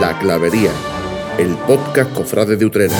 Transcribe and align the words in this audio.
La 0.00 0.18
Clavería, 0.18 0.70
el 1.38 1.54
podcast 1.66 2.12
Cofrade 2.12 2.56
de 2.56 2.64
Utrera. 2.66 2.94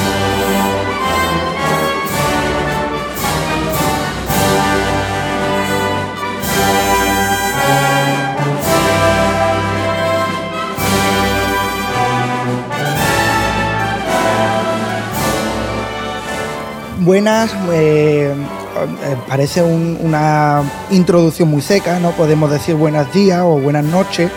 Buenas, 17.00 17.50
eh, 17.72 18.32
eh, 18.32 19.16
parece 19.28 19.62
un- 19.62 19.98
una 20.00 20.62
introducción 20.90 21.48
muy 21.50 21.60
seca, 21.60 21.98
no 21.98 22.12
podemos 22.12 22.50
decir 22.50 22.76
buenos 22.76 23.12
días 23.12 23.40
o 23.42 23.58
buenas 23.58 23.84
noches, 23.84 24.30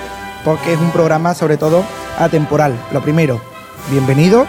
porque 0.44 0.74
es 0.74 0.80
un 0.80 0.92
programa 0.92 1.34
sobre 1.34 1.58
todo 1.58 1.84
atemporal. 2.18 2.78
Lo 2.92 3.02
primero, 3.02 3.42
bienvenido. 3.92 4.46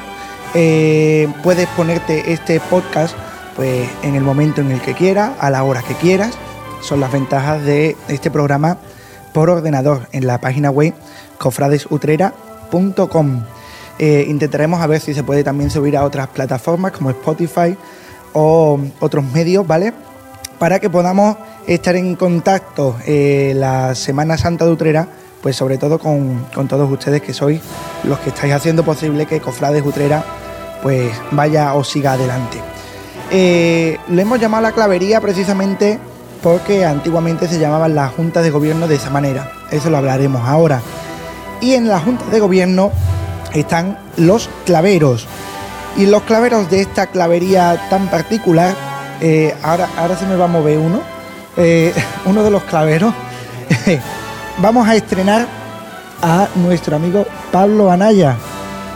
Eh, 0.54 1.28
puedes 1.42 1.68
ponerte 1.68 2.32
este 2.32 2.60
podcast 2.60 3.14
pues, 3.56 3.88
en 4.02 4.14
el 4.14 4.22
momento 4.22 4.60
en 4.60 4.70
el 4.70 4.80
que 4.80 4.94
quieras, 4.94 5.32
a 5.38 5.50
la 5.50 5.62
hora 5.62 5.82
que 5.82 5.94
quieras. 5.94 6.32
Son 6.80 7.00
las 7.00 7.12
ventajas 7.12 7.64
de 7.64 7.96
este 8.08 8.30
programa 8.30 8.78
por 9.32 9.50
ordenador 9.50 10.08
en 10.12 10.26
la 10.26 10.40
página 10.40 10.70
web 10.70 10.94
cofradesutrera.com. 11.38 13.42
Eh, 13.98 14.26
intentaremos 14.28 14.80
a 14.80 14.86
ver 14.86 15.00
si 15.00 15.12
se 15.12 15.24
puede 15.24 15.42
también 15.42 15.70
subir 15.70 15.96
a 15.96 16.04
otras 16.04 16.28
plataformas 16.28 16.92
como 16.92 17.10
Spotify 17.10 17.76
o 18.32 18.78
otros 19.00 19.24
medios, 19.32 19.66
¿vale? 19.66 19.92
Para 20.58 20.78
que 20.78 20.88
podamos 20.88 21.36
estar 21.66 21.96
en 21.96 22.14
contacto 22.14 22.96
eh, 23.06 23.52
la 23.56 23.94
Semana 23.94 24.38
Santa 24.38 24.64
de 24.64 24.72
Utrera, 24.72 25.08
pues 25.48 25.56
sobre 25.56 25.78
todo 25.78 25.98
con, 25.98 26.44
con 26.54 26.68
todos 26.68 26.92
ustedes 26.92 27.22
que 27.22 27.32
sois 27.32 27.58
los 28.04 28.18
que 28.18 28.28
estáis 28.28 28.52
haciendo 28.52 28.84
posible 28.84 29.24
que 29.24 29.40
Cofrades 29.40 29.82
Utrera 29.82 30.22
pues 30.82 31.10
vaya 31.30 31.72
o 31.72 31.82
siga 31.82 32.12
adelante. 32.12 32.60
Eh, 33.30 33.96
lo 34.08 34.20
hemos 34.20 34.38
llamado 34.38 34.64
la 34.64 34.72
clavería 34.72 35.22
precisamente 35.22 35.98
porque 36.42 36.84
antiguamente 36.84 37.48
se 37.48 37.58
llamaban 37.58 37.94
las 37.94 38.12
juntas 38.12 38.44
de 38.44 38.50
gobierno 38.50 38.88
de 38.88 38.96
esa 38.96 39.08
manera. 39.08 39.50
Eso 39.70 39.88
lo 39.88 39.96
hablaremos 39.96 40.46
ahora. 40.46 40.82
Y 41.62 41.72
en 41.72 41.88
la 41.88 41.98
junta 41.98 42.26
de 42.26 42.40
gobierno 42.40 42.92
están 43.54 43.96
los 44.18 44.50
claveros. 44.66 45.26
Y 45.96 46.04
los 46.04 46.24
claveros 46.24 46.68
de 46.68 46.82
esta 46.82 47.06
clavería 47.06 47.88
tan 47.88 48.08
particular, 48.08 48.74
eh, 49.22 49.54
ahora, 49.62 49.88
ahora 49.96 50.14
se 50.14 50.26
me 50.26 50.36
va 50.36 50.44
a 50.44 50.48
mover 50.48 50.76
uno, 50.76 51.00
eh, 51.56 51.94
uno 52.26 52.42
de 52.42 52.50
los 52.50 52.64
claveros. 52.64 53.14
Vamos 54.60 54.88
a 54.88 54.94
estrenar 54.96 55.46
a 56.22 56.48
nuestro 56.56 56.96
amigo 56.96 57.26
Pablo 57.52 57.90
Anaya. 57.90 58.36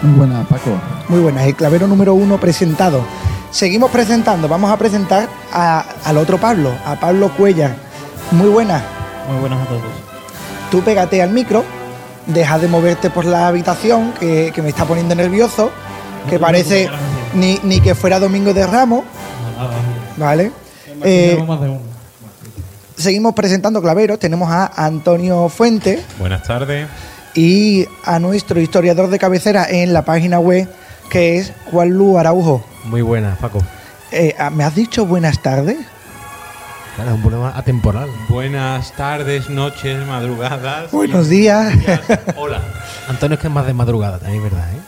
Muy 0.03 0.19
buena, 0.19 0.43
Paco. 0.45 0.71
Muy 1.09 1.21
buenas, 1.21 1.45
el 1.47 1.55
clavero 1.55 1.87
número 1.87 2.15
uno 2.15 2.39
presentado. 2.39 3.03
Seguimos 3.51 3.91
presentando, 3.91 4.49
vamos 4.49 4.71
a 4.71 4.77
presentar 4.77 5.29
a- 5.53 5.85
al 6.05 6.17
otro 6.17 6.39
Pablo, 6.39 6.73
a 6.87 6.97
Pablo 6.97 7.31
Cuellar. 7.37 7.77
Muy 8.33 8.49
buenas, 8.49 8.83
Muy 9.31 9.41
buenas 9.41 9.61
a 9.61 9.67
todos. 9.67 9.83
tú 10.71 10.81
pégate 10.83 11.23
al 11.23 11.31
micro, 11.31 11.63
deja 12.27 12.59
de 12.59 12.67
moverte 12.69 13.11
por 13.11 13.25
la 13.27 13.47
habitación, 13.49 14.13
que, 14.19 14.51
que 14.55 14.63
me 14.63 14.71
está 14.71 14.85
poniendo 14.87 15.15
nervioso, 15.15 15.71
que 16.31 16.39
parece 16.39 16.89
ni, 17.35 17.61
ni 17.63 17.81
que 17.81 17.95
fuera 17.95 18.19
Domingo 18.19 18.55
de 18.55 18.67
Ramos, 18.67 19.05
¿vale? 20.17 20.51
Eh, 21.05 21.31
Tenemos 21.37 21.49
más 21.49 21.61
de 21.61 21.69
uno. 21.69 21.92
Seguimos 23.03 23.35
presentando 23.35 23.81
claveros, 23.83 24.19
tenemos 24.19 24.51
a 24.51 24.73
Antonio 24.85 25.49
Fuente 25.49 26.03
Buenas 26.19 26.43
tardes. 26.43 26.87
y 27.35 27.87
a 28.05 28.19
nuestro 28.19 28.61
historiador 28.61 29.09
de 29.11 29.19
cabecera 29.19 29.67
en 29.69 29.93
la 29.93 30.03
página 30.05 30.39
web, 30.39 30.69
que 31.11 31.39
es 31.39 31.53
Juan 31.71 31.91
Lu 31.91 32.19
Araujo. 32.19 32.65
Muy 32.85 33.03
buenas, 33.03 33.39
Paco. 33.39 33.63
Eh, 34.11 34.35
¿Me 34.53 34.65
has 34.65 34.75
dicho 34.75 35.07
buenas 35.07 35.41
tardes? 35.43 35.77
Claro, 36.97 37.11
es 37.11 37.17
un 37.17 37.23
problema 37.23 37.53
atemporal. 37.57 38.09
Buenas 38.29 38.93
tardes, 38.93 39.49
noches, 39.49 40.07
madrugadas. 40.07 40.91
Buenos 40.91 41.29
días. 41.29 41.73
Hola. 42.37 42.61
Antonio 43.09 43.37
es 43.37 43.41
que 43.41 43.47
es 43.47 43.53
más 43.53 43.67
de 43.67 43.73
madrugada, 43.73 44.19
también 44.19 44.45
es 44.45 44.51
verdad, 44.53 44.69
¿eh? 44.73 44.79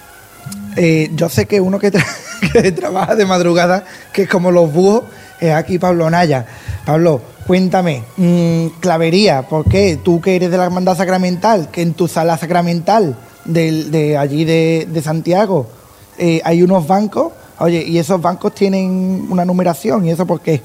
Eh, 0.77 1.11
yo 1.15 1.29
sé 1.29 1.47
que 1.47 1.61
uno 1.61 1.79
que, 1.79 1.91
tra- 1.93 2.05
que 2.53 2.73
trabaja 2.73 3.15
de 3.17 3.25
madrugada, 3.25 3.85
que 4.13 4.23
es 4.23 4.29
como 4.29 4.51
los 4.51 4.71
búhos, 4.73 5.05
es 5.41 5.53
aquí 5.55 5.79
Pablo 5.79 6.11
Naya. 6.11 6.45
Pablo, 6.85 7.23
cuéntame, 7.47 8.05
mm, 8.17 8.81
clavería, 8.81 9.43
¿por 9.43 9.65
qué? 9.65 9.99
Tú 10.03 10.21
que 10.21 10.37
eres 10.37 10.51
de 10.51 10.57
la 10.57 10.65
Hermandad 10.65 10.97
Sacramental, 10.97 11.71
que 11.71 11.83
en 11.83 11.95
tu 11.95 12.09
sala 12.09 12.37
sacramental 12.39 13.17
de, 13.45 14.17
allí 14.19 14.45
de, 14.45 14.89
de 14.91 15.03
Santiago 15.03 15.67
eh, 16.19 16.41
hay 16.45 16.63
unos 16.63 16.87
bancos, 16.87 17.33
oye, 17.59 17.85
y 17.87 17.99
esos 17.99 18.21
bancos 18.21 18.55
tienen 18.55 19.27
una 19.31 19.45
numeración, 19.45 20.07
¿y 20.07 20.11
eso 20.11 20.27
por 20.27 20.41
qué? 20.41 20.63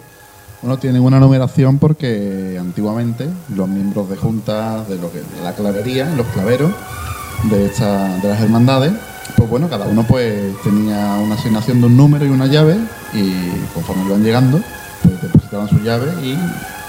Bueno, 0.61 0.77
tienen 0.77 1.01
una 1.01 1.19
numeración 1.19 1.77
porque 1.77 2.57
antiguamente 2.59 3.29
los 3.55 3.67
miembros 3.67 4.09
de 4.09 4.17
juntas 4.17 4.87
de 4.89 4.97
lo 4.97 5.11
que 5.11 5.21
la 5.41 5.53
clavería, 5.53 6.13
los 6.15 6.27
claveros 6.27 6.71
de 7.49 7.65
esta, 7.65 8.17
de 8.17 8.27
las 8.27 8.41
hermandades, 8.41 8.91
pues 9.37 9.49
bueno, 9.49 9.69
cada 9.69 9.87
uno 9.87 10.05
pues 10.05 10.53
tenía 10.63 11.15
una 11.23 11.35
asignación 11.35 11.79
de 11.79 11.87
un 11.87 11.95
número 11.95 12.25
y 12.25 12.29
una 12.29 12.47
llave 12.47 12.77
y 13.13 13.31
conforme 13.73 14.03
iban 14.05 14.23
llegando, 14.23 14.59
pues 15.01 15.31
depositaban 15.51 15.69
su 15.69 15.79
llave 15.83 16.07
y 16.25 16.37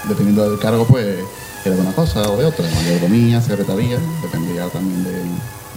dependiendo 0.07 0.49
del 0.49 0.59
cargo 0.59 0.85
pues 0.85 1.19
era 1.65 1.75
de 1.75 1.81
una 1.81 1.91
cosa 1.93 2.21
o 2.29 2.37
de 2.37 2.45
otra, 2.45 2.65
mayordomía, 2.75 3.41
secretaría, 3.41 3.97
dependía 4.21 4.67
también 4.69 5.03
de, 5.03 5.11
de 5.11 5.21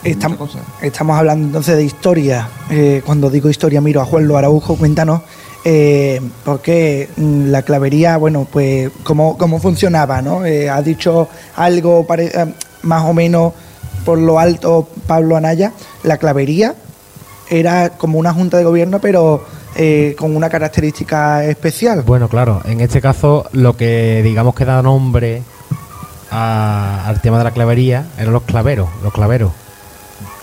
Estamos, 0.05 0.39
muchas 0.39 0.57
cosas. 0.63 0.83
estamos 0.83 1.19
hablando 1.19 1.47
entonces 1.47 1.77
de 1.77 1.85
historia. 1.85 2.49
Eh, 2.71 3.03
cuando 3.05 3.31
digo 3.31 3.49
historia, 3.51 3.81
miro 3.81 4.01
a 4.01 4.05
Juan 4.05 4.27
Lo 4.29 4.37
Araujo, 4.37 4.77
cuéntanos. 4.77 5.23
Eh, 5.67 6.21
porque 6.45 7.09
mm, 7.17 7.47
la 7.49 7.63
clavería, 7.63 8.19
bueno, 8.19 8.47
pues 8.51 8.91
cómo, 9.03 9.39
cómo 9.39 9.61
funcionaba, 9.61 10.21
¿no? 10.21 10.45
Eh, 10.45 10.69
ha 10.69 10.83
dicho 10.83 11.29
algo 11.57 12.07
pare- 12.07 12.31
eh, 12.35 12.55
más 12.83 13.03
o 13.05 13.15
menos 13.15 13.55
por 14.05 14.19
lo 14.19 14.39
alto 14.39 14.87
Pablo 15.07 15.37
Anaya. 15.37 15.73
La 16.03 16.19
clavería 16.19 16.75
era 17.49 17.91
como 17.91 18.19
una 18.19 18.35
junta 18.35 18.59
de 18.59 18.65
gobierno, 18.65 19.01
pero 19.01 19.43
eh, 19.77 20.15
con 20.19 20.37
una 20.37 20.49
característica 20.51 21.45
especial. 21.45 22.03
Bueno, 22.03 22.29
claro, 22.29 22.61
en 22.65 22.81
este 22.81 23.01
caso 23.01 23.47
lo 23.53 23.77
que 23.77 24.23
digamos 24.23 24.55
que 24.55 24.65
da 24.65 24.83
nombre 24.83 25.43
a- 26.31 27.05
al 27.07 27.21
tema 27.21 27.39
de 27.39 27.45
la 27.45 27.51
clavería 27.53 28.07
eran 28.19 28.33
los 28.33 28.43
claveros, 28.43 28.89
los 29.03 29.13
claveros. 29.13 29.53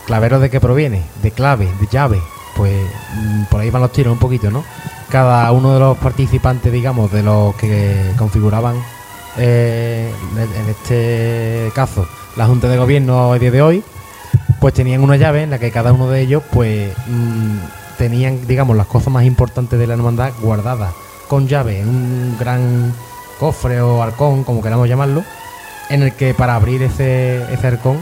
¿Claveros 0.06 0.42
de 0.42 0.50
qué 0.50 0.60
proviene? 0.60 1.04
De 1.22 1.32
clave, 1.32 1.70
de 1.80 1.88
llave. 1.92 2.22
Pues 2.56 2.74
mm, 3.16 3.44
por 3.46 3.62
ahí 3.62 3.70
van 3.70 3.82
los 3.82 3.92
tiros 3.92 4.12
un 4.14 4.20
poquito, 4.20 4.52
¿no? 4.52 4.64
Cada 5.10 5.52
uno 5.52 5.74
de 5.74 5.80
los 5.80 5.98
participantes, 5.98 6.72
digamos, 6.72 7.12
de 7.12 7.24
los 7.24 7.56
que 7.56 8.12
configuraban 8.18 8.76
eh, 9.38 10.12
en 10.38 10.70
este 10.70 11.72
caso 11.74 12.06
la 12.36 12.48
Junta 12.48 12.68
de 12.68 12.78
Gobierno 12.78 13.32
a 13.32 13.40
día 13.40 13.52
de 13.52 13.62
hoy, 13.62 13.84
pues 14.60 14.74
tenían 14.74 15.02
una 15.02 15.16
llave 15.16 15.44
en 15.44 15.50
la 15.52 15.60
que 15.60 15.72
cada 15.72 15.94
uno 15.94 16.10
de 16.10 16.22
ellos 16.22 16.44
pues 16.52 16.92
mm, 17.08 17.58
tenían 18.02 18.48
digamos 18.48 18.76
las 18.76 18.88
cosas 18.88 19.14
más 19.14 19.26
importantes 19.26 19.78
de 19.78 19.86
la 19.86 19.94
hermandad 19.94 20.34
guardadas 20.42 20.92
con 21.28 21.48
llave 21.48 21.82
en 21.82 21.88
un 21.88 22.36
gran 22.40 22.92
cofre 23.40 23.80
o 23.80 24.02
arcón 24.02 24.44
como 24.44 24.64
queramos 24.64 24.90
llamarlo 24.90 25.24
en 25.92 26.02
el 26.02 26.14
que 26.14 26.34
para 26.34 26.56
abrir 26.56 26.82
ese, 26.82 27.44
ese 27.54 27.68
arcón 27.68 28.00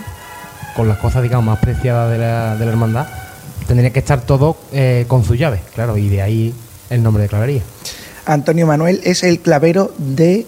con 0.73 0.87
las 0.87 0.99
cosas 0.99 1.21
digamos 1.21 1.47
más 1.47 1.59
preciadas 1.59 2.09
de 2.09 2.17
la, 2.17 2.71
hermandad 2.71 3.07
tendría 3.67 3.89
que 3.89 3.99
estar 3.99 4.21
todo 4.21 4.55
eh, 4.71 5.03
con 5.09 5.25
su 5.25 5.35
llave 5.35 5.59
claro 5.75 5.97
y 5.97 6.07
de 6.07 6.21
ahí 6.21 6.53
el 6.89 7.03
nombre 7.03 7.23
de 7.23 7.27
clavería. 7.27 7.61
Antonio 8.25 8.65
Manuel 8.65 9.01
es 9.03 9.23
el 9.23 9.41
clavero 9.41 9.91
de 9.97 10.47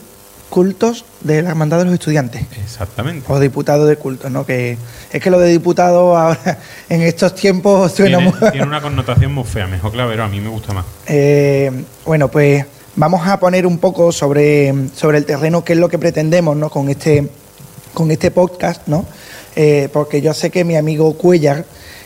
cultos 0.52 1.06
de 1.22 1.42
la 1.42 1.50
Hermandad 1.50 1.80
de 1.80 1.86
los 1.86 1.94
Estudiantes. 1.96 2.46
Exactamente. 2.64 3.26
O 3.32 3.40
diputado 3.40 3.88
de 3.88 3.96
cultos, 3.96 4.30
¿no? 4.30 4.46
Que 4.46 4.78
es 5.12 5.22
que 5.22 5.32
lo 5.32 5.40
de 5.40 5.50
diputado 5.50 6.16
ahora 6.16 6.60
en 6.90 7.02
estos 7.02 7.34
tiempos 7.34 7.92
suena 7.96 8.18
Tiene, 8.20 8.34
muy... 8.40 8.52
tiene 8.52 8.68
una 8.68 8.82
connotación 8.82 9.34
muy 9.34 9.46
fea. 9.46 9.66
Mejor 9.66 9.92
clavero, 9.94 10.24
a 10.24 10.28
mí 10.28 10.40
me 10.40 10.50
gusta 10.50 10.74
más. 10.74 10.86
Eh, 11.08 11.72
bueno, 12.06 12.28
pues 12.30 12.66
vamos 12.96 13.26
a 13.26 13.40
poner 13.40 13.66
un 13.66 13.80
poco 13.80 14.12
sobre, 14.12 14.74
sobre 14.94 15.18
el 15.18 15.26
terreno 15.26 15.64
qué 15.64 15.74
es 15.74 15.80
lo 15.80 15.90
que 15.90 15.98
pretendemos, 15.98 16.56
¿no? 16.56 16.70
Con 16.70 16.90
este 16.90 17.30
con 17.94 18.12
este 18.12 18.32
podcast, 18.32 18.88
¿no? 18.88 19.06
Eh, 19.56 19.90
porque 19.92 20.22
yo 20.22 20.34
sé 20.34 20.50
que 20.50 20.64
mi 20.64 20.76
amigo 20.76 21.14
Cuellar 21.18 21.66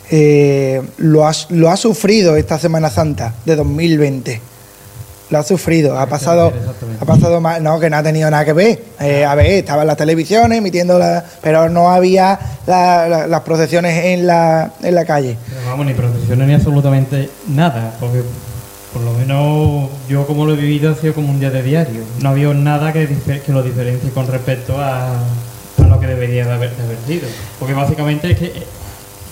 eh, 0.10 0.82
lo, 0.98 1.28
ha, 1.28 1.32
lo 1.50 1.70
ha 1.70 1.78
sufrido 1.78 2.36
esta 2.36 2.60
Semana 2.60 2.90
Santa 2.90 3.36
de 3.46 3.56
2020. 3.56 4.42
Lo 5.32 5.40
ha 5.40 5.44
sufrido, 5.44 5.98
ha 5.98 6.06
pasado, 6.06 6.52
ha 7.02 7.06
pasado 7.06 7.42
mal, 7.42 7.64
no, 7.64 7.80
que 7.80 7.90
no 7.90 7.98
ha 7.98 8.04
tenido 8.04 8.30
nada 8.30 8.46
que 8.46 8.54
ver. 8.54 8.84
Eh, 9.00 9.26
a 9.26 9.34
ver, 9.34 9.48
estaba 9.48 9.82
en 9.82 9.88
las 9.88 9.98
televisiones 9.98 10.60
emitiendo 10.60 11.00
la, 11.00 11.26
pero 11.42 11.68
no 11.68 11.90
había 11.92 12.38
la- 12.68 13.08
la- 13.10 13.28
las 13.28 13.42
procesiones 13.42 14.06
en 14.06 14.28
la, 14.28 14.72
en 14.84 14.94
la 14.94 15.04
calle. 15.04 15.36
Pero 15.50 15.62
vamos, 15.68 15.86
ni 15.88 15.94
procesiones 15.96 16.48
ni 16.48 16.54
absolutamente 16.54 17.30
nada, 17.48 17.96
porque 18.00 18.22
por 18.94 19.02
lo 19.02 19.14
menos 19.14 19.90
yo 20.08 20.28
como 20.28 20.46
lo 20.46 20.54
he 20.54 20.58
vivido 20.58 20.92
ha 20.92 20.96
sido 20.96 21.14
como 21.16 21.30
un 21.32 21.40
día 21.40 21.50
de 21.50 21.64
diario. 21.64 22.04
No 22.22 22.30
había 22.30 22.54
nada 22.54 22.94
que, 22.94 23.08
que 23.44 23.52
lo 23.52 23.64
diferencie 23.64 24.12
con 24.12 24.28
respecto 24.28 24.80
a, 24.80 25.10
a 25.10 25.88
lo 25.90 26.00
que 26.00 26.06
debería 26.08 26.46
de 26.46 26.54
haber, 26.54 26.70
de 26.76 26.84
haber 26.84 26.98
sido. 27.08 27.28
Porque 27.60 27.74
básicamente 27.74 28.32
es 28.32 28.38
que 28.38 28.46
eh, 28.46 28.64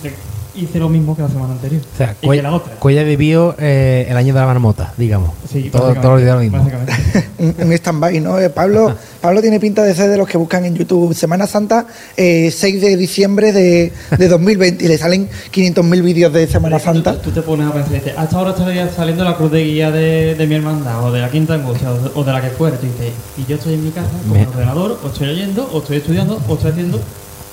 de- 0.01 0.15
hice 0.55 0.77
lo 0.79 0.88
mismo 0.89 1.15
que 1.15 1.21
la 1.23 1.29
semana 1.29 1.53
anterior. 1.53 1.81
O 1.94 1.97
sea, 1.97 2.11
y 2.11 2.21
que 2.21 2.27
Cuella, 2.27 2.44
la 2.44 2.51
otra. 2.53 2.75
Cuella 2.75 3.03
vivió 3.03 3.55
eh, 3.57 4.05
el 4.09 4.15
año 4.17 4.33
de 4.33 4.39
la 4.39 4.45
marmota, 4.45 4.94
digamos. 4.97 5.31
Sí, 5.51 5.69
todo, 5.71 5.94
todo 5.95 6.17
el 6.17 6.23
día 6.25 6.35
lo 6.35 6.41
mismo. 6.41 6.57
básicamente. 6.59 6.94
un, 7.39 7.55
un 7.59 7.73
stand-by, 7.73 8.19
¿no? 8.19 8.39
Eh, 8.39 8.50
Pablo, 8.50 8.95
Pablo 9.21 9.41
tiene 9.41 9.59
pinta 9.59 9.83
de 9.83 9.94
ser 9.95 10.09
de 10.09 10.17
los 10.17 10.27
que 10.27 10.38
buscan 10.38 10.65
en 10.65 10.75
YouTube 10.75 11.13
Semana 11.15 11.47
Santa, 11.47 11.88
eh, 12.17 12.51
6 12.51 12.81
de 12.81 12.97
diciembre 12.97 13.51
de, 13.51 13.91
de 14.17 14.27
2020 14.27 14.85
y 14.85 14.88
le 14.88 14.97
salen 14.97 15.27
500.000 15.51 16.01
vídeos 16.03 16.31
de 16.33 16.45
Semana 16.47 16.77
Santa. 16.79 17.13
Tú, 17.15 17.29
tú 17.29 17.31
te 17.31 17.41
pones 17.41 17.67
a 17.67 17.73
pensar, 17.73 17.94
dices, 17.94 18.13
hasta 18.17 18.38
ahora 18.38 18.51
estaría 18.51 18.89
saliendo 18.89 19.23
la 19.23 19.35
cruz 19.35 19.51
de 19.51 19.63
guía 19.63 19.91
de, 19.91 20.35
de 20.35 20.47
mi 20.47 20.55
hermandad, 20.55 21.03
o 21.03 21.11
de 21.11 21.21
la 21.21 21.29
quinta 21.29 21.55
angustia, 21.55 21.91
o 21.91 21.97
de, 21.97 22.11
o 22.13 22.23
de 22.23 22.31
la 22.31 22.41
que 22.41 22.50
fuera. 22.50 22.77
Tú 22.77 22.85
dices, 22.85 23.11
y 23.38 23.45
yo 23.50 23.55
estoy 23.55 23.73
en 23.73 23.83
mi 23.85 23.91
casa 23.91 24.07
con 24.27 24.33
Me- 24.33 24.44
el 24.44 24.47
ordenador, 24.50 25.00
o 25.03 25.07
estoy 25.07 25.27
leyendo, 25.27 25.67
o 25.73 25.79
estoy 25.79 25.97
estudiando, 25.97 26.39
o 26.47 26.53
estoy 26.53 26.71
haciendo 26.71 27.00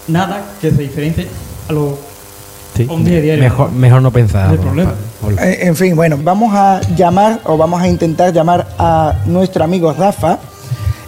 nada 0.09 0.43
que 0.61 0.71
se 0.71 0.77
diferencie 0.77 1.27
a 1.69 1.73
lo 1.73 2.10
Sí. 2.77 2.87
un 2.89 3.05
día 3.05 3.21
diario. 3.21 3.43
Mejor, 3.43 3.73
mejor 3.73 4.03
no 4.03 4.11
pensar. 4.11 4.47
No 4.47 4.53
hay 4.53 4.59
problema. 4.59 4.95
Hola. 5.23 5.51
Eh, 5.51 5.67
en 5.67 5.77
fin, 5.77 5.97
bueno, 5.97 6.19
vamos 6.23 6.55
a 6.55 6.81
llamar 6.97 7.41
o 7.45 7.57
vamos 7.57 7.83
a 7.83 7.89
intentar 7.89 8.33
llamar 8.33 8.69
a 8.79 9.15
nuestro 9.27 9.65
amigo 9.65 9.93
Rafa 9.93 10.39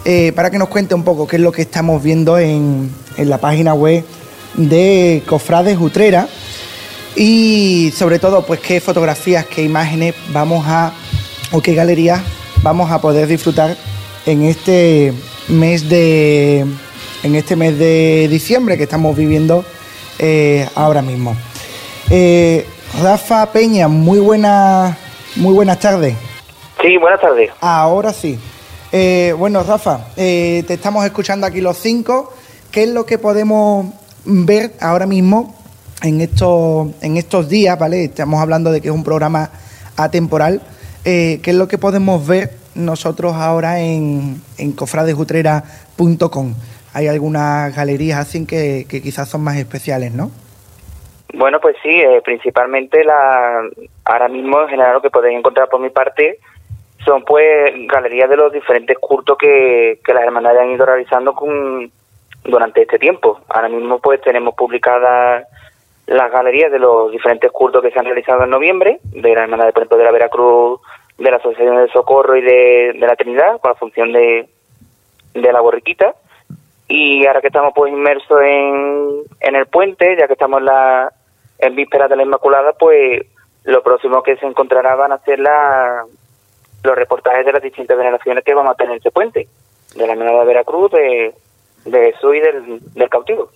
eh, 0.05 0.31
para 0.35 0.51
que 0.51 0.59
nos 0.59 0.67
cuente 0.67 0.93
un 0.93 1.03
poco 1.03 1.27
qué 1.27 1.37
es 1.37 1.41
lo 1.41 1.51
que 1.51 1.63
estamos 1.63 2.03
viendo 2.03 2.37
en, 2.37 2.91
en 3.17 3.29
la 3.29 3.37
página 3.37 3.73
web 3.73 4.03
de 4.55 5.23
Cofrades 5.25 5.77
Utrera 5.79 6.27
y 7.15 7.93
sobre 7.95 8.19
todo 8.19 8.45
pues 8.45 8.59
qué 8.59 8.81
fotografías, 8.81 9.45
qué 9.45 9.63
imágenes 9.63 10.15
vamos 10.31 10.65
a 10.67 10.93
o 11.51 11.61
qué 11.61 11.73
galerías 11.73 12.21
vamos 12.61 12.91
a 12.91 12.99
poder 12.99 13.27
disfrutar 13.27 13.75
en 14.25 14.43
este 14.43 15.13
mes 15.47 15.89
de 15.89 16.65
en 17.23 17.35
este 17.35 17.55
mes 17.55 17.77
de 17.77 18.27
diciembre 18.29 18.77
que 18.77 18.83
estamos 18.83 19.15
viviendo 19.15 19.63
eh, 20.19 20.67
ahora 20.75 21.01
mismo. 21.01 21.35
Eh, 22.09 22.65
Rafa 23.01 23.51
Peña, 23.51 23.87
muy 23.87 24.19
buena, 24.19 24.97
muy 25.35 25.53
buenas 25.53 25.79
tardes. 25.79 26.15
Sí, 26.81 26.97
buenas 26.97 27.21
tardes. 27.21 27.49
Ahora 27.61 28.13
sí. 28.13 28.37
Eh, 28.91 29.33
bueno, 29.37 29.63
Rafa, 29.63 30.07
eh, 30.17 30.63
te 30.67 30.75
estamos 30.75 31.03
escuchando 31.05 31.47
aquí 31.47 31.61
los 31.61 31.77
cinco. 31.77 32.31
¿Qué 32.71 32.83
es 32.83 32.89
lo 32.89 33.05
que 33.05 33.17
podemos 33.17 33.87
ver 34.25 34.73
ahora 34.79 35.07
mismo 35.07 35.55
en 36.01 36.21
estos, 36.21 36.89
en 37.01 37.17
estos 37.17 37.49
días? 37.49 37.79
¿vale? 37.79 38.03
Estamos 38.03 38.41
hablando 38.41 38.71
de 38.71 38.81
que 38.81 38.89
es 38.89 38.93
un 38.93 39.03
programa 39.03 39.49
atemporal. 39.95 40.61
Eh, 41.05 41.39
¿Qué 41.41 41.51
es 41.51 41.57
lo 41.57 41.67
que 41.67 41.77
podemos 41.77 42.25
ver 42.27 42.57
nosotros 42.75 43.33
ahora 43.33 43.79
en, 43.79 44.41
en 44.57 44.71
cofradesutrera.com? 44.73 46.53
Hay 46.93 47.07
algunas 47.07 47.75
galerías 47.75 48.19
así 48.19 48.45
que, 48.45 48.85
que 48.87 49.01
quizás 49.01 49.29
son 49.29 49.41
más 49.41 49.57
especiales, 49.57 50.13
¿no? 50.13 50.29
Bueno, 51.33 51.59
pues 51.59 51.75
sí, 51.81 51.89
eh, 51.89 52.21
principalmente 52.23 53.03
la 53.03 53.67
ahora 54.05 54.27
mismo 54.27 54.61
en 54.61 54.69
general 54.69 54.93
lo 54.93 55.01
que 55.01 55.09
podéis 55.09 55.37
encontrar 55.37 55.67
por 55.67 55.79
mi 55.79 55.89
parte 55.89 56.37
son 57.03 57.23
pues 57.25 57.73
galerías 57.87 58.29
de 58.29 58.37
los 58.37 58.53
diferentes 58.53 58.97
cultos 58.99 59.37
que, 59.37 59.99
que 60.05 60.13
las 60.13 60.23
hermandades 60.23 60.61
han 60.61 60.71
ido 60.71 60.85
realizando 60.85 61.33
con, 61.33 61.91
durante 62.43 62.83
este 62.83 62.99
tiempo. 62.99 63.39
Ahora 63.49 63.67
mismo 63.67 63.99
pues 63.99 64.21
tenemos 64.21 64.53
publicadas 64.53 65.47
las 66.05 66.31
galerías 66.31 66.71
de 66.71 66.79
los 66.79 67.11
diferentes 67.11 67.51
cultos 67.51 67.81
que 67.81 67.89
se 67.89 67.97
han 67.97 68.05
realizado 68.05 68.43
en 68.43 68.51
noviembre, 68.51 68.99
de 69.03 69.33
la 69.33 69.43
hermandad, 69.43 69.71
por 69.71 69.83
ejemplo, 69.83 69.97
de 69.97 70.03
la 70.03 70.11
Veracruz, 70.11 70.81
de 71.17 71.31
la 71.31 71.37
Asociación 71.37 71.77
de 71.77 71.91
Socorro 71.91 72.35
y 72.35 72.41
de, 72.41 72.93
de 72.93 73.07
la 73.07 73.15
Trinidad, 73.15 73.59
con 73.59 73.71
la 73.71 73.75
función 73.75 74.11
de, 74.11 74.47
de 75.33 75.53
la 75.53 75.61
borriquita. 75.61 76.13
Y 76.87 77.25
ahora 77.25 77.41
que 77.41 77.47
estamos 77.47 77.73
pues 77.75 77.91
inmersos 77.91 78.39
en, 78.43 79.23
en 79.39 79.55
el 79.55 79.65
puente, 79.65 80.15
ya 80.17 80.27
que 80.27 80.33
estamos 80.33 80.59
en, 80.59 80.65
la, 80.65 81.11
en 81.63 81.75
vísperas 81.75 82.09
de 82.09 82.17
la 82.17 82.23
Inmaculada, 82.23 82.73
pues 82.73 83.25
lo 83.63 83.81
próximo 83.81 84.21
que 84.21 84.35
se 84.37 84.45
encontrará 84.45 84.95
van 84.95 85.13
a 85.13 85.19
ser 85.19 85.39
la, 85.39 86.03
los 86.83 86.95
reportajes 86.95 87.45
de 87.45 87.53
las 87.53 87.63
distintas 87.63 87.97
veneraciones 87.97 88.43
que 88.43 88.53
vamos 88.53 88.73
a 88.73 88.75
tener 88.75 88.91
en 88.91 88.97
este 88.97 89.11
puente, 89.11 89.47
de 89.95 90.07
la 90.07 90.15
de 90.15 90.45
Veracruz, 90.45 90.91
de, 90.91 91.33
de 91.85 92.11
Jesús 92.11 92.35
y 92.35 92.39
del, 92.39 92.79
del 92.93 93.09
cautivo. 93.09 93.49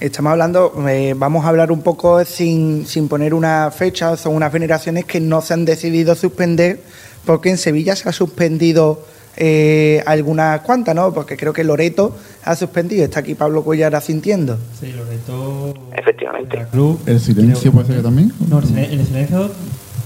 Estamos 0.00 0.30
hablando, 0.30 0.72
eh, 0.88 1.14
vamos 1.16 1.44
a 1.44 1.48
hablar 1.48 1.72
un 1.72 1.82
poco 1.82 2.24
sin, 2.24 2.86
sin 2.86 3.08
poner 3.08 3.34
una 3.34 3.72
fecha, 3.72 4.16
son 4.16 4.36
unas 4.36 4.52
veneraciones 4.52 5.04
que 5.04 5.18
no 5.18 5.40
se 5.40 5.54
han 5.54 5.64
decidido 5.64 6.14
suspender 6.14 6.78
porque 7.26 7.50
en 7.50 7.58
Sevilla 7.58 7.96
se 7.96 8.08
ha 8.08 8.12
suspendido 8.12 9.00
eh, 9.36 10.02
algunas 10.06 10.60
cuantas, 10.62 10.94
¿no? 10.94 11.12
Porque 11.12 11.36
creo 11.36 11.52
que 11.52 11.62
Loreto 11.64 12.16
ha 12.44 12.56
suspendido, 12.56 13.04
está 13.04 13.20
aquí 13.20 13.34
Pablo 13.34 13.62
Cuellar 13.62 13.94
asintiendo. 13.94 14.58
Sí, 14.80 14.92
Loreto. 14.92 15.74
Efectivamente. 15.96 16.56
Veracruz, 16.56 16.98
¿El 17.06 17.20
silencio 17.20 17.60
creo- 17.60 17.72
puede 17.72 17.86
ser 17.86 17.96
que 17.96 18.02
también? 18.02 18.32
No, 18.48 18.58
el 18.58 18.64
silen- 18.64 18.90
el 19.00 19.06
silencio. 19.06 19.50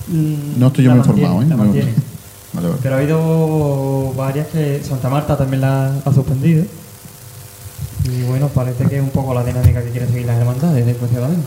mm, 0.08 0.58
No 0.58 0.66
estoy 0.68 0.84
yo 0.84 0.90
la 0.90 0.96
muy 0.96 1.06
informado, 1.06 1.42
¿eh? 1.42 1.46
la 1.48 1.56
No- 1.56 1.64
mantiene. 1.64 1.92
Vale, 2.54 2.68
vale. 2.68 2.80
Pero 2.82 2.94
ha 2.94 2.98
habido 2.98 4.12
varias 4.14 4.46
que 4.48 4.82
Santa 4.82 5.08
Marta 5.08 5.36
también 5.38 5.62
la 5.62 5.92
ha 6.04 6.12
suspendido. 6.12 6.64
Y 8.04 8.22
bueno, 8.24 8.48
parece 8.48 8.84
que 8.84 8.96
es 8.96 9.02
un 9.02 9.10
poco 9.10 9.32
la 9.32 9.44
dinámica 9.44 9.82
que 9.82 9.90
quieren 9.90 10.10
seguir 10.10 10.26
las 10.26 10.38
hermandades, 10.38 10.84
desgraciadamente. 10.84 11.46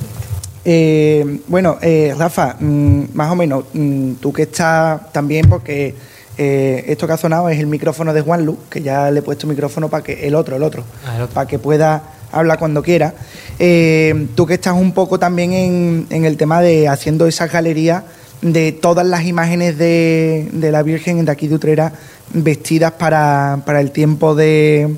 Eh, 0.64 1.42
bueno, 1.48 1.78
eh, 1.82 2.16
Rafa, 2.18 2.56
mm, 2.60 3.04
más 3.14 3.32
o 3.32 3.36
menos, 3.36 3.66
mm, 3.74 4.14
tú 4.14 4.34
que 4.34 4.44
estás 4.44 5.12
también, 5.12 5.48
porque 5.48 5.94
eh, 6.38 6.84
esto 6.88 7.08
que 7.08 7.14
ha 7.14 7.18
sonado 7.18 7.50
es 7.50 7.60
el 7.60 7.68
micrófono 7.68 8.14
de 8.14 8.22
Juan 8.22 8.46
Lu, 8.46 8.58
que 8.70 8.82
ya 8.82 9.10
le 9.12 9.20
he 9.20 9.24
puesto 9.24 9.48
micrófono 9.48 9.90
para 9.90 10.04
que 10.04 10.28
el 10.28 10.36
otro, 10.36 10.56
el 10.56 10.64
otro, 10.64 10.84
Ah, 11.06 11.14
otro. 11.16 11.28
para 11.34 11.48
que 11.48 11.60
pueda 11.60 12.04
hablar 12.32 12.60
cuando 12.60 12.82
quiera. 12.84 13.14
Eh, 13.60 14.28
tú 14.36 14.46
que 14.46 14.56
estás 14.56 14.74
un 14.74 14.92
poco 14.94 15.18
también 15.20 15.54
en, 15.54 16.08
en 16.10 16.26
el 16.26 16.36
tema 16.38 16.62
de 16.62 16.88
haciendo 16.90 17.28
esas 17.28 17.52
galerías 17.52 18.04
de 18.42 18.72
todas 18.74 19.06
las 19.08 19.24
imágenes 19.24 19.78
de, 19.78 20.50
de 20.52 20.72
la 20.72 20.84
Virgen 20.84 21.24
de 21.24 21.32
aquí 21.32 21.48
de 21.48 21.56
Utrera 21.56 21.94
vestidas 22.34 22.92
para, 22.94 23.62
para 23.66 23.80
el 23.80 23.92
tiempo 23.92 24.36
de, 24.36 24.98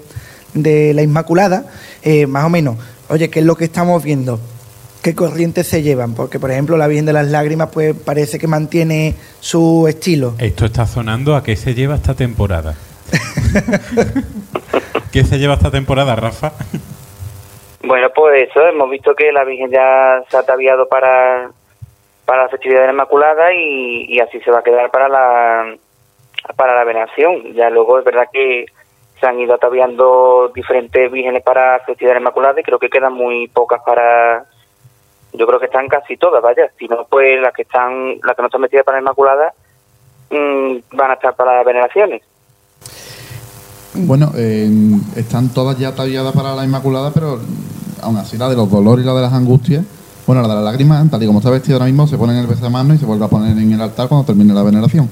de 0.53 0.93
la 0.93 1.03
Inmaculada, 1.03 1.65
eh, 2.03 2.25
más 2.25 2.45
o 2.45 2.49
menos. 2.49 2.77
Oye, 3.09 3.29
¿qué 3.29 3.39
es 3.41 3.45
lo 3.45 3.55
que 3.55 3.65
estamos 3.65 4.03
viendo? 4.03 4.39
¿Qué 5.03 5.15
corrientes 5.15 5.67
se 5.67 5.81
llevan? 5.81 6.15
Porque, 6.15 6.39
por 6.39 6.51
ejemplo, 6.51 6.77
la 6.77 6.87
Virgen 6.87 7.05
de 7.05 7.13
las 7.13 7.27
Lágrimas 7.27 7.69
pues 7.73 7.95
parece 7.95 8.39
que 8.39 8.47
mantiene 8.47 9.15
su 9.39 9.87
estilo. 9.87 10.33
Esto 10.39 10.65
está 10.65 10.85
sonando 10.85 11.35
a 11.35 11.43
qué 11.43 11.55
se 11.55 11.73
lleva 11.73 11.95
esta 11.95 12.13
temporada. 12.13 12.75
¿Qué 15.11 15.23
se 15.23 15.39
lleva 15.39 15.53
esta 15.53 15.71
temporada, 15.71 16.15
Rafa? 16.15 16.51
Bueno, 17.83 18.09
pues 18.13 18.49
eso, 18.49 18.67
hemos 18.67 18.89
visto 18.89 19.15
que 19.15 19.31
la 19.31 19.45
Virgen 19.45 19.71
ya 19.71 20.21
se 20.29 20.35
ha 20.35 20.41
ataviado 20.41 20.89
para, 20.89 21.49
para 22.25 22.43
la 22.43 22.49
festividad 22.49 22.81
de 22.81 22.87
la 22.87 22.93
Inmaculada 22.93 23.53
y, 23.53 24.05
y 24.09 24.19
así 24.19 24.41
se 24.41 24.51
va 24.51 24.59
a 24.59 24.63
quedar 24.63 24.91
para 24.91 25.07
la 25.07 25.77
para 26.55 26.75
la 26.75 26.83
veneración. 26.83 27.53
Ya 27.53 27.69
luego 27.69 27.99
es 27.99 28.05
verdad 28.05 28.27
que 28.31 28.65
se 29.19 29.25
han 29.25 29.39
ido 29.39 29.55
ataviando 29.55 30.51
diferentes 30.53 31.11
vírgenes 31.11 31.43
para 31.43 31.73
la 31.73 31.79
festividad 31.79 32.11
de 32.11 32.15
la 32.15 32.21
Inmaculada 32.21 32.59
y 32.59 32.63
creo 32.63 32.79
que 32.79 32.89
quedan 32.89 33.13
muy 33.13 33.47
pocas 33.47 33.81
para... 33.85 34.45
Yo 35.37 35.45
creo 35.47 35.59
que 35.59 35.65
están 35.67 35.87
casi 35.87 36.17
todas, 36.17 36.41
vaya. 36.41 36.71
Si 36.77 36.87
no, 36.87 37.05
pues 37.09 37.39
las 37.41 37.53
que 37.53 37.63
están 37.63 38.19
las 38.23 38.35
que 38.35 38.41
no 38.41 38.47
están 38.47 38.61
vestidas 38.61 38.85
para 38.85 38.97
la 38.97 39.01
Inmaculada 39.01 39.53
mm, 40.31 40.95
van 40.95 41.11
a 41.11 41.13
estar 41.13 41.35
para 41.35 41.57
las 41.57 41.65
veneraciones. 41.65 42.21
Bueno, 43.93 44.31
eh, 44.35 44.69
están 45.15 45.49
todas 45.49 45.77
ya 45.79 45.95
talladas 45.95 46.33
para 46.33 46.55
la 46.55 46.63
Inmaculada, 46.63 47.11
pero 47.11 47.39
aún 48.01 48.17
así 48.17 48.37
la 48.37 48.49
de 48.49 48.55
los 48.55 48.69
dolores 48.69 49.03
y 49.03 49.07
la 49.07 49.15
de 49.15 49.21
las 49.21 49.33
angustias, 49.33 49.83
bueno, 50.25 50.41
la 50.41 50.49
de 50.49 50.55
las 50.55 50.63
lágrimas, 50.63 51.09
tal 51.09 51.23
y 51.23 51.25
como 51.25 51.39
está 51.39 51.49
vestida 51.49 51.75
ahora 51.75 51.85
mismo, 51.85 52.05
se 52.05 52.17
pone 52.17 52.33
en 52.33 52.39
el 52.39 52.47
besamano 52.47 52.93
y 52.93 52.97
se 52.97 53.05
vuelve 53.05 53.25
a 53.25 53.27
poner 53.27 53.57
en 53.57 53.71
el 53.71 53.81
altar 53.81 54.07
cuando 54.07 54.25
termine 54.25 54.53
la 54.53 54.63
veneración. 54.63 55.09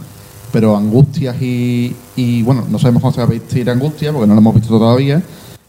Pero 0.52 0.76
angustias 0.76 1.42
y, 1.42 1.96
y 2.16 2.44
bueno, 2.44 2.66
no 2.70 2.78
sabemos 2.78 3.02
cómo 3.02 3.14
se 3.14 3.22
va 3.22 3.28
a 3.28 3.30
vestir 3.30 3.70
angustia, 3.70 4.12
porque 4.12 4.28
no 4.28 4.34
lo 4.34 4.40
hemos 4.40 4.56
visto 4.56 4.78
todavía, 4.78 5.22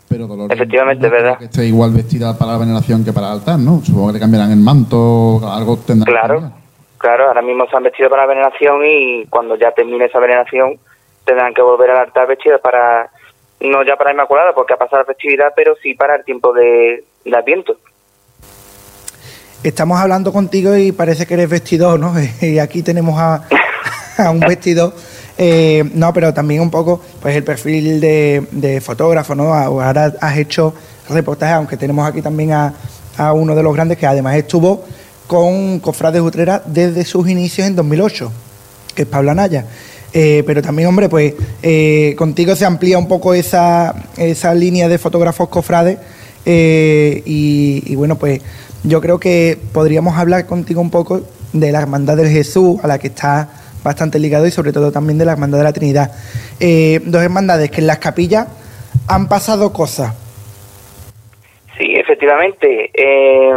pero 0.08 0.26
dolores. 0.26 0.54
Efectivamente, 0.56 1.02
no 1.04 1.08
creo 1.10 1.22
¿verdad? 1.22 1.38
Que 1.38 1.44
esté 1.46 1.66
igual 1.66 1.92
vestida 1.92 2.36
para 2.38 2.52
la 2.52 2.58
veneración 2.58 3.04
que 3.04 3.12
para 3.12 3.28
el 3.28 3.32
altar, 3.34 3.58
¿no? 3.58 3.80
Supongo 3.84 4.08
que 4.08 4.12
le 4.14 4.20
cambiarán 4.20 4.50
el 4.52 4.58
manto, 4.60 5.40
algo 5.50 5.76
tendrán 5.78 6.06
que 6.06 6.12
Claro, 6.12 6.40
cambiar. 6.40 6.60
claro, 6.98 7.28
ahora 7.28 7.42
mismo 7.42 7.66
se 7.70 7.76
han 7.76 7.82
vestido 7.82 8.08
para 8.10 8.22
la 8.22 8.28
veneración 8.28 8.80
y 8.84 9.26
cuando 9.26 9.56
ya 9.56 9.72
termine 9.72 10.04
esa 10.06 10.18
veneración 10.20 10.78
tendrán 11.24 11.52
que 11.54 11.62
volver 11.62 11.90
al 11.90 11.98
altar 12.06 12.26
vestidos 12.28 12.60
para, 12.60 13.10
no 13.60 13.82
ya 13.84 13.96
para 13.96 14.12
Inmaculada 14.12 14.52
porque 14.54 14.74
ha 14.74 14.76
pasado 14.76 15.02
la 15.02 15.06
festividad, 15.06 15.52
pero 15.56 15.74
sí 15.82 15.94
para 15.94 16.16
el 16.16 16.24
tiempo 16.24 16.52
de, 16.52 17.04
de 17.24 17.36
Adviento. 17.36 17.76
Estamos 19.62 19.98
hablando 19.98 20.32
contigo 20.32 20.76
y 20.76 20.92
parece 20.92 21.26
que 21.26 21.34
eres 21.34 21.50
vestidor, 21.50 21.98
¿no? 21.98 22.12
Y 22.40 22.58
aquí 22.58 22.82
tenemos 22.82 23.18
a, 23.18 23.42
a 24.18 24.30
un 24.30 24.40
vestidor. 24.40 24.92
Eh, 25.38 25.84
no, 25.94 26.12
pero 26.12 26.32
también 26.32 26.60
un 26.60 26.70
poco, 26.70 27.00
pues 27.20 27.36
el 27.36 27.44
perfil 27.44 28.00
de, 28.00 28.80
fotógrafo, 28.82 29.34
¿no? 29.34 29.52
Ahora 29.52 30.14
has 30.20 30.36
hecho 30.38 30.74
reportajes, 31.08 31.56
aunque 31.56 31.76
tenemos 31.76 32.08
aquí 32.08 32.22
también 32.22 32.52
a, 32.52 32.74
a 33.16 33.32
uno 33.32 33.54
de 33.54 33.62
los 33.62 33.74
grandes 33.74 33.98
que 33.98 34.06
además 34.06 34.36
estuvo 34.36 34.84
con 35.26 35.80
Cofrades 35.80 36.22
Utrera 36.22 36.62
desde 36.64 37.04
sus 37.04 37.28
inicios 37.28 37.66
en 37.66 37.76
2008, 37.76 38.32
que 38.94 39.02
es 39.02 39.08
Pablo 39.08 39.30
Anaya. 39.30 39.66
Eh, 40.12 40.42
pero 40.46 40.62
también, 40.62 40.88
hombre, 40.88 41.08
pues 41.08 41.34
eh, 41.62 42.14
contigo 42.16 42.56
se 42.56 42.64
amplía 42.64 42.96
un 42.96 43.08
poco 43.08 43.34
esa, 43.34 43.94
esa 44.16 44.54
línea 44.54 44.88
de 44.88 44.96
fotógrafos 44.98 45.48
cofrades 45.48 45.98
y, 46.46 47.82
y 47.84 47.94
bueno, 47.96 48.16
pues 48.16 48.40
yo 48.84 49.00
creo 49.00 49.18
que 49.18 49.58
podríamos 49.72 50.16
hablar 50.16 50.46
contigo 50.46 50.80
un 50.80 50.90
poco 50.90 51.22
de 51.52 51.72
la 51.72 51.80
Hermandad 51.80 52.16
del 52.16 52.28
Jesús, 52.28 52.78
a 52.82 52.86
la 52.86 52.98
que 52.98 53.08
está 53.08 53.65
bastante 53.86 54.18
ligado, 54.18 54.46
y 54.46 54.50
sobre 54.50 54.72
todo 54.72 54.92
también 54.92 55.18
de 55.18 55.24
la 55.24 55.32
Hermandad 55.32 55.58
de 55.58 55.64
la 55.64 55.72
Trinidad. 55.72 56.10
Eh, 56.60 57.00
dos 57.04 57.22
hermandades 57.22 57.70
que 57.70 57.80
en 57.80 57.86
las 57.86 57.98
capillas 57.98 58.48
han 59.08 59.28
pasado 59.28 59.72
cosas. 59.72 60.14
Sí, 61.78 61.94
efectivamente. 61.94 62.90
Eh, 62.92 63.48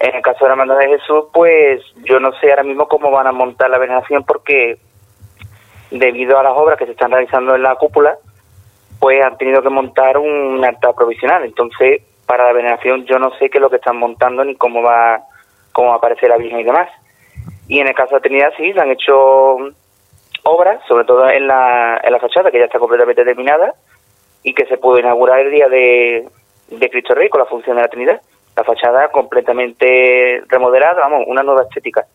en 0.00 0.14
el 0.14 0.22
caso 0.22 0.44
de 0.44 0.48
la 0.48 0.52
Hermandad 0.52 0.78
de 0.78 0.98
Jesús, 0.98 1.24
pues 1.32 1.80
yo 2.04 2.20
no 2.20 2.32
sé 2.40 2.50
ahora 2.50 2.62
mismo 2.62 2.86
cómo 2.88 3.10
van 3.10 3.26
a 3.26 3.32
montar 3.32 3.70
la 3.70 3.78
veneración 3.78 4.24
porque 4.24 4.78
debido 5.90 6.38
a 6.38 6.42
las 6.42 6.52
obras 6.52 6.78
que 6.78 6.86
se 6.86 6.92
están 6.92 7.10
realizando 7.10 7.54
en 7.54 7.62
la 7.62 7.74
cúpula, 7.76 8.16
pues 9.00 9.24
han 9.24 9.36
tenido 9.38 9.62
que 9.62 9.70
montar 9.70 10.18
un 10.18 10.64
altar 10.64 10.94
provisional. 10.94 11.44
Entonces, 11.44 12.02
para 12.26 12.44
la 12.44 12.52
veneración 12.52 13.04
yo 13.06 13.18
no 13.18 13.30
sé 13.38 13.50
qué 13.50 13.58
es 13.58 13.62
lo 13.62 13.70
que 13.70 13.76
están 13.76 13.96
montando 13.96 14.44
ni 14.44 14.54
cómo 14.56 14.82
va, 14.82 15.20
cómo 15.72 15.88
va 15.88 15.94
a 15.94 15.98
aparecer 15.98 16.28
la 16.28 16.36
Virgen 16.36 16.60
y 16.60 16.64
demás. 16.64 16.88
Y 17.68 17.80
en 17.80 17.88
el 17.88 17.94
caso 17.94 18.16
de 18.16 18.20
Trinidad 18.20 18.52
sí, 18.56 18.72
se 18.72 18.80
han 18.80 18.90
hecho 18.90 19.56
obras, 20.42 20.80
sobre 20.86 21.04
todo 21.04 21.28
en 21.28 21.46
la, 21.46 22.00
en 22.02 22.12
la 22.12 22.20
fachada, 22.20 22.50
que 22.50 22.58
ya 22.58 22.66
está 22.66 22.78
completamente 22.78 23.24
terminada 23.24 23.74
y 24.42 24.54
que 24.54 24.66
se 24.66 24.76
pudo 24.76 24.98
inaugurar 24.98 25.40
el 25.40 25.50
día 25.50 25.68
de, 25.68 26.28
de 26.68 26.90
Cristo 26.90 27.14
Rey 27.14 27.28
con 27.28 27.40
la 27.40 27.46
función 27.46 27.76
de 27.76 27.82
la 27.82 27.88
Trinidad. 27.88 28.20
La 28.56 28.62
fachada 28.62 29.08
completamente 29.08 30.42
remodelada, 30.48 31.00
vamos, 31.00 31.24
una 31.26 31.42
nueva 31.42 31.62
estética. 31.62 32.06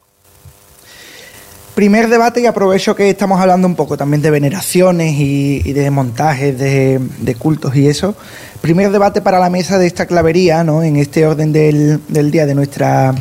Primer 1.75 2.07
debate 2.07 2.41
y 2.41 2.45
aprovecho 2.45 2.95
que 2.95 3.09
estamos 3.09 3.39
hablando 3.39 3.67
un 3.67 3.75
poco 3.75 3.97
también 3.97 4.21
de 4.21 4.31
veneraciones 4.31 5.13
y, 5.13 5.61
y 5.63 5.73
de 5.73 5.89
montajes 5.91 6.57
de, 6.59 6.99
de, 6.99 7.35
cultos 7.35 7.75
y 7.75 7.87
eso. 7.87 8.15
Primer 8.61 8.91
debate 8.91 9.21
para 9.21 9.39
la 9.39 9.49
mesa 9.49 9.77
de 9.77 9.87
esta 9.87 10.05
clavería, 10.05 10.63
¿no? 10.63 10.83
En 10.83 10.97
este 10.97 11.25
orden 11.25 11.53
del, 11.53 12.05
del 12.07 12.31
día 12.31 12.45
de 12.45 12.55
nuestra, 12.55 13.13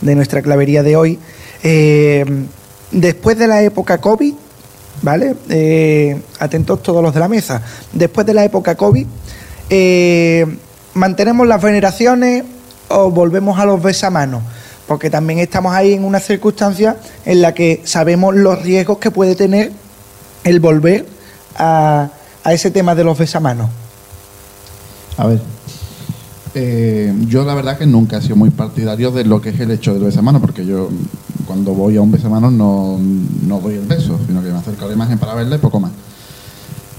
de 0.00 0.14
nuestra 0.14 0.40
clavería 0.42 0.82
de 0.82 0.96
hoy. 0.96 1.18
Eh, 1.62 2.24
después 2.90 3.38
de 3.38 3.46
la 3.46 3.62
época 3.62 3.98
COVID, 3.98 4.34
¿vale? 5.02 5.36
Eh, 5.48 6.20
atentos 6.38 6.82
todos 6.82 7.02
los 7.02 7.14
de 7.14 7.20
la 7.20 7.28
mesa. 7.28 7.62
Después 7.92 8.26
de 8.26 8.34
la 8.34 8.44
época 8.44 8.76
COVID, 8.76 9.06
eh, 9.70 10.46
¿mantenemos 10.94 11.46
las 11.46 11.62
veneraciones 11.62 12.44
o 12.88 13.10
volvemos 13.10 13.58
a 13.58 13.64
los 13.64 13.82
besamanos? 13.82 14.42
Porque 14.86 15.10
también 15.10 15.38
estamos 15.38 15.74
ahí 15.74 15.92
en 15.92 16.04
una 16.04 16.20
circunstancia 16.20 16.96
en 17.26 17.42
la 17.42 17.52
que 17.52 17.82
sabemos 17.84 18.34
los 18.34 18.62
riesgos 18.62 18.98
que 18.98 19.10
puede 19.10 19.34
tener 19.34 19.72
el 20.44 20.60
volver 20.60 21.06
a, 21.56 22.10
ese 22.46 22.70
tema 22.70 22.94
de 22.94 23.04
los 23.04 23.18
besamanos. 23.18 23.68
A 25.18 25.26
ver, 25.26 25.42
yo 27.26 27.44
la 27.44 27.54
verdad 27.54 27.76
que 27.76 27.86
nunca 27.86 28.16
he 28.16 28.22
sido 28.22 28.36
muy 28.36 28.48
partidario 28.48 29.10
de 29.10 29.24
lo 29.24 29.42
que 29.42 29.50
es 29.50 29.60
el 29.60 29.70
hecho 29.70 29.92
del 29.92 30.04
besamano, 30.04 30.40
porque 30.40 30.64
yo 30.64 30.88
cuando 31.48 31.72
voy 31.72 31.96
a 31.96 32.02
un 32.02 32.12
besamano 32.12 32.50
no, 32.50 32.98
no 33.46 33.60
doy 33.60 33.76
el 33.76 33.86
beso, 33.86 34.20
sino 34.26 34.42
que 34.42 34.50
me 34.50 34.58
acerco 34.58 34.84
a 34.84 34.88
la 34.88 34.94
imagen 34.94 35.18
para 35.18 35.34
verla 35.34 35.56
y 35.56 35.58
poco 35.58 35.80
más. 35.80 35.92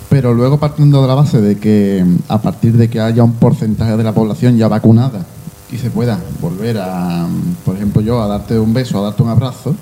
Pero 0.09 0.33
luego 0.33 0.59
partiendo 0.59 1.03
de 1.03 1.07
la 1.07 1.13
base 1.13 1.39
de 1.39 1.59
que 1.59 2.03
a 2.27 2.41
partir 2.41 2.75
de 2.75 2.89
que 2.89 2.99
haya 2.99 3.23
un 3.23 3.33
porcentaje 3.33 3.95
de 3.95 4.03
la 4.03 4.11
población 4.11 4.57
ya 4.57 4.67
vacunada 4.67 5.23
y 5.71 5.77
se 5.77 5.91
pueda 5.91 6.19
volver 6.41 6.79
a, 6.79 7.27
por 7.63 7.75
ejemplo 7.75 8.01
yo, 8.01 8.23
a 8.23 8.27
darte 8.27 8.57
un 8.57 8.73
beso, 8.73 8.97
a 8.97 9.03
darte 9.03 9.21
un 9.21 9.29
abrazo, 9.29 9.75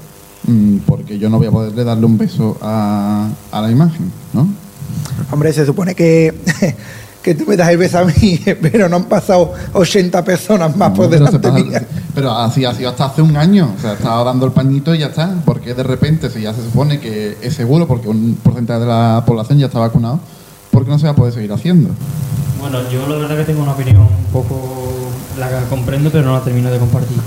mm, 0.46 0.80
porque 0.86 1.18
yo 1.18 1.30
no 1.30 1.38
voy 1.38 1.48
a 1.48 1.52
poderle 1.52 1.86
darle 1.86 2.06
un 2.06 2.18
beso 2.18 2.58
a, 2.62 3.30
a 3.50 3.62
la 3.62 3.72
imagen, 3.72 4.12
¿no? 4.34 4.50
Hombre, 5.32 5.54
se 5.54 5.66
supone 5.66 5.96
que 5.96 6.36
que 7.28 7.36
tú 7.36 7.44
me 7.46 7.58
das 7.58 7.68
el 7.68 7.78
beso 7.78 8.00
a 8.00 8.06
mí, 8.06 8.40
pero 8.62 8.88
no 8.88 8.96
han 8.96 9.04
pasado 9.04 9.54
80 9.74 10.24
personas 10.24 10.78
más 10.78 10.92
por 10.92 11.10
pero, 11.10 11.26
delante 11.26 11.40
pasa- 11.50 11.62
mía. 11.62 11.86
pero 12.16 12.32
así 12.32 12.64
ha 12.64 12.74
sido 12.74 12.90
hasta 12.90 13.04
hace 13.04 13.22
un 13.22 13.36
año. 13.36 13.74
O 13.78 13.82
sea, 13.82 13.92
estaba 13.96 14.24
dando 14.24 14.46
el 14.46 14.54
pañito 14.54 14.96
y 14.96 15.00
ya 15.00 15.08
está. 15.08 15.34
Porque 15.44 15.74
de 15.74 15.84
repente, 15.84 16.30
si 16.30 16.40
ya 16.44 16.54
se 16.54 16.64
supone 16.64 17.02
que 17.02 17.38
es 17.42 17.54
seguro, 17.54 17.86
porque 17.86 18.08
un 18.08 18.38
porcentaje 18.42 18.80
de 18.80 18.86
la 18.86 19.24
población 19.26 19.60
ya 19.60 19.66
está 19.66 19.80
vacunado, 19.80 20.22
¿por 20.72 20.86
qué 20.86 20.90
no 20.92 20.98
se 21.00 21.06
va 21.08 21.12
a 21.12 21.16
poder 21.18 21.34
seguir 21.34 21.52
haciendo? 21.52 21.90
Bueno, 22.62 22.80
yo 22.90 23.06
la 23.10 23.18
verdad 23.18 23.36
que 23.36 23.44
tengo 23.44 23.62
una 23.62 23.74
opinión 23.74 23.98
un 24.04 24.32
poco 24.32 24.88
la 25.38 25.50
que 25.50 25.66
comprendo, 25.70 26.10
pero 26.10 26.24
no 26.24 26.34
la 26.34 26.46
termino 26.46 26.72
de 26.72 26.80
compartir. 26.80 27.18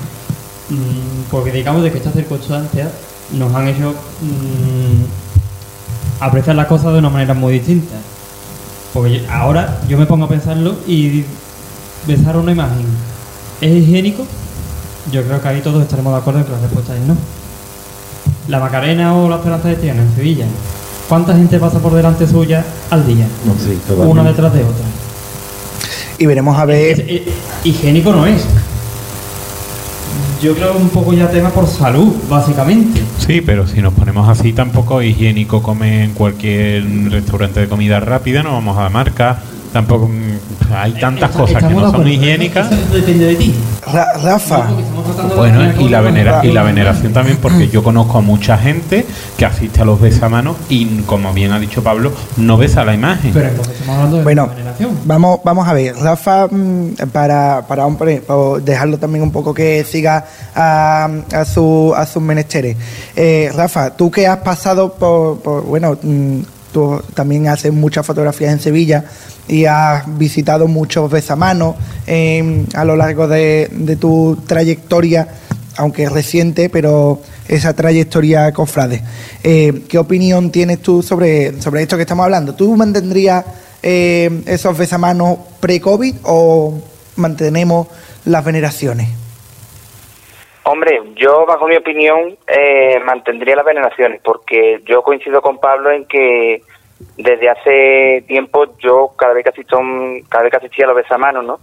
Mm, 0.70 1.24
porque 1.30 1.52
digamos 1.52 1.82
de 1.82 1.92
que 1.92 1.98
estas 1.98 2.14
circunstancias 2.14 2.88
nos 3.34 3.54
han 3.54 3.68
hecho 3.68 3.90
mm, 4.22 5.04
apreciar 6.24 6.56
las 6.56 6.68
cosas 6.68 6.94
de 6.94 7.00
una 7.00 7.10
manera 7.10 7.34
muy 7.34 7.52
distinta. 7.52 7.96
Porque 8.94 9.24
ahora 9.30 9.80
yo 9.88 9.96
me 9.98 10.06
pongo 10.06 10.24
a 10.24 10.28
pensarlo 10.28 10.74
y 10.86 11.24
besar 12.06 12.36
una 12.36 12.52
imagen 12.52 12.86
es 13.60 13.70
higiénico. 13.76 14.24
Yo 15.12 15.22
creo 15.24 15.40
que 15.40 15.48
ahí 15.48 15.60
todos 15.60 15.82
estaremos 15.82 16.12
de 16.12 16.18
acuerdo 16.18 16.40
en 16.40 16.46
que 16.46 16.52
la 16.52 16.58
respuesta 16.58 16.94
es 16.96 17.02
no. 17.02 17.16
La 18.48 18.58
Macarena 18.58 19.14
o 19.16 19.28
la 19.28 19.36
Esperanza 19.36 19.68
de 19.68 19.76
Triana 19.76 20.02
en 20.02 20.14
Sevilla. 20.14 20.46
¿Cuánta 21.08 21.34
gente 21.34 21.58
pasa 21.58 21.78
por 21.78 21.92
delante 21.94 22.26
suya 22.26 22.64
al 22.90 23.06
día? 23.06 23.26
Una 24.10 24.22
detrás 24.24 24.52
de 24.52 24.60
otra. 24.60 24.84
Y 26.18 26.26
veremos 26.26 26.58
a 26.58 26.64
ver. 26.64 27.00
Es- 27.00 27.08
es- 27.08 27.22
higiénico 27.64 28.12
no 28.12 28.26
es. 28.26 28.42
Yo 30.42 30.54
creo 30.54 30.76
un 30.76 30.88
poco 30.88 31.12
ya 31.12 31.30
tema 31.30 31.50
por 31.50 31.66
salud, 31.68 32.12
básicamente. 32.28 33.00
Sí, 33.30 33.42
pero 33.42 33.64
si 33.64 33.80
nos 33.80 33.94
ponemos 33.94 34.28
así, 34.28 34.52
tampoco 34.52 35.02
higiénico 35.02 35.62
comer 35.62 36.02
en 36.02 36.14
cualquier 36.14 36.82
restaurante 37.12 37.60
de 37.60 37.68
comida 37.68 38.00
rápida, 38.00 38.42
no 38.42 38.54
vamos 38.54 38.76
a 38.76 38.88
marca. 38.88 39.38
Tampoco 39.72 40.08
mm, 40.08 40.74
hay 40.74 40.92
tantas 40.94 41.30
cosas 41.30 41.48
que 41.48 41.52
estamos 41.54 41.76
de 41.76 41.80
no 41.82 41.90
son 41.90 42.00
acuerdo. 42.00 42.08
higiénicas. 42.12 42.72
Eso 42.72 42.92
depende 42.94 43.24
de 43.26 43.34
ti. 43.36 43.54
Ra- 43.92 44.12
Rafa, 44.22 44.66
Porque 44.66 44.82
estamos 44.82 45.04
tratando 45.04 45.34
de 45.34 45.38
Bueno, 45.40 45.60
y 45.62 45.88
la, 45.88 45.98
cosas 45.98 46.04
venera- 46.14 46.40
y 46.44 46.48
la 46.52 46.60
Ra- 46.60 46.66
veneración 46.66 47.12
también, 47.12 47.38
porque 47.40 47.68
yo 47.68 47.82
conozco 47.82 48.18
a 48.18 48.20
mucha 48.20 48.58
gente 48.58 49.06
que 49.36 49.44
asiste 49.46 49.80
a 49.82 49.84
los 49.84 50.00
besamanos 50.00 50.56
y, 50.68 50.86
como 51.02 51.32
bien 51.32 51.52
ha 51.52 51.58
dicho 51.60 51.82
Pablo, 51.84 52.12
no 52.36 52.56
besa 52.56 52.84
la 52.84 52.94
imagen. 52.94 53.32
Pero 53.32 53.48
entonces 53.48 53.74
estamos 53.74 53.94
hablando 53.96 54.16
de 54.18 54.22
Bueno, 54.24 54.48
veneración. 54.48 54.90
vamos, 55.04 55.40
vamos 55.44 55.68
a 55.68 55.72
ver. 55.72 55.94
Rafa, 55.96 56.46
mm, 56.50 56.94
para, 57.12 57.64
para 57.68 57.86
para 57.88 58.10
dejarlo 58.62 58.98
también 58.98 59.22
un 59.22 59.30
poco 59.32 59.54
que 59.54 59.84
siga 59.84 60.24
a, 60.54 61.08
a, 61.32 61.44
su, 61.44 61.92
a 61.96 62.06
sus 62.06 62.22
menesteres. 62.22 62.76
Eh, 63.16 63.50
Rafa, 63.54 63.90
tú 63.90 64.10
que 64.10 64.26
has 64.26 64.38
pasado 64.38 64.92
por, 64.94 65.38
por- 65.40 65.62
bueno, 65.64 65.96
mm, 66.02 66.40
tú 66.72 67.02
también 67.14 67.48
haces 67.48 67.72
muchas 67.72 68.06
fotografías 68.06 68.52
en 68.52 68.60
Sevilla 68.60 69.04
y 69.48 69.64
has 69.64 70.04
visitado 70.18 70.68
muchos 70.68 71.10
besamanos 71.10 71.76
em, 72.06 72.66
a 72.74 72.84
lo 72.84 72.96
largo 72.96 73.26
de, 73.26 73.96
tu 74.00 74.38
trayectoria, 74.46 75.28
aunque 75.76 76.08
reciente, 76.08 76.68
pero 76.68 77.20
esa 77.48 77.74
trayectoria 77.74 78.52
cofrade. 78.52 79.02
Eh, 79.42 79.82
¿Qué 79.88 79.98
opinión 79.98 80.50
tienes 80.50 80.80
tú 80.80 81.02
sobre, 81.02 81.60
sobre 81.60 81.82
esto 81.82 81.96
que 81.96 82.02
estamos 82.02 82.24
hablando? 82.24 82.54
¿Tú 82.54 82.76
mantendrías 82.76 83.44
eh, 83.82 84.42
esos 84.46 84.78
besamanos 84.78 85.38
pre-COVID 85.58 86.16
o 86.24 86.80
mantenemos 87.16 87.88
las 88.24 88.44
veneraciones? 88.44 89.08
Hombre, 90.64 91.00
yo 91.14 91.46
bajo 91.46 91.66
mi 91.66 91.76
opinión 91.76 92.36
eh, 92.46 93.00
mantendría 93.04 93.56
las 93.56 93.64
veneraciones 93.64 94.20
porque 94.22 94.80
yo 94.84 95.02
coincido 95.02 95.40
con 95.40 95.58
Pablo 95.58 95.90
en 95.90 96.04
que 96.04 96.62
desde 97.16 97.48
hace 97.48 98.24
tiempo 98.28 98.76
yo 98.78 99.12
cada 99.16 99.32
vez 99.32 99.42
que 99.44 99.50
asisto 99.50 99.76
a 99.76 99.80
un- 99.80 100.22
cada 100.28 100.44
vez 100.44 100.50
que 100.50 100.58
asistía 100.58 100.84
a 100.84 100.88
los 100.88 100.96
besamanos, 100.96 101.44
¿no? 101.44 101.58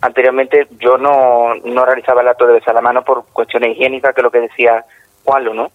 Anteriormente 0.00 0.66
yo 0.80 0.98
no, 0.98 1.54
no 1.64 1.84
realizaba 1.86 2.20
el 2.22 2.28
acto 2.28 2.46
de 2.46 2.54
besar 2.54 2.74
la 2.74 2.80
mano 2.80 3.04
por 3.04 3.24
cuestiones 3.32 3.70
higiénicas, 3.70 4.12
que 4.14 4.20
es 4.20 4.24
lo 4.24 4.30
que 4.32 4.40
decía 4.40 4.84
Juanlo, 5.24 5.54
¿no? 5.54 5.70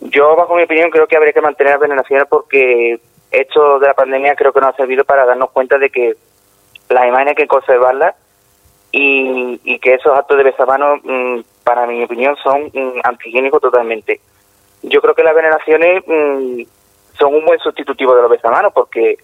Yo 0.00 0.34
bajo 0.34 0.56
mi 0.56 0.62
opinión 0.62 0.90
creo 0.90 1.06
que 1.06 1.16
habría 1.16 1.34
que 1.34 1.42
mantener 1.42 1.74
las 1.74 1.80
veneraciones 1.82 2.26
porque 2.28 2.98
esto 3.30 3.78
de 3.78 3.86
la 3.86 3.94
pandemia 3.94 4.34
creo 4.34 4.52
que 4.52 4.60
nos 4.60 4.70
ha 4.70 4.76
servido 4.76 5.04
para 5.04 5.26
darnos 5.26 5.50
cuenta 5.50 5.76
de 5.78 5.90
que 5.90 6.14
las 6.88 7.06
imágenes 7.06 7.32
hay 7.32 7.34
que 7.44 7.46
conservarlas 7.46 8.14
y, 8.90 9.60
y 9.64 9.78
que 9.78 9.94
esos 9.94 10.16
actos 10.16 10.38
de 10.38 10.44
besamanos, 10.44 11.00
para 11.64 11.86
mi 11.86 12.02
opinión, 12.02 12.36
son 12.42 12.64
mm, 12.72 13.00
antihigiénicos 13.04 13.60
totalmente. 13.60 14.20
Yo 14.82 15.00
creo 15.00 15.14
que 15.14 15.22
las 15.22 15.34
veneraciones 15.34 16.02
mm, 16.06 16.62
son 17.18 17.34
un 17.34 17.44
buen 17.44 17.58
sustitutivo 17.60 18.14
de 18.14 18.22
los 18.22 18.30
besamanos 18.30 18.72
porque 18.74 19.16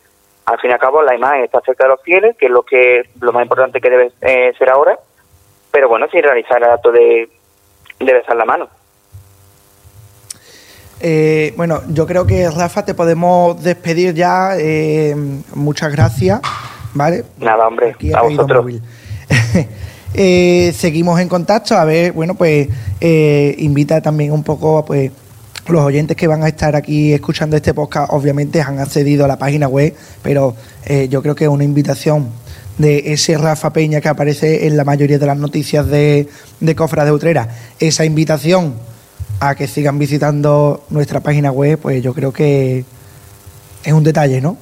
al 0.45 0.59
fin 0.61 0.71
y 0.71 0.73
al 0.73 0.79
cabo 0.79 1.03
la 1.03 1.15
imagen 1.15 1.45
está 1.45 1.61
cerca 1.61 1.85
de 1.85 1.91
los 1.91 2.03
fieles, 2.03 2.37
que 2.37 2.47
es 2.47 2.53
lo 2.53 2.63
que 2.63 3.03
lo 3.21 3.33
más 3.33 3.43
importante 3.43 3.81
que 3.81 3.91
debe 3.91 4.13
eh, 4.23 4.53
ser 4.59 4.71
ahora, 4.71 4.99
pero 5.71 5.89
bueno, 5.89 6.07
sin 6.11 6.23
realizar 6.23 6.59
el 6.63 6.71
acto 6.71 6.91
de, 6.91 7.29
de 8.01 8.13
besar 8.13 8.37
la 8.37 8.45
mano. 8.45 8.69
Eh, 11.01 11.53
bueno, 11.57 11.81
yo 11.91 12.07
creo 12.07 12.27
que 12.27 12.51
Rafa 12.51 12.85
te 12.85 12.95
podemos 12.95 13.63
despedir 13.63 14.15
ya. 14.15 14.57
eh, 14.59 15.15
muchas 15.55 15.93
gracias. 15.93 16.41
¿Vale? 16.95 17.25
Nada, 17.39 17.69
hombre, 17.69 17.91
Aquí 17.91 18.13
a 18.13 18.23
vosotros. 18.23 18.67
Eh, 20.15 20.73
seguimos 20.77 21.21
en 21.21 21.29
contacto. 21.29 21.77
A 21.77 21.85
ver, 21.85 22.13
bueno, 22.13 22.35
pues 22.35 22.69
eh, 23.01 23.55
invita 23.59 24.01
también 24.01 24.33
un 24.33 24.43
poco 24.43 24.85
pues 24.85 25.11
los 25.69 25.83
oyentes 25.83 26.17
que 26.17 26.27
van 26.27 26.43
a 26.43 26.49
estar 26.49 26.75
aquí 26.77 27.13
escuchando 27.13 27.57
este 27.57 27.75
podcast, 27.75 28.11
obviamente 28.13 28.63
han 28.63 28.79
accedido 28.79 29.27
a 29.27 29.29
la 29.29 29.39
página 29.39 29.69
web, 29.69 29.95
pero 30.23 30.55
eh, 30.87 31.09
yo 31.11 31.21
creo 31.21 31.35
que 31.35 31.47
una 31.47 31.65
invitación 31.65 32.31
de 32.79 33.13
ese 33.13 33.37
Rafa 33.37 33.73
Peña 33.73 34.01
que 34.01 34.09
aparece 34.09 34.67
en 34.67 34.77
la 34.77 34.85
mayoría 34.85 35.19
de 35.19 35.27
las 35.27 35.37
noticias 35.37 35.87
de, 35.89 36.29
de 36.61 36.75
de 36.75 37.13
Utrera, 37.13 37.49
esa 37.79 38.05
invitación 38.05 38.75
a 39.41 39.55
que 39.55 39.69
sigan 39.69 39.99
visitando 39.99 40.85
nuestra 40.91 41.21
página 41.21 41.51
web, 41.51 41.79
pues 41.79 42.03
yo 42.03 42.15
creo 42.15 42.33
que 42.33 42.85
es 43.85 43.93
un 43.93 44.05
detalle, 44.05 44.41
¿no? 44.41 44.57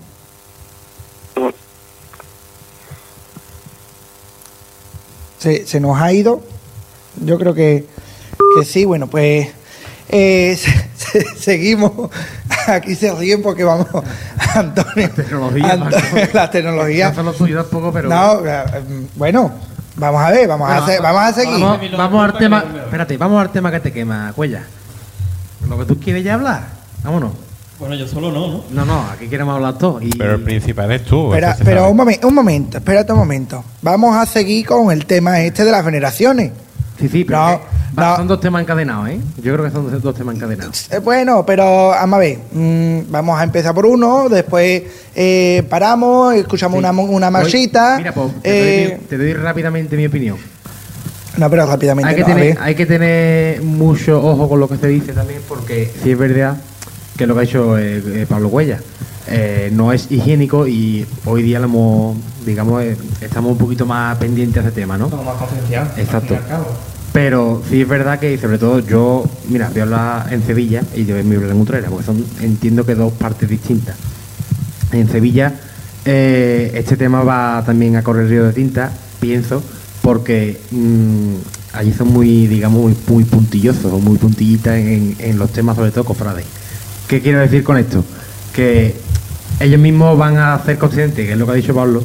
Se, 5.39 5.67
se 5.67 5.81
nos 5.81 6.01
ha 6.01 6.13
ido. 6.13 6.43
Yo 7.25 7.39
creo 7.39 7.55
que, 7.55 7.87
que 8.59 8.65
sí. 8.65 8.85
Bueno, 8.85 9.07
pues 9.07 9.49
eh, 10.09 10.57
se- 10.97 11.23
se- 11.23 11.35
seguimos. 11.39 12.11
Aquí 12.67 12.97
se 12.97 13.13
ríen 13.15 13.43
porque 13.43 13.63
vamos, 13.65 13.87
Antonio. 14.55 15.09
Tecnología, 15.11 15.73
Antonio, 15.73 15.99
Marco. 16.13 16.29
la 16.35 16.51
tecnología. 16.51 17.09
Hace 17.09 17.23
lo 17.23 17.33
suyo 17.33 17.63
tampoco, 17.63 17.93
pero. 17.93 18.09
No, 18.09 18.45
eh, 18.45 18.65
bueno, 19.15 19.53
vamos 19.95 20.21
a 20.23 20.31
ver, 20.31 20.49
vamos 20.49 20.69
a 20.69 20.79
hacer, 20.79 21.01
vamos 21.01 21.23
a 21.23 21.33
seguir. 21.33 21.61
Vamos, 21.63 21.81
vamos 21.97 22.25
al 22.25 22.39
tema. 22.39 22.65
Espérate, 22.85 23.17
vamos 23.17 23.41
al 23.41 23.53
tema 23.53 23.71
que 23.71 23.79
te 23.81 23.93
quema, 23.93 24.33
Cuella. 24.35 24.65
Lo 25.69 25.79
que 25.79 25.85
tú 25.85 26.01
quieres 26.01 26.25
ya 26.25 26.35
hablar. 26.35 26.63
Vámonos. 27.05 27.33
Bueno, 27.79 27.95
yo 27.95 28.09
solo 28.09 28.33
no, 28.33 28.47
¿no? 28.49 28.65
No, 28.71 28.85
no, 28.87 29.01
aquí 29.11 29.29
queremos 29.29 29.55
hablar 29.55 29.77
todos. 29.77 30.03
Y... 30.03 30.09
Pero 30.11 30.37
el 30.37 30.43
principal 30.43 30.91
es 30.93 31.05
tú. 31.05 31.27
Espera, 31.35 31.57
pero 31.63 31.91
un, 31.91 31.99
momen- 31.99 32.25
un 32.25 32.35
momento, 32.35 32.79
espérate 32.79 33.13
un 33.13 33.19
momento. 33.19 33.63
Vamos 33.83 34.17
a 34.17 34.25
seguir 34.25 34.65
con 34.67 34.91
el 34.91 35.05
tema 35.05 35.41
este 35.43 35.63
de 35.65 35.71
las 35.73 35.85
veneraciones. 35.85 36.53
Sí, 36.99 37.09
sí, 37.11 37.25
pero 37.25 37.39
No, 37.39 37.47
que- 37.61 37.99
va- 38.01 38.11
no. 38.13 38.17
son 38.17 38.29
dos 38.29 38.41
temas 38.41 38.63
encadenados, 38.63 39.11
¿eh? 39.11 39.21
Yo 39.43 39.53
creo 39.53 39.67
que 39.67 39.71
son 39.71 39.91
dos- 39.93 40.01
dos 40.03 40.15
temas 40.15 40.37
encadenados. 40.37 40.91
Eh, 40.91 41.01
Bueno, 41.01 41.45
pero 41.45 41.89
vamos 41.89 42.17
a 42.17 42.21
ver, 42.21 42.39
mm, 42.51 42.99
vamos 43.11 43.39
a 43.39 43.45
empezar 43.45 43.75
por 43.75 43.85
uno, 43.85 44.31
después 44.31 44.83
eh, 45.15 45.63
paramos, 45.69 46.35
escuchamos 46.35 46.77
Sí. 46.77 46.79
una, 46.79 46.93
una 46.93 47.31
marchita. 47.31 47.99
Mira, 47.99 48.15
pues, 48.15 48.41
te, 48.41 48.85
eh, 48.85 48.89
doy, 48.89 48.99
mi- 49.01 49.05
te 49.05 49.19
doy 49.19 49.33
rápidamente 49.35 49.97
mi 49.99 50.07
opinión. 50.07 50.39
no, 51.37 51.51
pero 51.51 51.67
rápidamente. 51.67 52.09
Hay 52.09 52.15
que, 52.17 52.23
no, 52.23 52.27
tener, 52.29 52.55
ver. 52.55 52.59
hay 52.63 52.75
que 52.75 52.87
tener 52.87 53.61
mucho 53.61 54.19
ojo 54.27 54.49
con 54.49 54.59
lo 54.61 54.67
que 54.67 54.79
se 54.79 54.87
dice 54.89 55.13
también, 55.13 55.43
porque 55.47 55.93
sí 56.03 56.13
es 56.13 56.17
verdad 56.19 56.57
que 57.17 57.25
es 57.25 57.29
lo 57.29 57.35
que 57.35 57.41
ha 57.41 57.45
hecho 57.45 57.79
eh, 57.79 58.03
eh, 58.05 58.27
Pablo 58.29 58.49
Huella. 58.49 58.81
Eh, 59.29 59.71
no 59.73 59.93
es 59.93 60.11
higiénico 60.11 60.69
y 60.69 61.05
hoy 61.25 61.43
día 61.43 61.59
lo 61.59 61.65
hemos, 61.65 62.17
digamos, 62.45 62.83
eh, 62.85 62.97
estamos 63.21 63.53
un 63.53 63.59
poquito 63.59 63.85
más 63.85 64.17
pendientes 64.19 64.63
de 64.63 64.69
ese 64.69 64.81
tema, 64.81 64.97
¿no? 64.97 65.11
Como 65.11 65.25
más 65.25 65.35
concienciados. 65.37 65.99
Exacto. 65.99 66.37
Pero 67.13 67.63
sí 67.69 67.81
es 67.81 67.89
verdad 67.89 68.21
que, 68.21 68.39
sobre 68.39 68.59
todo, 68.59 68.79
yo, 68.81 69.25
mira, 69.49 69.69
voy 69.71 69.81
a 69.81 69.83
hablar 69.83 70.33
en 70.33 70.45
Sevilla 70.45 70.83
y 70.95 71.07
yo 71.07 71.17
en 71.17 71.29
mi 71.29 71.35
en 71.35 71.61
Utrera, 71.61 71.89
porque 71.89 72.05
son, 72.05 72.25
entiendo 72.41 72.85
que 72.85 72.95
dos 72.95 73.13
partes 73.15 73.49
distintas. 73.49 73.97
En 74.93 75.09
Sevilla, 75.09 75.55
eh, 76.05 76.71
este 76.75 76.97
tema 76.97 77.25
va 77.25 77.65
también 77.67 77.97
a 77.97 78.05
correr 78.05 78.29
río 78.29 78.45
de 78.45 78.53
tinta, 78.53 78.93
pienso, 79.19 79.61
porque 80.03 80.61
mm, 80.71 81.35
allí 81.73 81.93
son 81.93 82.13
muy, 82.13 82.47
digamos, 82.47 82.81
muy, 82.81 82.97
muy 83.09 83.25
puntillosos 83.25 84.01
muy 84.01 84.19
puntillitas 84.19 84.77
en, 84.77 85.17
en 85.19 85.39
los 85.39 85.51
temas, 85.51 85.75
sobre 85.75 85.91
todo 85.91 86.05
cofrades. 86.05 86.45
¿Qué 87.09 87.21
quiero 87.21 87.39
decir 87.39 87.63
con 87.63 87.77
esto? 87.77 88.05
Que 88.53 88.97
ellos 89.61 89.81
mismos 89.81 90.19
van 90.19 90.39
a 90.39 90.55
hacer 90.55 90.77
conscientes, 90.77 91.25
que 91.25 91.33
es 91.33 91.39
lo 91.39 91.47
que 91.47 91.53
ha 91.53 91.55
dicho 91.55 91.75
Pablo, 91.75 92.03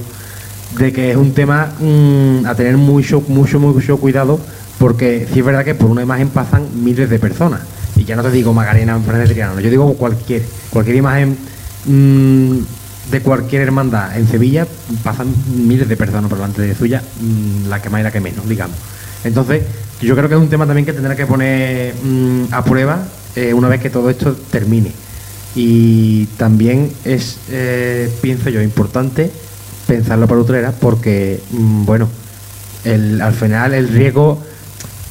de 0.78 0.94
que 0.94 1.12
es 1.12 1.18
un 1.18 1.34
tema 1.34 1.72
mm, 1.80 2.46
a 2.46 2.54
tener 2.54 2.78
mucho, 2.78 3.24
mucho, 3.28 3.60
mucho 3.60 3.98
cuidado, 3.98 4.40
porque 4.78 5.28
sí 5.34 5.40
es 5.40 5.46
verdad 5.46 5.66
que 5.66 5.74
por 5.74 5.90
una 5.90 6.04
imagen 6.04 6.30
pasan 6.30 6.68
miles 6.84 7.10
de 7.10 7.18
personas. 7.18 7.62
Y 7.96 8.06
ya 8.06 8.16
no 8.16 8.22
te 8.22 8.30
digo 8.30 8.54
Macarena 8.54 8.96
en 8.96 9.04
Fernández 9.04 9.32
Triano, 9.32 9.60
yo 9.60 9.70
digo 9.72 9.94
cualquier, 9.96 10.44
cualquier 10.70 10.98
imagen 10.98 11.36
mm, 11.86 12.58
de 13.10 13.22
cualquier 13.22 13.64
hermandad 13.64 14.16
en 14.16 14.28
Sevilla 14.28 14.68
pasan 15.04 15.34
miles 15.56 15.90
de 15.90 15.98
personas 15.98 16.30
por 16.30 16.38
delante 16.38 16.62
de 16.62 16.76
suya, 16.76 17.02
mm, 17.02 17.70
la 17.70 17.82
que 17.82 17.90
más 17.90 18.02
y 18.02 18.04
la 18.04 18.12
que 18.12 18.22
menos, 18.22 18.48
digamos. 18.48 18.78
Entonces, 19.24 19.64
yo 20.00 20.16
creo 20.16 20.30
que 20.30 20.36
es 20.36 20.42
un 20.42 20.50
tema 20.50 20.68
también 20.68 20.86
que 20.86 20.94
tendrá 20.94 21.16
que 21.16 21.26
poner 21.26 21.96
a 22.52 22.64
prueba 22.64 23.04
eh, 23.36 23.54
una 23.54 23.68
vez 23.68 23.82
que 23.82 23.90
todo 23.90 24.10
esto 24.10 24.36
termine. 24.52 24.92
Y 25.56 26.26
también 26.38 26.92
es, 27.04 27.38
eh, 27.50 28.10
pienso 28.22 28.50
yo, 28.50 28.62
importante 28.62 29.32
pensarlo 29.88 30.28
para 30.28 30.42
Utrera 30.42 30.72
porque, 30.72 31.42
mm, 31.52 31.86
bueno, 31.86 32.08
el, 32.86 33.22
al 33.22 33.34
final 33.34 33.74
el 33.74 33.90
riesgo, 33.90 34.42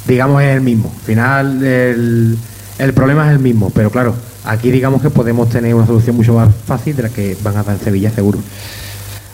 digamos, 0.07 0.43
es 0.43 0.55
el 0.55 0.63
mismo. 0.63 0.93
Al 0.95 1.07
final 1.07 1.65
el, 1.65 2.39
el 2.79 2.95
problema 2.95 3.27
es 3.27 3.33
el 3.33 3.41
mismo, 3.41 3.71
pero 3.71 3.91
claro, 3.91 4.15
aquí 4.45 4.71
digamos 4.71 5.03
que 5.03 5.11
podemos 5.11 5.49
tener 5.49 5.75
una 5.75 5.87
solución 5.87 6.17
mucho 6.17 6.35
más 6.35 6.49
fácil 6.67 6.97
de 6.97 7.03
la 7.05 7.09
que 7.11 7.37
van 7.43 7.57
a 7.57 7.63
dar 7.63 7.77
en 7.77 7.85
Sevilla, 7.85 8.11
seguro. 8.11 8.39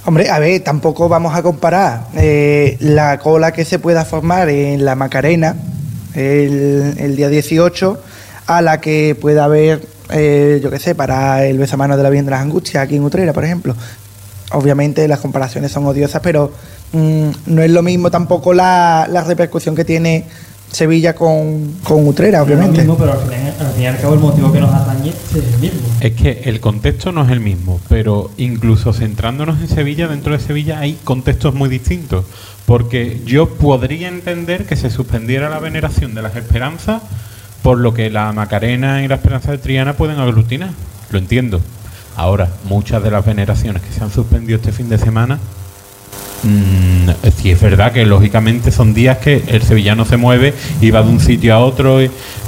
Hombre, 0.05 0.31
a 0.31 0.39
ver, 0.39 0.63
tampoco 0.63 1.09
vamos 1.09 1.35
a 1.35 1.43
comparar 1.43 2.07
eh, 2.15 2.77
la 2.79 3.19
cola 3.19 3.51
que 3.53 3.65
se 3.65 3.81
pueda 3.81 4.05
formar 4.05 4.49
en 4.49 4.85
la 4.85 4.95
Macarena 4.95 5.57
el, 6.15 7.17
día 7.17 7.29
18 7.29 8.01
a 8.47 8.63
la 8.63 8.81
que 8.81 9.17
pueda 9.21 9.45
haber, 9.45 9.87
eh, 10.11 10.61
yo 10.63 10.71
qué 10.71 10.79
sé, 10.79 10.95
para 10.95 11.45
el 11.47 11.59
besamano 11.59 11.97
de 11.97 12.03
la 12.03 12.11
Virgen 12.11 12.27
de 12.27 12.31
las 12.33 12.41
Angustias 12.41 12.83
aquí 12.83 12.97
en 12.97 13.05
Utrera, 13.05 13.33
por 13.33 13.45
ejemplo. 13.45 13.75
Obviamente 14.53 15.09
las 15.09 15.19
comparaciones 15.21 15.73
son 15.73 15.87
odiosas, 15.87 16.21
pero 16.23 16.53
mm, 16.93 17.29
no 17.47 17.63
es 17.63 17.71
lo 17.71 17.83
mismo 17.83 18.11
tampoco 18.11 18.55
la, 18.55 19.09
la 19.11 19.25
repercusión 19.25 19.75
que 19.75 19.85
tiene 19.85 20.25
Sevilla 20.71 21.15
con, 21.15 21.73
con 21.83 22.07
Utrera, 22.07 22.39
No 22.39 22.45
es 22.45 22.51
lo 22.51 22.55
obviamente. 22.57 22.79
mismo, 22.83 22.97
pero 22.97 23.13
al 23.13 23.19
fin, 23.21 23.39
al 23.59 23.73
fin 23.73 23.83
y 23.83 23.87
al 23.87 23.99
cabo 24.01 24.15
el 24.15 24.21
motivo 24.21 24.53
que 24.53 24.61
nos 24.61 24.73
atañe 24.73 25.11
es 25.11 25.35
el 25.35 25.59
mismo. 25.61 25.81
Es 26.01 26.13
que 26.13 26.43
el 26.45 26.61
contexto 26.61 27.11
no 27.13 27.25
es 27.25 27.31
el 27.31 27.41
mismo, 27.41 27.81
pero 27.89 28.31
incluso 28.37 28.93
centrándonos 28.93 29.61
en 29.61 29.69
Sevilla, 29.69 30.07
dentro 30.07 30.33
de 30.33 30.41
Sevilla 30.41 30.79
hay 30.79 30.99
contextos 31.03 31.55
muy 31.55 31.69
distintos. 31.69 32.25
Porque 32.67 33.23
yo 33.25 33.49
podría 33.49 34.09
entender 34.09 34.67
que 34.67 34.77
se 34.77 34.91
suspendiera 34.91 35.49
la 35.49 35.61
veneración 35.61 36.15
de 36.15 36.23
las 36.23 36.35
esperanzas 36.37 37.01
por 37.67 37.79
lo 37.79 37.93
que 37.93 38.11
la 38.11 38.33
Macarena 38.33 39.03
y 39.03 39.09
la 39.09 39.17
Esperanza 39.17 39.51
de 39.51 39.59
Triana 39.59 39.95
pueden 39.95 40.21
aglutinar. 40.21 40.71
Lo 41.11 41.19
entiendo. 41.19 41.61
Ahora, 42.15 42.49
muchas 42.69 43.03
de 43.03 43.11
las 43.11 43.27
veneraciones 43.27 43.83
que 43.83 43.93
se 43.93 44.05
han 44.05 44.13
suspendido 44.13 44.55
este 44.57 44.71
fin 44.71 44.89
de 44.89 44.99
semana, 44.99 45.41
mm, 46.45 47.09
sí 47.37 47.51
es 47.51 47.61
verdad 47.61 47.91
que 47.91 48.07
lógicamente 48.07 48.71
son 48.71 48.95
días 48.95 49.19
que 49.19 49.43
el 49.49 49.63
sevillano 49.63 50.05
se 50.05 50.17
mueve 50.17 50.55
y 50.81 50.93
va 50.93 51.03
de 51.03 51.09
un 51.09 51.19
sitio 51.19 51.57
a 51.57 51.59
otro, 51.59 51.99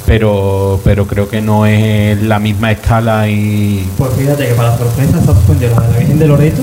pero, 0.06 0.80
pero 0.84 1.08
creo 1.08 1.28
que 1.28 1.40
no 1.40 1.66
es 1.66 2.22
la 2.22 2.38
misma 2.38 2.70
escala 2.70 3.28
y 3.28 3.90
Pues 3.98 4.12
fíjate 4.16 4.46
que 4.46 4.54
para 4.54 4.78
sorpresa 4.78 5.20
se 5.20 5.30
ha 5.32 5.34
suspendido 5.34 5.74
la 5.74 5.80
de 5.80 5.92
la 5.94 5.98
Virgen 5.98 6.18
de 6.20 6.28
Loreto, 6.28 6.62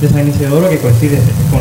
de 0.00 0.08
San 0.08 0.28
Isidoro, 0.28 0.68
que 0.68 0.78
coincide 0.78 1.20
con, 1.48 1.60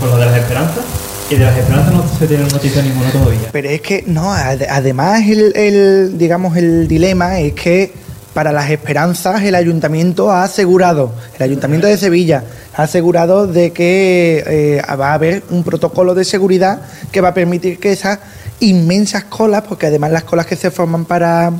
con 0.00 0.08
lo 0.08 0.16
de 0.16 0.24
las 0.24 0.38
esperanzas, 0.38 0.84
y 1.30 1.34
de 1.34 1.44
las 1.44 1.56
esperanzas 1.58 1.92
no 1.92 2.04
se 2.18 2.26
tiene 2.26 2.44
noticia 2.44 2.82
ninguna 2.82 3.10
todavía. 3.10 3.48
Pero 3.52 3.68
es 3.68 3.80
que, 3.80 4.04
no, 4.06 4.32
ad- 4.32 4.62
además 4.68 5.22
el, 5.28 5.52
el, 5.56 6.18
digamos, 6.18 6.56
el 6.56 6.86
dilema 6.86 7.40
es 7.40 7.52
que 7.54 7.92
para 8.32 8.52
las 8.52 8.70
esperanzas 8.70 9.42
el 9.42 9.54
ayuntamiento 9.54 10.30
ha 10.30 10.44
asegurado, 10.44 11.12
el 11.38 11.42
ayuntamiento 11.42 11.86
de 11.86 11.96
Sevilla 11.96 12.44
ha 12.76 12.82
asegurado 12.82 13.46
de 13.46 13.72
que 13.72 14.44
eh, 14.46 14.82
va 15.00 15.10
a 15.10 15.14
haber 15.14 15.42
un 15.50 15.64
protocolo 15.64 16.14
de 16.14 16.24
seguridad 16.24 16.80
que 17.10 17.20
va 17.22 17.28
a 17.28 17.34
permitir 17.34 17.80
que 17.80 17.92
esas 17.92 18.18
inmensas 18.60 19.24
colas, 19.24 19.62
porque 19.68 19.86
además 19.86 20.12
las 20.12 20.24
colas 20.24 20.46
que 20.46 20.54
se 20.56 20.70
forman 20.70 21.06
para, 21.06 21.50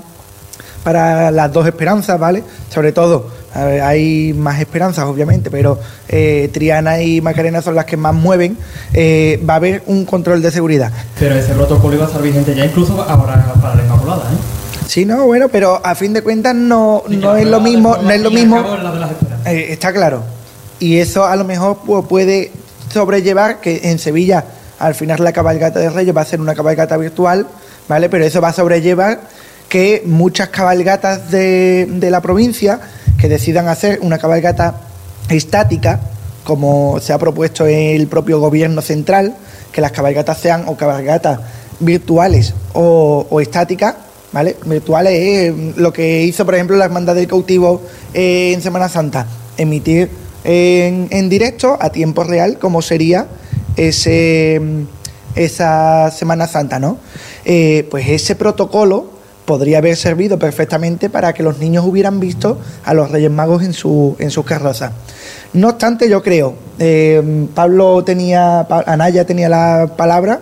para 0.84 1.30
las 1.30 1.50
dos 1.52 1.66
esperanzas, 1.66 2.20
¿vale? 2.20 2.42
Sobre 2.72 2.92
todo, 2.92 3.30
a 3.56 3.64
ver, 3.64 3.80
hay 3.82 4.32
más 4.34 4.60
esperanzas, 4.60 5.04
obviamente, 5.06 5.50
pero 5.50 5.78
eh, 6.08 6.50
Triana 6.52 7.00
y 7.02 7.20
Macarena 7.20 7.62
son 7.62 7.74
las 7.74 7.84
que 7.86 7.96
más 7.96 8.14
mueven, 8.14 8.56
eh, 8.92 9.42
va 9.48 9.54
a 9.54 9.56
haber 9.56 9.82
un 9.86 10.04
control 10.04 10.42
de 10.42 10.50
seguridad. 10.50 10.92
Pero 11.18 11.34
ese 11.34 11.52
protocolo 11.54 11.94
iba 11.96 12.04
a 12.04 12.08
estar 12.08 12.22
vigente 12.22 12.54
ya 12.54 12.64
incluso 12.66 13.00
ahora 13.02 13.52
para 13.60 13.74
la 13.76 13.82
Inmaculada, 13.84 14.22
¿eh? 14.24 14.36
Sí, 14.86 15.04
no, 15.04 15.24
bueno, 15.26 15.48
pero 15.48 15.80
a 15.84 15.94
fin 15.96 16.12
de 16.12 16.22
cuentas 16.22 16.54
no, 16.54 17.02
Sí, 17.08 17.16
no 17.16 17.34
es 17.34 17.46
lo 17.46 17.60
mismo, 17.60 17.96
no 17.96 18.10
es 18.10 18.20
lo 18.20 18.30
mismo, 18.30 18.64
eh, 19.44 19.66
está 19.70 19.92
claro. 19.92 20.22
Y 20.78 20.98
eso 20.98 21.24
a 21.24 21.34
lo 21.34 21.44
mejor 21.44 21.78
pu- 21.84 22.06
puede 22.06 22.52
sobrellevar 22.92 23.60
que 23.60 23.80
en 23.90 23.98
Sevilla 23.98 24.44
al 24.78 24.94
final 24.94 25.24
la 25.24 25.32
cabalgata 25.32 25.80
de 25.80 25.90
Reyes 25.90 26.16
va 26.16 26.20
a 26.20 26.24
ser 26.24 26.40
una 26.40 26.54
cabalgata 26.54 26.96
virtual, 26.98 27.46
¿vale? 27.88 28.08
Pero 28.08 28.24
eso 28.24 28.40
va 28.40 28.48
a 28.48 28.52
sobrellevar 28.52 29.20
que 29.68 30.02
muchas 30.06 30.50
cabalgatas 30.50 31.30
de, 31.30 31.86
de 31.90 32.10
la 32.10 32.20
provincia 32.20 32.78
que 33.18 33.28
decidan 33.28 33.68
hacer 33.68 33.98
una 34.02 34.18
cabalgata 34.18 34.80
estática, 35.28 36.00
como 36.44 37.00
se 37.00 37.12
ha 37.12 37.18
propuesto 37.18 37.66
el 37.66 38.06
propio 38.06 38.40
gobierno 38.40 38.82
central, 38.82 39.34
que 39.72 39.80
las 39.80 39.92
cabalgatas 39.92 40.38
sean 40.38 40.64
o 40.66 40.76
cabalgatas 40.76 41.40
virtuales 41.80 42.54
o, 42.72 43.40
estáticas, 43.40 43.94
¿vale? 44.32 44.56
Virtuales 44.64 45.12
es 45.14 45.76
lo 45.76 45.92
que 45.92 46.22
hizo, 46.24 46.44
por 46.44 46.54
ejemplo, 46.54 46.76
la 46.76 46.84
Hermandad 46.84 47.14
del 47.14 47.26
Cautivo 47.26 47.82
eh, 48.14 48.52
en 48.54 48.62
Semana 48.62 48.88
Santa, 48.88 49.26
emitir 49.56 50.10
en, 50.44 51.08
en 51.10 51.28
directo 51.28 51.76
a 51.80 51.90
tiempo 51.90 52.22
real 52.22 52.58
como 52.58 52.80
sería 52.80 53.26
ese 53.76 54.60
esa 55.36 56.10
Semana 56.10 56.46
Santa, 56.46 56.78
¿no? 56.78 56.98
Eh, 57.44 57.86
pues 57.90 58.08
ese 58.08 58.34
protocolo 58.34 59.15
podría 59.46 59.78
haber 59.78 59.96
servido 59.96 60.38
perfectamente 60.38 61.08
para 61.08 61.32
que 61.32 61.42
los 61.42 61.58
niños 61.58 61.84
hubieran 61.86 62.20
visto 62.20 62.58
a 62.84 62.92
los 62.92 63.10
Reyes 63.10 63.30
Magos 63.30 63.62
en, 63.62 63.72
su, 63.72 64.16
en 64.18 64.30
sus 64.30 64.44
carrozas. 64.44 64.92
No 65.54 65.68
obstante, 65.68 66.10
yo 66.10 66.22
creo, 66.22 66.54
eh, 66.78 67.46
Pablo 67.54 68.04
tenía, 68.04 68.66
Anaya 68.86 69.24
tenía 69.24 69.48
la 69.48 69.88
palabra, 69.96 70.40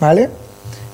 ¿vale? 0.00 0.30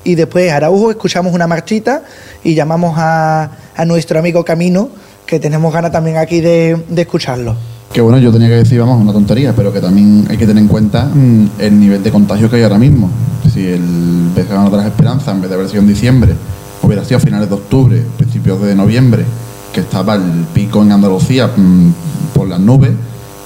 Y 0.03 0.15
después 0.15 0.51
Araujo 0.51 0.91
escuchamos 0.91 1.35
una 1.35 1.47
marchita 1.47 2.03
y 2.43 2.55
llamamos 2.55 2.95
a, 2.97 3.51
a 3.77 3.85
nuestro 3.85 4.19
amigo 4.19 4.45
Camino, 4.45 4.89
que 5.27 5.39
tenemos 5.39 5.73
ganas 5.73 5.93
también 5.93 6.17
aquí 6.17 6.41
de, 6.41 6.83
de 6.89 7.03
escucharlo. 7.03 7.55
Que 7.93 8.01
bueno, 8.01 8.19
yo 8.19 8.33
tenía 8.33 8.49
que 8.49 8.55
decir, 8.55 8.81
vamos, 8.81 9.01
una 9.01 9.13
tontería, 9.13 9.53
pero 9.55 9.73
que 9.73 9.81
también 9.81 10.27
hay 10.31 10.37
que 10.37 10.47
tener 10.47 10.63
en 10.63 10.69
cuenta 10.69 11.05
mm, 11.05 11.51
el 11.59 11.79
nivel 11.79 12.03
de 12.03 12.11
contagio 12.11 12.49
que 12.49 12.57
hay 12.57 12.63
ahora 12.63 12.79
mismo. 12.79 13.11
Si 13.53 13.67
el 13.67 14.31
Verano 14.35 14.71
de 14.71 14.77
las 14.79 14.87
Esperanzas, 14.87 15.35
en 15.35 15.41
vez 15.41 15.51
de 15.51 15.57
haber 15.57 15.69
sido 15.69 15.83
en 15.83 15.89
diciembre, 15.89 16.35
hubiera 16.83 17.05
sido 17.05 17.19
a 17.19 17.21
finales 17.21 17.49
de 17.49 17.55
octubre, 17.55 18.05
principios 18.17 18.61
de 18.63 18.75
noviembre, 18.75 19.25
que 19.73 19.81
estaba 19.81 20.15
el 20.15 20.47
pico 20.53 20.83
en 20.83 20.93
Andalucía 20.93 21.49
mm, 21.55 21.93
por 22.35 22.49
las 22.49 22.61
nubes, 22.61 22.93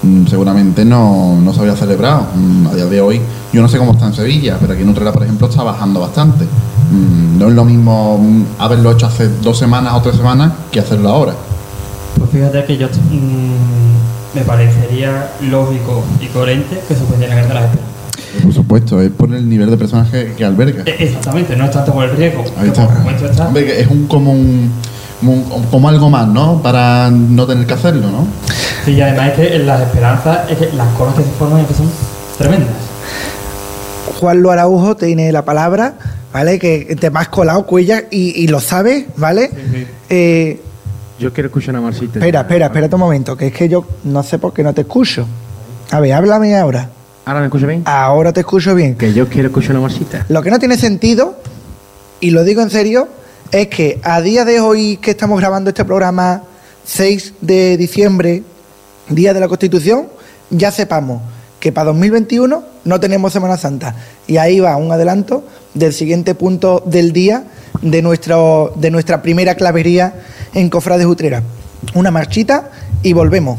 mm, 0.02 0.26
seguramente 0.26 0.84
no, 0.84 1.40
no 1.40 1.52
se 1.52 1.60
había 1.60 1.76
celebrado. 1.76 2.26
Mm, 2.34 2.66
a 2.68 2.74
día 2.74 2.86
de 2.86 3.00
hoy, 3.00 3.20
yo 3.52 3.62
no 3.62 3.68
sé 3.68 3.78
cómo 3.78 3.92
está 3.92 4.06
en 4.06 4.14
Sevilla, 4.14 4.56
pero 4.60 4.72
aquí 4.72 4.82
en 4.82 4.88
Utrera, 4.88 5.12
por 5.12 5.22
ejemplo, 5.22 5.48
está 5.48 5.62
bajando 5.62 6.00
bastante. 6.00 6.46
No 7.38 7.48
es 7.48 7.54
lo 7.54 7.64
mismo 7.64 8.20
haberlo 8.58 8.92
hecho 8.92 9.06
hace 9.06 9.28
dos 9.42 9.58
semanas 9.58 9.94
o 9.94 10.02
tres 10.02 10.16
semanas 10.16 10.52
que 10.70 10.80
hacerlo 10.80 11.08
ahora. 11.08 11.34
Pues 12.18 12.30
fíjate 12.30 12.64
que 12.64 12.76
yo 12.76 12.88
me 14.34 14.42
parecería 14.42 15.32
lógico 15.40 16.04
y 16.20 16.26
coherente 16.26 16.80
que 16.86 16.94
suspendieran 16.94 17.38
el 17.38 17.48
de. 17.48 17.93
Por 18.42 18.52
supuesto, 18.52 19.00
es 19.00 19.10
por 19.10 19.32
el 19.32 19.48
nivel 19.48 19.70
de 19.70 19.76
personas 19.76 20.08
que, 20.10 20.44
alberga. 20.44 20.82
Eh, 20.86 20.96
Exactamente, 20.98 21.56
no 21.56 21.64
es 21.64 21.70
tanto 21.70 21.92
por 21.92 22.04
el 22.08 22.16
riesgo. 22.16 22.44
Ahí 22.58 22.68
está. 22.68 22.86
por 22.86 22.96
supuesto 22.96 23.26
está. 23.26 23.46
Hombre, 23.48 23.64
que 23.66 23.80
es 23.80 23.86
un 23.88 24.06
como 24.06 24.32
un, 24.32 24.72
como 25.70 25.88
algo 25.88 26.10
más, 26.10 26.28
¿no? 26.28 26.60
Para 26.62 27.10
no 27.10 27.46
tener 27.46 27.66
que 27.66 27.74
hacerlo, 27.74 28.10
¿no? 28.10 28.26
Sí, 28.84 28.92
y 28.92 29.00
además 29.00 29.28
es 29.30 29.34
que 29.34 29.56
en 29.56 29.66
las 29.66 29.80
esperanzas, 29.82 30.50
es 30.50 30.58
que 30.58 30.72
las 30.76 30.88
cosas 30.94 31.14
que 31.16 31.22
se 31.22 31.30
forman 31.30 31.60
es 31.60 31.66
que 31.68 31.74
son 31.74 31.90
tremendas. 32.36 32.74
Juan 34.20 34.42
Lo 34.42 34.50
Araujo 34.50 34.96
tiene 34.96 35.32
la 35.32 35.44
palabra, 35.44 35.94
¿vale? 36.32 36.58
Que 36.58 36.96
te 36.98 37.10
más 37.10 37.28
colado, 37.28 37.64
cuella, 37.66 38.04
y, 38.10 38.42
y 38.42 38.48
lo 38.48 38.60
sabes, 38.60 39.06
¿vale? 39.16 39.50
Eh, 40.10 40.60
Yo 41.18 41.32
quiero 41.32 41.46
escuchar 41.48 41.70
una 41.74 41.80
marcita. 41.82 42.18
espera, 42.18 42.40
espera, 42.40 42.66
espérate 42.66 42.94
un 42.94 43.00
momento, 43.00 43.36
que 43.36 43.46
es 43.48 43.52
que 43.52 43.68
yo 43.68 43.84
no 44.04 44.22
sé 44.22 44.38
por 44.38 44.52
qué 44.52 44.62
no 44.62 44.72
te 44.74 44.82
escucho. 44.82 45.26
A 45.90 46.00
ver, 46.00 46.12
háblame 46.12 46.56
ahora. 46.56 46.90
¿Ahora 47.24 47.40
me 47.40 47.46
escucha 47.46 47.66
bien? 47.66 47.82
Ahora 47.86 48.32
te 48.32 48.40
escucho 48.40 48.74
bien. 48.74 48.96
Que 48.96 49.12
yo 49.12 49.28
quiero 49.28 49.48
escuchar 49.48 49.72
una 49.72 49.80
marcita. 49.80 50.26
Lo 50.28 50.42
que 50.42 50.50
no 50.50 50.58
tiene 50.58 50.76
sentido, 50.76 51.36
y 52.20 52.30
lo 52.30 52.44
digo 52.44 52.62
en 52.62 52.70
serio, 52.70 53.08
es 53.50 53.68
que 53.68 54.00
a 54.02 54.20
día 54.20 54.44
de 54.44 54.60
hoy 54.60 54.98
que 54.98 55.12
estamos 55.12 55.40
grabando 55.40 55.70
este 55.70 55.84
programa 55.84 56.42
6 56.84 57.34
de 57.40 57.76
diciembre, 57.76 58.42
Día 59.08 59.34
de 59.34 59.40
la 59.40 59.48
Constitución, 59.48 60.08
ya 60.50 60.70
sepamos 60.70 61.22
que 61.60 61.72
para 61.72 61.86
2021 61.86 62.64
no 62.84 63.00
tenemos 63.00 63.32
Semana 63.32 63.56
Santa. 63.56 63.94
Y 64.26 64.36
ahí 64.36 64.60
va 64.60 64.76
un 64.76 64.92
adelanto 64.92 65.44
del 65.72 65.92
siguiente 65.92 66.34
punto 66.34 66.82
del 66.84 67.12
día 67.12 67.44
de, 67.80 68.02
nuestro, 68.02 68.72
de 68.76 68.90
nuestra 68.90 69.22
primera 69.22 69.54
clavería 69.54 70.14
en 70.54 70.68
Cofrades 70.68 71.06
Utrera. 71.06 71.42
Una 71.94 72.10
marchita 72.10 72.70
y 73.02 73.12
volvemos. 73.12 73.58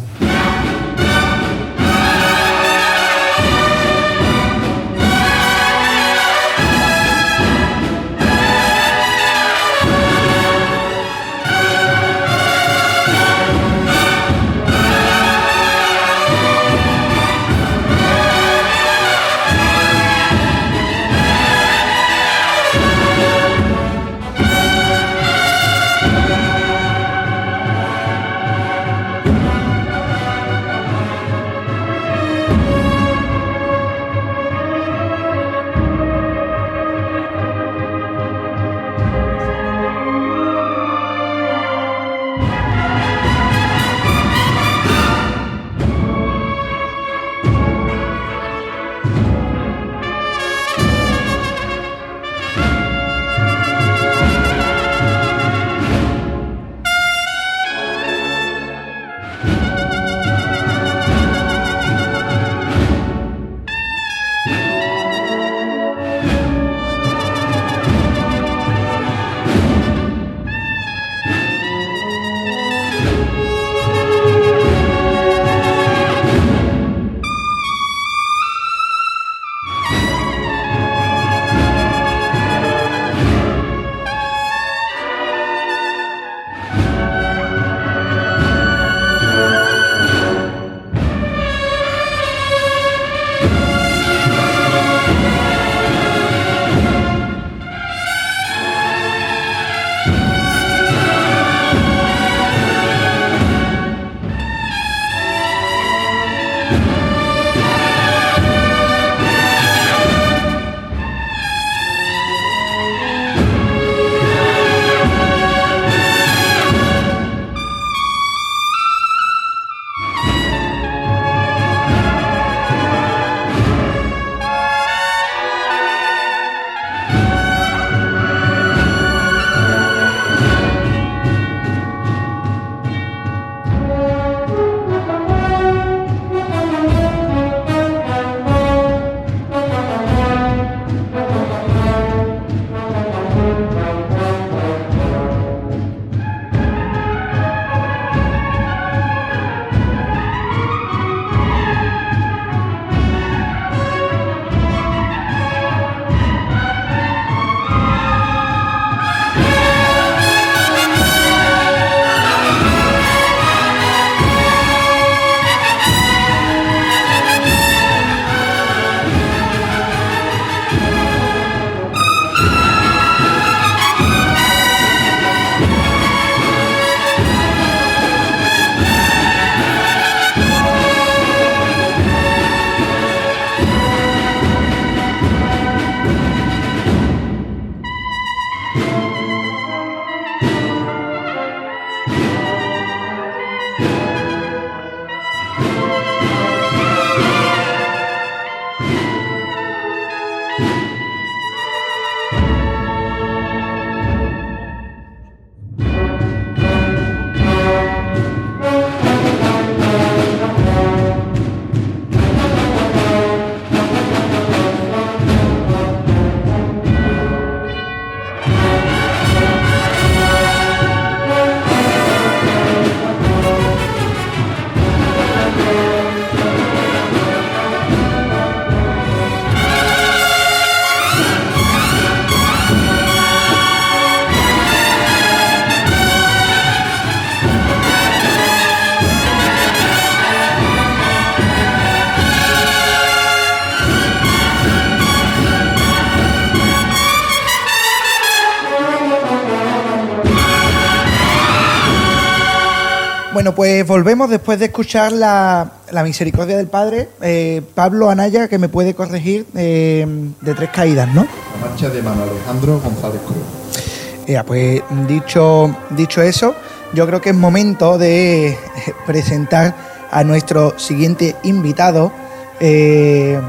Bueno, 253.45 253.57
pues 253.57 253.85
volvemos 253.85 254.27
después 254.27 254.57
de 254.57 254.65
escuchar 254.65 255.11
la, 255.11 255.73
la 255.91 256.01
misericordia 256.01 256.57
del 256.57 256.65
Padre. 256.65 257.09
Eh, 257.21 257.61
Pablo 257.75 258.09
Anaya, 258.09 258.47
que 258.47 258.57
me 258.57 258.69
puede 258.69 258.95
corregir 258.95 259.45
eh, 259.53 260.03
de 260.41 260.53
tres 260.55 260.71
caídas, 260.71 261.07
¿no? 261.13 261.27
La 261.61 261.67
marcha 261.67 261.89
de 261.91 262.01
Manuel 262.01 262.29
Alejandro 262.29 262.81
González 262.83 263.21
Cruz. 263.23 264.25
Ya, 264.27 264.43
pues 264.43 264.81
dicho, 265.07 265.75
dicho 265.91 266.23
eso, 266.23 266.55
yo 266.95 267.05
creo 267.05 267.21
que 267.21 267.29
es 267.29 267.35
momento 267.35 267.99
de 267.99 268.57
presentar 269.05 269.75
a 270.09 270.23
nuestro 270.23 270.79
siguiente 270.79 271.35
invitado, 271.43 272.11
eh, 272.59 273.39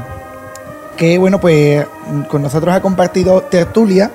que 0.95 1.17
bueno, 1.17 1.41
pues 1.41 1.87
con 2.29 2.43
nosotros 2.43 2.75
ha 2.75 2.83
compartido 2.83 3.41
tertulia 3.41 4.11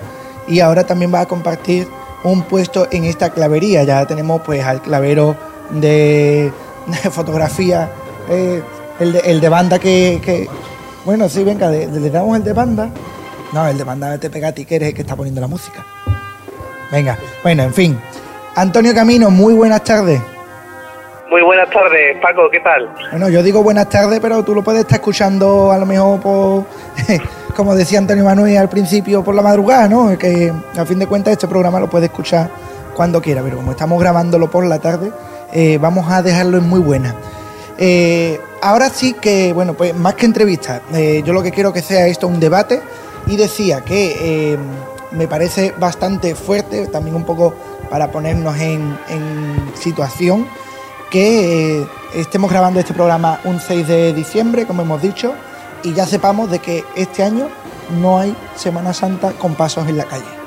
y 0.47 0.61
ahora 0.61 0.87
también 0.87 1.12
va 1.12 1.23
a 1.23 1.27
compartir 1.27 1.88
un 2.23 2.42
puesto 2.42 2.87
en 2.92 3.03
esta 3.03 3.31
clavería. 3.31 3.83
Ya 3.83 4.07
tenemos 4.07 4.42
pues 4.42 4.62
al 4.62 4.81
clavero 4.81 5.51
de, 5.70 6.53
de 6.87 7.11
fotografía, 7.11 7.90
eh, 8.29 8.62
el, 9.01 9.12
de, 9.12 9.18
el 9.20 9.40
de 9.40 9.48
banda 9.48 9.79
que, 9.79 10.20
que- 10.25 10.48
bueno, 11.05 11.29
sí, 11.29 11.42
venga, 11.42 11.68
le, 11.68 11.87
le 11.88 12.11
damos 12.11 12.37
el 12.37 12.44
de 12.44 12.53
banda. 12.53 12.88
No, 13.53 13.66
el 13.66 13.77
de 13.77 13.85
banda 13.85 14.16
te 14.18 14.31
pega 14.31 14.48
a 14.48 14.53
ti, 14.53 14.64
que 14.64 14.77
eres 14.77 14.88
el 14.90 14.94
que 14.94 15.03
está 15.03 15.16
poniendo 15.16 15.40
la 15.40 15.46
música. 15.48 15.85
Venga, 16.90 17.18
bueno, 17.42 17.64
en 17.64 17.75
fin. 17.75 18.01
Antonio 18.55 18.94
Camino, 18.94 19.29
muy 19.31 19.53
buenas 19.55 19.83
tardes. 19.83 20.20
Muy 21.31 21.42
buenas 21.42 21.68
tardes, 21.70 22.16
Paco, 22.20 22.48
¿qué 22.51 22.61
tal? 22.61 22.94
Bueno, 23.11 23.29
yo 23.31 23.42
digo 23.42 23.62
buenas 23.62 23.88
tardes, 23.88 24.20
pero 24.20 24.42
tú 24.44 24.55
lo 24.55 24.62
puedes 24.62 24.83
estar 24.83 24.96
escuchando 24.98 25.72
a 25.72 25.79
lo 25.79 25.87
mejor 25.87 26.20
por, 26.20 26.64
como 27.57 27.75
decía 27.75 27.98
Antonio 27.98 28.22
Manuel 28.25 28.57
al 28.59 28.68
principio, 28.68 29.25
por 29.25 29.35
la 29.35 29.40
madrugada, 29.42 29.88
¿no? 29.88 30.16
Que 30.18 30.53
a 30.79 30.85
fin 30.85 30.98
de 30.98 31.07
cuentas 31.07 31.33
este 31.33 31.48
programa 31.48 31.81
lo 31.81 31.88
puedes 31.88 32.11
escuchar 32.11 32.51
cuando 32.94 33.22
quiera, 33.22 33.40
pero 33.42 33.57
como 33.57 33.70
estamos 33.72 33.98
grabándolo 33.98 34.51
por 34.51 34.64
la 34.66 34.79
tarde, 34.79 35.11
eh, 35.52 35.78
vamos 35.78 36.10
a 36.10 36.22
dejarlo 36.22 36.58
en 36.58 36.68
muy 36.68 36.80
buena. 36.80 37.14
Eh, 37.78 38.40
ahora 38.60 38.88
sí 38.90 39.14
que, 39.14 39.52
bueno, 39.52 39.74
pues 39.74 39.94
más 39.94 40.14
que 40.14 40.26
entrevista, 40.26 40.82
eh, 40.94 41.22
yo 41.24 41.32
lo 41.32 41.42
que 41.42 41.52
quiero 41.52 41.72
que 41.72 41.82
sea 41.82 42.06
esto 42.06 42.26
un 42.26 42.40
debate 42.40 42.80
y 43.26 43.36
decía 43.36 43.82
que 43.82 44.58
me 45.12 45.28
parece 45.28 45.72
bastante 45.78 46.34
fuerte, 46.34 46.86
también 46.86 47.14
un 47.14 47.24
poco 47.24 47.54
para 47.90 48.10
ponernos 48.10 48.58
en, 48.58 48.96
situación, 49.74 50.46
que 51.10 51.86
estemos 52.14 52.50
grabando 52.50 52.80
este 52.80 52.94
programa 52.94 53.40
un 53.44 53.60
6 53.60 53.86
de 53.86 54.12
diciembre, 54.14 54.66
como 54.66 54.82
hemos 54.82 55.02
dicho, 55.02 55.34
y 55.82 55.92
ya 55.92 56.06
sepamos 56.06 56.50
de 56.50 56.58
que 56.58 56.84
este 56.96 57.22
año 57.22 57.48
no 58.00 58.18
hay 58.18 58.34
Semana 58.56 58.94
Santa 58.94 59.32
con 59.32 59.54
pasos 59.54 59.86
en 59.88 59.98
la 59.98 60.04
calle. 60.04 60.41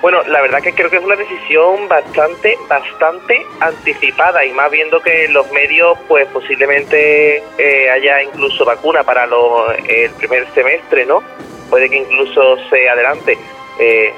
Bueno, 0.00 0.22
la 0.28 0.40
verdad 0.40 0.62
que 0.62 0.72
creo 0.72 0.88
que 0.88 0.96
es 0.96 1.04
una 1.04 1.16
decisión 1.16 1.86
bastante, 1.86 2.56
bastante 2.68 3.44
anticipada 3.60 4.42
y 4.46 4.52
más 4.52 4.70
viendo 4.70 5.00
que 5.00 5.28
los 5.28 5.50
medios, 5.52 5.98
pues 6.08 6.26
posiblemente 6.28 7.42
eh, 7.58 7.90
haya 7.90 8.22
incluso 8.22 8.64
vacuna 8.64 9.02
para 9.04 9.26
lo- 9.26 9.70
el 9.72 10.10
primer 10.12 10.48
semestre, 10.54 11.04
¿no? 11.04 11.22
Puede 11.68 11.90
que 11.90 11.98
incluso 11.98 12.56
se 12.70 12.88
adelante. 12.88 13.36
Eh, 13.78 14.12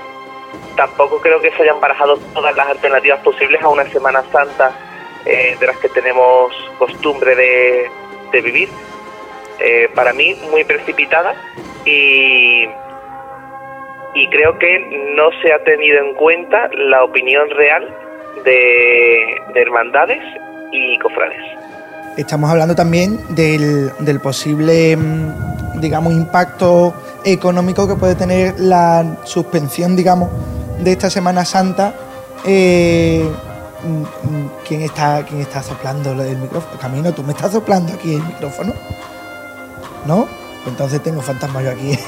tampoco 0.76 1.20
creo 1.20 1.40
que 1.40 1.50
se 1.50 1.62
hayan 1.64 1.80
barajado 1.80 2.16
todas 2.32 2.54
las 2.56 2.68
alternativas 2.68 3.18
posibles 3.20 3.60
a 3.60 3.68
una 3.68 3.84
Semana 3.90 4.22
Santa 4.30 4.70
eh, 5.26 5.56
de 5.58 5.66
las 5.66 5.76
que 5.78 5.88
tenemos 5.88 6.54
costumbre 6.78 7.34
de, 7.34 7.90
de 8.30 8.40
vivir. 8.40 8.68
Eh, 9.58 9.88
para 9.96 10.12
mí, 10.12 10.34
muy 10.50 10.62
precipitada 10.64 11.34
y 11.84 12.66
y 14.14 14.28
creo 14.28 14.58
que 14.58 14.78
no 15.16 15.30
se 15.42 15.52
ha 15.52 15.62
tenido 15.64 15.98
en 15.98 16.14
cuenta 16.14 16.68
la 16.74 17.04
opinión 17.04 17.48
real 17.50 17.88
de, 18.44 19.40
de 19.54 19.60
hermandades 19.60 20.22
y 20.70 20.98
cofrades. 20.98 21.40
Estamos 22.16 22.50
hablando 22.50 22.74
también 22.74 23.20
del, 23.34 23.90
del 24.00 24.20
posible, 24.20 24.96
mm, 24.96 25.80
digamos, 25.80 26.12
impacto 26.12 26.94
económico 27.24 27.88
que 27.88 27.94
puede 27.94 28.14
tener 28.14 28.58
la 28.58 29.16
suspensión, 29.24 29.96
digamos, 29.96 30.28
de 30.80 30.92
esta 30.92 31.08
Semana 31.08 31.44
Santa. 31.46 31.94
Eh, 32.44 33.26
mm, 33.82 34.02
mm, 34.02 34.50
¿quién, 34.66 34.82
está, 34.82 35.24
¿Quién 35.26 35.40
está 35.40 35.62
soplando 35.62 36.14
del 36.14 36.36
micrófono? 36.36 36.78
Camino, 36.78 37.12
¿tú 37.12 37.22
me 37.22 37.32
estás 37.32 37.52
soplando 37.52 37.94
aquí 37.94 38.14
el 38.16 38.22
micrófono? 38.22 38.74
¿No? 40.04 40.41
Entonces 40.66 41.02
tengo 41.02 41.22
fantasma 41.22 41.62
yo 41.62 41.70
aquí. 41.70 41.98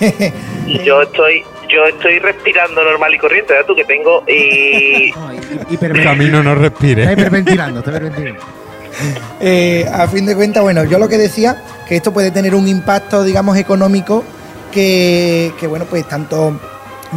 Yo 0.85 1.03
estoy 1.03 1.45
yo 1.69 1.85
estoy 1.87 2.19
respirando 2.19 2.85
normal 2.85 3.15
y 3.15 3.19
corriente, 3.19 3.53
¿verdad? 3.53 3.67
Tú 3.67 3.75
que 3.75 3.85
tengo 3.85 4.23
y 4.29 5.13
Camino 6.05 6.43
no 6.43 6.55
respire. 6.55 7.03
Está 7.03 7.15
hiperventilando, 7.15 7.81
está 7.81 7.91
hiperventilando. 7.91 8.41
Eh, 9.41 9.85
a 9.93 10.07
fin 10.07 10.25
de 10.25 10.37
cuentas, 10.37 10.63
bueno, 10.63 10.85
yo 10.85 11.01
lo 11.01 11.09
que 11.09 11.19
decía, 11.19 11.61
que 11.89 11.97
esto 11.97 12.13
puede 12.13 12.31
tener 12.31 12.55
un 12.55 12.69
impacto, 12.69 13.25
digamos, 13.25 13.57
económico, 13.57 14.23
que, 14.71 15.53
que, 15.59 15.67
bueno, 15.67 15.85
pues 15.87 16.07
tanto, 16.07 16.57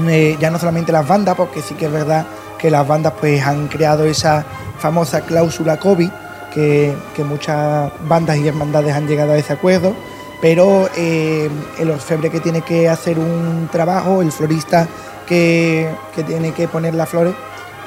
eh, 0.10 0.36
ya 0.40 0.50
no 0.50 0.58
solamente 0.58 0.92
las 0.92 1.08
bandas, 1.08 1.36
porque 1.36 1.62
sí 1.62 1.76
que 1.76 1.86
es 1.86 1.92
verdad 1.92 2.26
que 2.58 2.72
las 2.72 2.88
bandas 2.88 3.14
pues 3.20 3.46
han 3.46 3.68
creado 3.68 4.06
esa 4.06 4.44
famosa 4.80 5.22
cláusula 5.22 5.78
COVID, 5.78 6.10
que, 6.52 6.96
que 7.16 7.24
muchas 7.24 7.92
bandas 8.08 8.38
y 8.38 8.48
hermandades 8.48 8.96
han 8.96 9.08
llegado 9.08 9.34
a 9.34 9.38
ese 9.38 9.54
acuerdo, 9.54 9.96
pero 10.42 10.90
eh, 10.96 11.50
el 11.80 11.90
orfebre 11.92 12.30
que 12.30 12.40
tiene 12.40 12.62
que 12.62 12.88
hacer 12.90 13.18
un 13.20 13.70
trabajo, 13.72 14.22
el 14.22 14.32
florista 14.32 14.88
que, 15.28 15.90
que 16.16 16.24
tiene 16.24 16.52
que 16.54 16.68
poner 16.68 16.94
las 16.96 17.10
flores, 17.10 17.34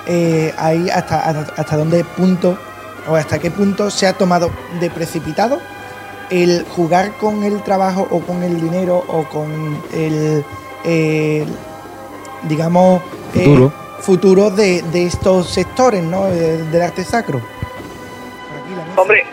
eh, 0.07 0.53
ahí 0.59 0.89
hasta, 0.91 1.21
hasta, 1.21 1.55
hasta 1.61 1.77
dónde 1.77 2.05
punto 2.05 2.57
o 3.09 3.15
hasta 3.17 3.39
qué 3.39 3.51
punto 3.51 3.91
se 3.91 4.07
ha 4.07 4.13
tomado 4.15 4.51
de 4.81 4.91
precipitado 4.91 5.59
el 6.31 6.65
jugar 6.77 7.13
con 7.19 7.43
el 7.45 7.63
trabajo 7.63 8.07
o 8.11 8.21
con 8.21 8.43
el 8.43 8.61
dinero 8.61 9.05
o 9.09 9.25
con 9.25 9.81
el, 9.93 10.45
el, 10.85 11.47
digamos 12.45 13.03
eh, 13.35 13.45
Futuro. 13.45 13.73
futuro 14.01 14.51
de, 14.51 14.83
de 14.93 15.07
estos 15.07 15.51
sectores 15.51 16.03
¿no? 16.05 16.27
De- 16.27 16.65
del 16.65 16.83
arte 16.83 17.05
sacro. 17.05 17.41
Hombre, 18.97 19.25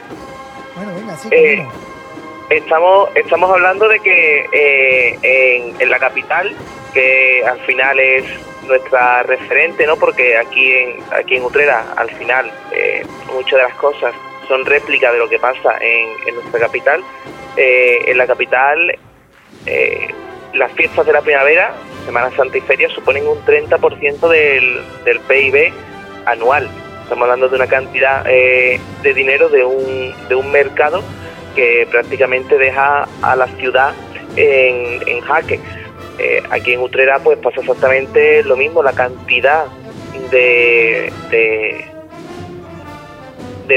Bueno, 0.76 0.92
venga, 0.96 1.18
sí, 1.18 1.30
eh. 1.32 1.68
Estamos 2.50 3.10
estamos 3.16 3.50
hablando 3.52 3.88
de 3.88 4.00
que 4.00 4.48
eh, 4.52 5.74
en, 5.80 5.90
la 5.90 6.00
capital, 6.00 6.56
que 6.94 7.44
al 7.46 7.60
final 7.62 8.00
es 8.00 8.26
nuestra 8.68 9.24
referente, 9.24 9.86
¿no? 9.86 9.98
Porque 9.98 10.38
aquí 10.38 10.74
en 10.74 11.04
aquí 11.12 11.36
en 11.36 11.44
Utrera, 11.44 11.94
al 11.96 12.10
final, 12.12 12.52
eh, 12.72 13.06
muchas 13.34 13.60
de 13.60 13.64
las 13.64 13.76
cosas 13.76 14.14
son 14.48 14.66
réplica 14.66 15.12
de 15.12 15.20
lo 15.20 15.30
que 15.30 15.40
pasa 15.40 15.78
en, 15.82 16.10
en 16.28 16.36
nuestra 16.36 16.60
capital. 16.60 17.04
Eh, 17.56 18.00
en 18.08 18.18
la 18.18 18.28
capital, 18.28 18.98
eh, 19.66 20.08
las 20.54 20.72
fiestas 20.74 21.06
de 21.06 21.14
la 21.14 21.22
primavera, 21.22 21.74
Semana 22.06 22.32
Santa 22.36 22.58
y 22.58 22.62
Feria, 22.62 22.88
suponen 22.90 23.28
un 23.28 23.44
30% 23.44 24.28
del, 24.30 24.82
del 25.04 25.20
PIB 25.22 25.74
anual. 26.26 26.70
Estamos 27.04 27.24
hablando 27.24 27.50
de 27.50 27.56
una 27.56 27.68
cantidad 27.68 28.24
eh, 28.28 28.80
de 29.02 29.14
dinero 29.14 29.50
de 29.50 29.64
un, 29.64 30.14
de 30.28 30.36
un 30.36 30.52
mercado 30.52 31.02
que 31.58 31.88
prácticamente 31.90 32.58
deja 32.60 33.08
a 33.24 33.36
la 33.36 33.48
ciudad 33.58 33.96
en, 34.36 35.02
en 35.08 35.22
jaque. 35.22 35.60
Eh, 36.20 36.44
aquí 36.52 36.74
en 36.74 36.82
Utrera 36.82 37.18
pues 37.20 37.40
pasa 37.40 37.62
exactamente 37.62 38.44
lo 38.44 38.56
mismo, 38.56 38.84
la 38.84 38.94
cantidad 38.94 39.66
de, 40.30 41.12
de, 41.32 41.86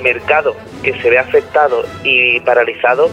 mercado 0.02 0.54
que 0.82 0.92
se 1.00 1.10
ve 1.10 1.18
afectado 1.18 1.84
y 2.04 2.40
paralizado 2.40 3.08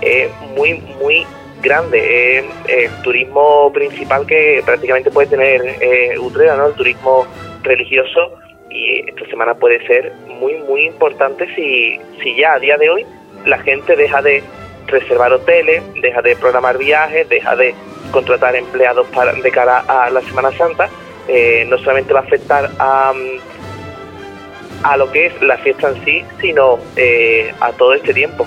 es 0.00 0.30
muy, 0.56 0.74
muy 1.00 1.26
grande. 1.60 2.38
Es 2.38 2.44
el 2.68 3.02
turismo 3.02 3.72
principal 3.72 4.24
que 4.26 4.62
prácticamente 4.64 5.10
puede 5.10 5.28
tener 5.28 5.60
eh, 5.80 6.16
Utrera, 6.18 6.56
¿no? 6.56 6.68
El 6.68 6.74
turismo 6.74 7.26
religioso 7.62 8.38
y 8.70 9.00
esta 9.08 9.26
semana 9.26 9.54
puede 9.54 9.84
ser 9.86 10.12
muy, 10.26 10.54
muy 10.68 10.86
importante 10.86 11.46
si, 11.54 12.00
si 12.22 12.36
ya 12.36 12.54
a 12.54 12.58
día 12.58 12.76
de 12.76 12.90
hoy 12.90 13.06
la 13.44 13.58
gente 13.58 13.96
deja 13.96 14.22
de 14.22 14.42
reservar 14.86 15.32
hoteles, 15.32 15.82
deja 16.00 16.22
de 16.22 16.36
programar 16.36 16.78
viajes, 16.78 17.28
deja 17.28 17.56
de 17.56 17.74
contratar 18.10 18.54
empleados 18.54 19.06
para, 19.08 19.32
de 19.32 19.50
cara 19.50 19.84
a 19.88 20.10
la 20.10 20.20
Semana 20.22 20.52
Santa, 20.56 20.88
eh, 21.28 21.64
no 21.68 21.78
solamente 21.78 22.12
va 22.12 22.20
a 22.20 22.22
afectar 22.22 22.70
a, 22.78 23.12
mm, 23.12 24.84
a 24.84 24.96
lo 24.96 25.10
que 25.10 25.26
es 25.26 25.42
la 25.42 25.56
fiesta 25.58 25.88
en 25.88 26.04
sí, 26.04 26.24
sino 26.40 26.78
eh, 26.96 27.52
a 27.60 27.72
todo 27.72 27.94
este 27.94 28.12
tiempo. 28.12 28.46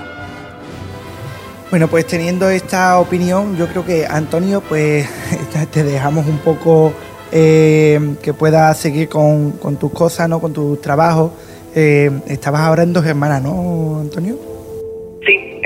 Bueno, 1.72 1.88
pues 1.88 2.06
teniendo 2.06 2.50
esta 2.50 3.00
opinión, 3.00 3.58
yo 3.58 3.68
creo 3.68 3.86
que 3.86 4.06
Antonio, 4.06 4.62
pues 4.62 5.10
te 5.72 5.84
dejamos 5.84 6.28
un 6.28 6.38
poco 6.38 6.94
eh, 7.32 8.00
que 8.22 8.34
puedas 8.34 8.78
seguir 8.78 9.10
con, 9.10 9.54
con 9.54 9.78
tus 9.78 9.92
cosas, 9.92 10.30
¿no? 10.30 10.40
Con 10.40 10.54
tus 10.54 10.80
trabajos. 10.80 11.32
Estabas 11.74 12.62
ahora 12.62 12.84
en 12.84 12.94
dos 12.94 13.06
hermanas, 13.06 13.42
¿no, 13.42 14.00
Antonio? 14.00 14.55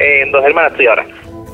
En 0.01 0.31
dos 0.31 0.43
hermanas 0.45 0.71
estoy 0.71 0.88
ahora, 0.88 1.05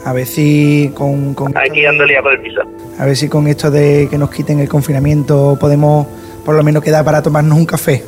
A 0.06 0.14
ver 0.14 0.26
si 0.28 0.92
con, 0.94 1.34
con 1.34 1.58
aquí 1.58 1.82
dándole 1.82 2.22
por 2.22 2.34
el 2.34 2.42
piso. 2.42 2.62
a 3.00 3.06
ver 3.06 3.16
si 3.16 3.28
con 3.28 3.48
esto 3.48 3.72
de 3.72 4.08
que 4.10 4.18
nos 4.18 4.30
quiten 4.30 4.60
el 4.60 4.70
confinamiento 4.70 5.58
podemos 5.60 6.06
por 6.46 6.54
lo 6.56 6.64
menos 6.64 6.84
quedar 6.84 7.04
para 7.04 7.22
tomarnos 7.24 7.58
un 7.58 7.66
café. 7.66 8.04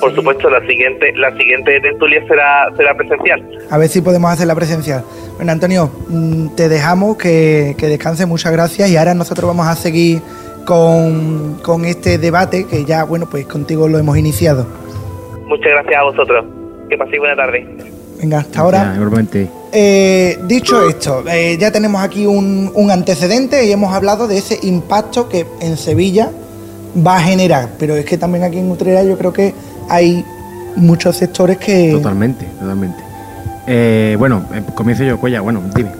por 0.00 0.14
supuesto, 0.14 0.50
la 0.50 0.60
siguiente 0.66 1.12
la 1.16 1.34
siguiente 1.36 1.80
tertulia 1.80 2.22
será 2.28 2.68
será 2.76 2.94
presencial. 2.94 3.40
A 3.70 3.78
ver 3.78 3.88
si 3.88 4.02
podemos 4.02 4.30
hacer 4.30 4.46
la 4.46 4.54
presencial. 4.54 5.02
Bueno, 5.36 5.52
Antonio, 5.52 5.90
mm, 6.08 6.48
te 6.56 6.68
dejamos 6.68 7.16
que, 7.16 7.74
que 7.78 7.86
descanse, 7.86 8.26
muchas 8.26 8.52
gracias. 8.52 8.90
Y 8.90 8.96
ahora 8.98 9.14
nosotros 9.14 9.46
vamos 9.48 9.66
a 9.66 9.74
seguir 9.76 10.20
con, 10.66 11.58
con 11.62 11.84
este 11.86 12.18
debate 12.18 12.66
que 12.66 12.84
ya, 12.84 13.04
bueno, 13.04 13.26
pues 13.30 13.46
contigo 13.46 13.88
lo 13.88 13.98
hemos 13.98 14.18
iniciado. 14.18 14.66
Muchas 15.46 15.72
gracias 15.72 15.96
a 15.96 16.02
vosotros. 16.02 16.44
Que 16.90 16.98
paséis 16.98 17.18
buena 17.18 17.34
tarde. 17.36 17.66
Venga, 18.22 18.38
hasta 18.38 18.60
ahora. 18.60 18.84
Ya, 18.84 18.94
igualmente. 18.94 19.50
Eh, 19.72 20.38
dicho 20.46 20.88
esto, 20.88 21.24
eh, 21.28 21.58
ya 21.58 21.72
tenemos 21.72 22.00
aquí 22.00 22.24
un, 22.24 22.70
un 22.72 22.90
antecedente 22.90 23.66
y 23.66 23.72
hemos 23.72 23.92
hablado 23.92 24.28
de 24.28 24.38
ese 24.38 24.60
impacto 24.62 25.28
que 25.28 25.44
en 25.60 25.76
Sevilla 25.76 26.30
va 27.04 27.16
a 27.16 27.20
generar. 27.20 27.70
Pero 27.80 27.96
es 27.96 28.04
que 28.04 28.16
también 28.16 28.44
aquí 28.44 28.58
en 28.58 28.70
Utrera 28.70 29.02
yo 29.02 29.18
creo 29.18 29.32
que 29.32 29.52
hay 29.88 30.24
muchos 30.76 31.16
sectores 31.16 31.58
que... 31.58 31.90
Totalmente, 31.90 32.44
totalmente. 32.60 33.02
Eh, 33.66 34.14
bueno, 34.16 34.44
eh, 34.54 34.62
comienzo 34.72 35.02
yo, 35.02 35.18
Cuella. 35.18 35.40
Bueno, 35.40 35.60
dime. 35.74 35.90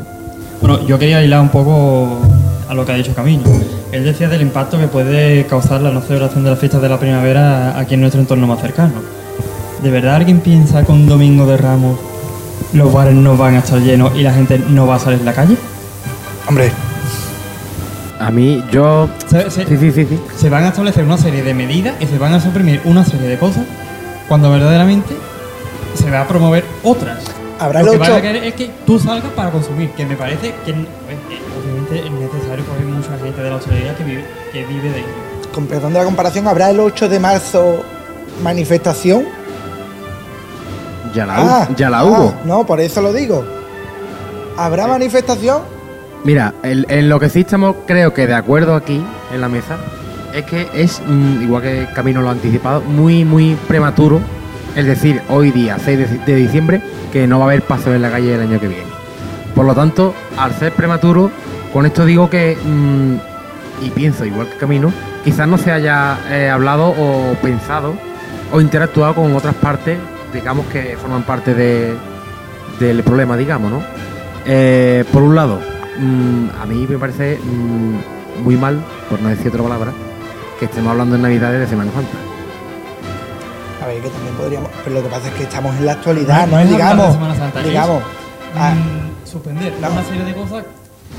Bueno, 0.61 0.87
yo 0.87 1.01
quería 1.01 1.25
hilar 1.25 1.41
un 1.41 1.49
poco 1.49 2.21
a 2.69 2.75
lo 2.75 2.87
que 2.87 2.93
ha 2.93 2.95
dicho 2.95 3.13
Camino. 3.17 3.43
Él 3.91 4.05
decía 4.05 4.29
del 4.29 4.43
impacto 4.43 4.79
que 4.79 4.87
puede 4.87 5.45
causar 5.47 5.81
la 5.81 5.91
no 5.91 6.01
celebración 6.01 6.45
de 6.45 6.51
las 6.51 6.59
fiestas 6.61 6.81
de 6.81 6.89
la 6.89 7.01
primavera 7.01 7.77
aquí 7.77 7.95
en 7.95 8.01
nuestro 8.01 8.21
entorno 8.21 8.47
más 8.47 8.61
cercano. 8.61 8.95
¿De 9.83 9.91
verdad 9.91 10.15
alguien 10.15 10.39
piensa 10.41 10.85
que 10.85 10.93
un 10.93 11.09
domingo 11.09 11.45
de 11.47 11.57
Ramos 11.57 11.99
los 12.73 12.93
bares 12.93 13.15
no 13.15 13.37
van 13.37 13.55
a 13.57 13.59
estar 13.59 13.79
llenos 13.81 14.15
y 14.15 14.23
la 14.23 14.33
gente 14.33 14.59
no 14.59 14.87
va 14.87 14.97
a 14.97 14.99
salir 14.99 15.21
a 15.21 15.25
la 15.25 15.33
calle? 15.35 15.57
Hombre, 16.49 16.71
A 18.21 18.31
mí, 18.31 18.63
yo. 18.71 19.09
Se, 19.29 19.51
se- 19.51 19.67
Sí, 19.67 19.77
sí, 19.79 19.91
sí, 19.93 20.07
sí. 20.09 20.21
se 20.37 20.49
van 20.49 20.65
a 20.65 20.69
establecer 20.69 21.05
una 21.05 21.19
serie 21.19 21.43
de 21.43 21.55
medidas 21.55 21.95
y 22.01 22.07
se 22.07 22.19
van 22.19 22.33
a 22.35 22.41
suprimir 22.41 22.81
una 22.85 23.05
serie 23.05 23.27
de 23.29 23.37
cosas 23.37 23.65
cuando 24.29 24.49
verdaderamente 24.51 25.15
se 25.95 26.09
va 26.11 26.21
a 26.23 26.29
promover 26.29 26.65
otras. 26.85 27.19
Habrá 27.59 27.83
Lo 27.83 27.93
el 27.93 27.99
que 27.99 28.05
ocho- 28.05 28.15
a 28.17 28.21
querer 28.23 28.45
es 28.45 28.55
que 28.55 28.71
tú 28.87 28.99
salgas 29.01 29.33
para 29.33 29.51
consumir, 29.51 29.91
que 29.91 30.07
me 30.07 30.17
parece 30.17 30.55
que, 30.65 30.73
que 30.73 30.73
obviamente 30.73 31.99
es 32.07 32.11
necesario 32.13 32.65
porque 32.65 32.83
hay 32.85 32.89
mucha 32.93 33.19
gente 33.25 33.43
de 33.43 33.51
la 33.51 33.57
hostelería 33.57 33.97
que 33.97 34.05
vive, 34.05 34.25
que 34.53 34.65
vive 34.67 34.91
de 34.91 34.99
ello. 34.99 35.09
con 35.53 35.67
perdón 35.67 35.93
de 35.93 35.99
la 35.99 36.05
comparación, 36.05 36.47
¿habrá 36.49 36.71
el 36.71 36.79
8 36.81 37.09
de 37.09 37.19
marzo 37.21 37.85
manifestación? 38.43 39.25
Ya 41.15 41.27
la, 41.27 41.37
Ah, 41.37 41.67
hu- 41.71 41.77
ya 41.77 41.91
la 41.91 41.99
ah, 42.01 42.05
hubo. 42.05 42.35
No, 42.45 42.65
por 42.67 42.81
eso 42.81 43.01
lo 43.03 43.13
digo. 43.13 43.45
¿Habrá 44.57 44.87
manifestación? 44.87 45.63
Mira, 46.25 46.55
en, 46.63 46.85
en 46.89 47.09
lo 47.09 47.19
que 47.19 47.29
sí 47.29 47.41
estamos, 47.41 47.75
creo 47.87 48.15
que 48.15 48.27
de 48.27 48.35
acuerdo 48.35 48.75
aquí 48.77 49.03
en 49.35 49.41
la 49.41 49.49
mesa, 49.49 49.77
es 50.35 50.45
que 50.45 50.69
es, 50.75 51.01
mm, 51.07 51.43
igual 51.43 51.63
que 51.63 51.89
Camino 51.95 52.23
lo 52.23 52.29
ha 52.29 52.33
anticipado, 52.33 52.81
muy, 52.83 53.25
muy 53.25 53.57
prematuro 53.69 54.21
el 54.77 54.87
decir 54.87 55.21
hoy 55.29 55.51
día, 55.51 55.77
6 55.83 56.25
de, 56.27 56.35
diciembre, 56.37 56.83
que 57.13 57.27
no 57.27 57.39
va 57.39 57.47
a 57.47 57.49
haber 57.49 57.63
paso 57.63 57.93
en 57.95 58.01
la 58.03 58.11
calle 58.11 58.35
el 58.35 58.41
año 58.41 58.61
que 58.61 58.69
viene. 58.69 58.85
Por 59.55 59.67
lo 59.67 59.75
tanto, 59.75 60.15
al 60.39 60.55
ser 60.55 60.73
prematuro, 60.73 61.31
con 61.73 61.85
esto 61.87 62.05
digo 62.07 62.31
que, 62.31 62.57
mm, 62.57 63.85
y 63.85 63.91
pienso 63.91 64.25
igual 64.25 64.49
que 64.49 64.57
Camino, 64.57 64.93
quizás 65.25 65.47
no 65.49 65.59
se 65.59 65.73
haya 65.73 66.19
eh, 66.31 66.49
hablado 66.49 66.89
o 66.91 67.35
pensado 67.43 67.95
o 68.53 68.61
interactuado 68.61 69.15
con 69.17 69.35
otras 69.35 69.55
partes, 69.57 69.99
digamos, 70.33 70.67
que 70.67 70.97
forman 71.01 71.23
parte 71.25 71.55
de, 71.55 71.95
del 72.81 73.03
problema, 73.03 73.37
digamos, 73.37 73.71
¿no? 73.71 73.83
Eh, 74.47 75.05
por 75.13 75.23
un 75.23 75.35
lado, 75.35 75.61
mm, 75.99 76.47
a 76.61 76.67
mí 76.67 76.87
me 76.89 76.99
parece 76.99 77.39
mm, 77.39 78.43
muy 78.43 78.57
mal, 78.57 78.81
por 79.09 79.21
no 79.21 79.29
decir 79.29 79.49
otra 79.49 79.63
palabra, 79.63 79.93
que 80.59 80.65
estemos 80.67 80.91
hablando 80.91 81.17
en 81.17 81.23
Navidades 81.23 81.61
de 81.61 81.67
Semana 81.67 81.91
Santa. 81.93 82.17
A 83.83 83.87
ver, 83.87 84.01
que 84.01 84.09
también 84.11 84.35
podríamos. 84.37 84.71
Pero 84.85 84.97
lo 84.97 85.03
que 85.03 85.09
pasa 85.09 85.29
es 85.29 85.35
que 85.35 85.43
estamos 85.45 85.75
en 85.77 85.87
la 85.87 85.93
actualidad, 85.93 86.47
No 86.47 86.53
¿no? 86.57 86.59
es 86.61 86.71
digamos. 86.71 87.07
de 87.09 87.13
Semana 87.15 87.35
Santa, 87.37 87.61
es- 87.61 87.67
digamos. 87.67 88.03
ah, 88.57 88.75
Mm, 88.75 89.27
suspender 89.29 89.73
no. 89.81 89.91
una 89.91 90.05
serie 90.05 90.25
de 90.25 90.35
cosas 90.35 90.65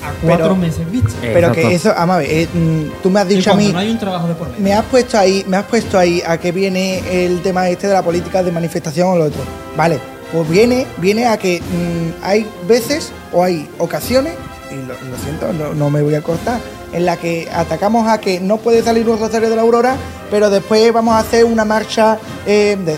a 0.02 0.12
Pero- 0.22 0.28
cuatro 0.38 0.56
meses 0.56 0.90
vista. 0.92 1.10
pero 1.22 1.48
Exacto. 1.50 1.70
que 1.70 1.76
eso, 1.76 1.94
vamos 1.96 2.16
a 2.16 2.20
ver, 2.20 2.30
eh, 2.32 2.48
mm, 2.54 3.02
tú 3.02 3.10
me 3.10 3.20
has 3.20 3.28
dicho 3.28 3.52
a 3.52 3.56
mí. 3.56 3.72
no 3.72 3.80
hay 3.80 3.92
un 3.92 4.00
trabajo 4.00 4.28
de 4.28 4.34
por 4.36 4.50
medio. 4.50 4.62
Me 4.64 4.74
has 4.74 4.86
puesto 4.86 5.18
ahí, 5.18 5.44
me 5.48 5.58
has 5.58 5.66
puesto 5.66 5.98
ahí 6.00 6.22
a 6.26 6.38
que 6.38 6.52
viene 6.52 7.26
el 7.26 7.42
tema 7.42 7.70
este 7.70 7.88
de 7.88 7.94
la 7.94 8.02
política 8.04 8.42
de 8.44 8.52
manifestación 8.52 9.08
o 9.10 9.16
lo 9.16 9.26
otro. 9.26 9.42
Vale, 9.78 10.00
pues 10.32 10.50
viene, 10.50 10.88
viene 10.98 11.28
a 11.28 11.38
que 11.38 11.60
mm, 11.62 12.24
hay 12.26 12.48
veces 12.68 13.12
o 13.32 13.44
hay 13.44 13.70
ocasiones, 13.78 14.34
y 14.72 14.76
lo, 14.88 14.94
lo 14.94 15.18
siento, 15.24 15.54
no, 15.54 15.74
no 15.76 15.90
me 15.90 16.02
voy 16.02 16.16
a 16.16 16.22
cortar, 16.22 16.60
en 16.92 17.06
la 17.06 17.18
que 17.18 17.48
atacamos 17.54 18.08
a 18.08 18.20
que 18.20 18.40
no 18.40 18.58
puede 18.58 18.82
salir 18.84 19.08
un 19.10 19.20
rosario 19.20 19.50
de 19.50 19.56
la 19.56 19.62
aurora, 19.62 19.96
pero 20.32 20.50
después 20.50 20.92
vamos 20.92 21.14
a 21.14 21.20
hacer 21.20 21.46
una 21.46 21.66
marcha 21.66 22.18
eh, 22.46 22.78
de. 22.84 22.98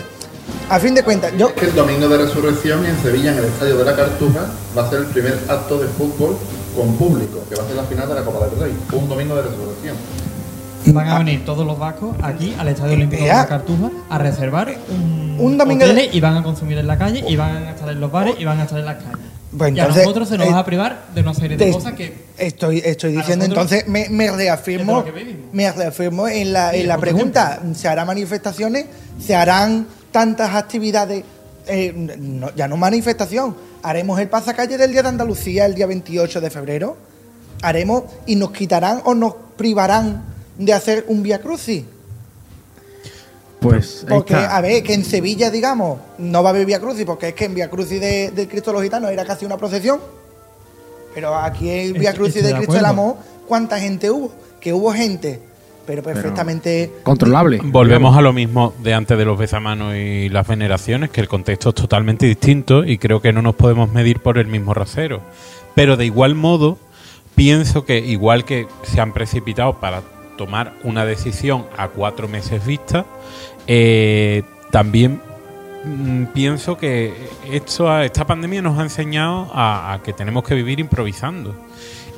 A 0.68 0.80
fin 0.80 0.94
de 0.94 1.02
cuentas, 1.04 1.32
yo 1.38 1.48
Es 1.48 1.54
que 1.54 1.66
el 1.66 1.74
domingo 1.74 2.08
de 2.08 2.18
resurrección 2.18 2.84
en 2.84 3.00
Sevilla, 3.00 3.30
en 3.32 3.38
el 3.38 3.44
estadio 3.44 3.76
de 3.76 3.84
la 3.84 3.94
Cartuja, 3.94 4.46
va 4.76 4.84
a 4.86 4.90
ser 4.90 4.98
el 5.00 5.06
primer 5.06 5.38
acto 5.48 5.78
de 5.78 5.86
fútbol 5.88 6.36
con 6.76 6.94
público, 6.96 7.42
que 7.48 7.56
va 7.56 7.64
a 7.64 7.66
ser 7.66 7.76
la 7.76 7.82
final 7.84 8.08
de 8.08 8.14
la 8.14 8.22
Copa 8.22 8.46
del 8.46 8.58
Rey. 8.60 8.72
Un 8.92 9.08
domingo 9.08 9.34
de 9.36 9.42
resurrección. 9.42 9.96
Van 10.94 11.08
a 11.08 11.18
venir 11.18 11.44
todos 11.44 11.66
los 11.66 11.76
vascos 11.78 12.14
aquí 12.22 12.54
al 12.56 12.68
Estadio 12.68 12.92
Olímpico 12.94 13.22
de 13.24 13.28
la 13.28 13.46
Cartuja 13.48 13.90
a 14.08 14.18
reservar 14.18 14.72
un, 14.88 15.36
Un 15.40 15.58
domingo 15.58 15.84
de- 15.86 16.10
y 16.12 16.20
van 16.20 16.36
a 16.36 16.42
consumir 16.44 16.78
en 16.78 16.86
la 16.86 16.96
calle 16.96 17.24
y 17.26 17.34
van 17.34 17.56
a 17.56 17.70
estar 17.72 17.88
en 17.90 17.98
los 17.98 18.12
bares 18.12 18.36
y 18.38 18.44
van 18.44 18.60
a 18.60 18.64
estar 18.64 18.78
en 18.78 18.84
las 18.86 18.96
calles. 18.96 19.18
Pues 19.56 19.74
y 19.74 19.80
a 19.80 19.82
entonces, 19.82 20.04
nosotros 20.04 20.28
se 20.28 20.38
nos 20.38 20.46
eh, 20.48 20.52
va 20.52 20.58
a 20.60 20.64
privar 20.64 21.06
de 21.14 21.20
una 21.22 21.34
serie 21.34 21.56
de 21.56 21.70
cosas 21.72 21.94
que 21.94 22.26
Estoy, 22.38 22.82
estoy 22.84 23.16
diciendo, 23.16 23.48
nosotros- 23.48 23.72
entonces 23.72 23.88
me, 23.88 24.08
me 24.10 24.30
reafirmo, 24.30 25.02
me 25.52 25.72
reafirmo 25.72 26.28
en 26.28 26.52
la, 26.52 26.70
Sí, 26.72 26.80
en 26.80 26.88
la 26.88 26.98
pregunta. 26.98 27.60
¿Se 27.74 27.88
harán 27.88 28.06
manifestaciones? 28.06 28.86
¿Se 29.18 29.34
harán 29.34 29.86
tantas 30.12 30.54
actividades? 30.54 31.24
Eh, 31.66 31.92
no- 32.18 32.54
ya 32.54 32.68
no 32.68 32.76
manifestación. 32.76 33.56
¿Haremos 33.82 34.18
el 34.20 34.28
pasacalle 34.28 34.78
del 34.78 34.92
Día 34.92 35.02
de 35.02 35.08
Andalucía 35.08 35.66
el 35.66 35.74
día 35.74 35.86
28 35.86 36.40
de 36.40 36.50
febrero? 36.50 36.96
¿Haremos 37.62 38.04
y 38.26 38.36
nos 38.36 38.50
quitarán 38.52 39.00
o 39.04 39.14
nos 39.14 39.34
privarán 39.56 40.22
de 40.58 40.72
hacer 40.72 41.04
un 41.08 41.22
Via 41.22 41.40
Crucis? 41.40 41.84
Pues 43.60 44.04
Porque, 44.08 44.34
a 44.34 44.60
ver, 44.60 44.82
que 44.82 44.94
en 44.94 45.04
Sevilla, 45.04 45.50
digamos, 45.50 45.98
no 46.18 46.42
va 46.42 46.50
a 46.50 46.52
haber 46.52 46.66
Via 46.66 46.78
Crucis, 46.78 47.04
porque 47.04 47.28
es 47.28 47.34
que 47.34 47.46
en 47.46 47.54
Via 47.54 47.70
Crucis 47.70 48.00
de, 48.00 48.30
del 48.30 48.48
Cristo 48.48 48.70
de 48.70 48.74
los 48.74 48.82
Gitanos 48.82 49.10
era 49.10 49.24
casi 49.24 49.44
una 49.44 49.56
procesión. 49.56 49.98
Pero 51.14 51.34
aquí 51.34 51.70
en 51.70 51.94
Via 51.94 52.12
Crucis 52.12 52.42
del 52.42 52.52
de 52.52 52.56
Cristo 52.58 52.74
del. 52.74 52.84
Amor, 52.84 53.16
¿cuánta 53.48 53.80
gente 53.80 54.10
hubo? 54.10 54.30
Que 54.60 54.72
hubo 54.72 54.92
gente, 54.92 55.40
pero 55.86 56.02
perfectamente. 56.02 56.92
Controlable. 57.02 57.60
Volvemos 57.62 58.16
a 58.16 58.20
lo 58.20 58.32
mismo 58.32 58.74
de 58.82 58.94
antes 58.94 59.16
de 59.16 59.24
los 59.24 59.38
besamanos 59.38 59.94
y 59.94 60.28
las 60.28 60.46
veneraciones, 60.46 61.10
que 61.10 61.20
el 61.20 61.28
contexto 61.28 61.70
es 61.70 61.74
totalmente 61.74 62.26
distinto 62.26 62.84
y 62.84 62.98
creo 62.98 63.20
que 63.20 63.32
no 63.32 63.42
nos 63.42 63.54
podemos 63.54 63.90
medir 63.92 64.20
por 64.20 64.38
el 64.38 64.46
mismo 64.46 64.74
rasero. 64.74 65.22
Pero 65.74 65.96
de 65.96 66.06
igual 66.06 66.34
modo, 66.34 66.78
pienso 67.34 67.84
que 67.84 67.98
igual 67.98 68.44
que 68.44 68.66
se 68.82 69.00
han 69.00 69.12
precipitado 69.12 69.78
para 69.78 70.02
tomar 70.36 70.74
una 70.82 71.04
decisión 71.04 71.66
a 71.76 71.88
cuatro 71.88 72.28
meses 72.28 72.66
vista, 72.66 73.06
eh, 73.66 74.42
también 74.70 75.20
mm, 75.84 76.24
pienso 76.34 76.76
que 76.76 77.14
esto, 77.50 78.00
esta 78.00 78.26
pandemia 78.26 78.62
nos 78.62 78.78
ha 78.78 78.82
enseñado 78.82 79.50
a, 79.52 79.94
a 79.94 80.02
que 80.02 80.12
tenemos 80.12 80.44
que 80.44 80.54
vivir 80.54 80.80
improvisando. 80.80 81.54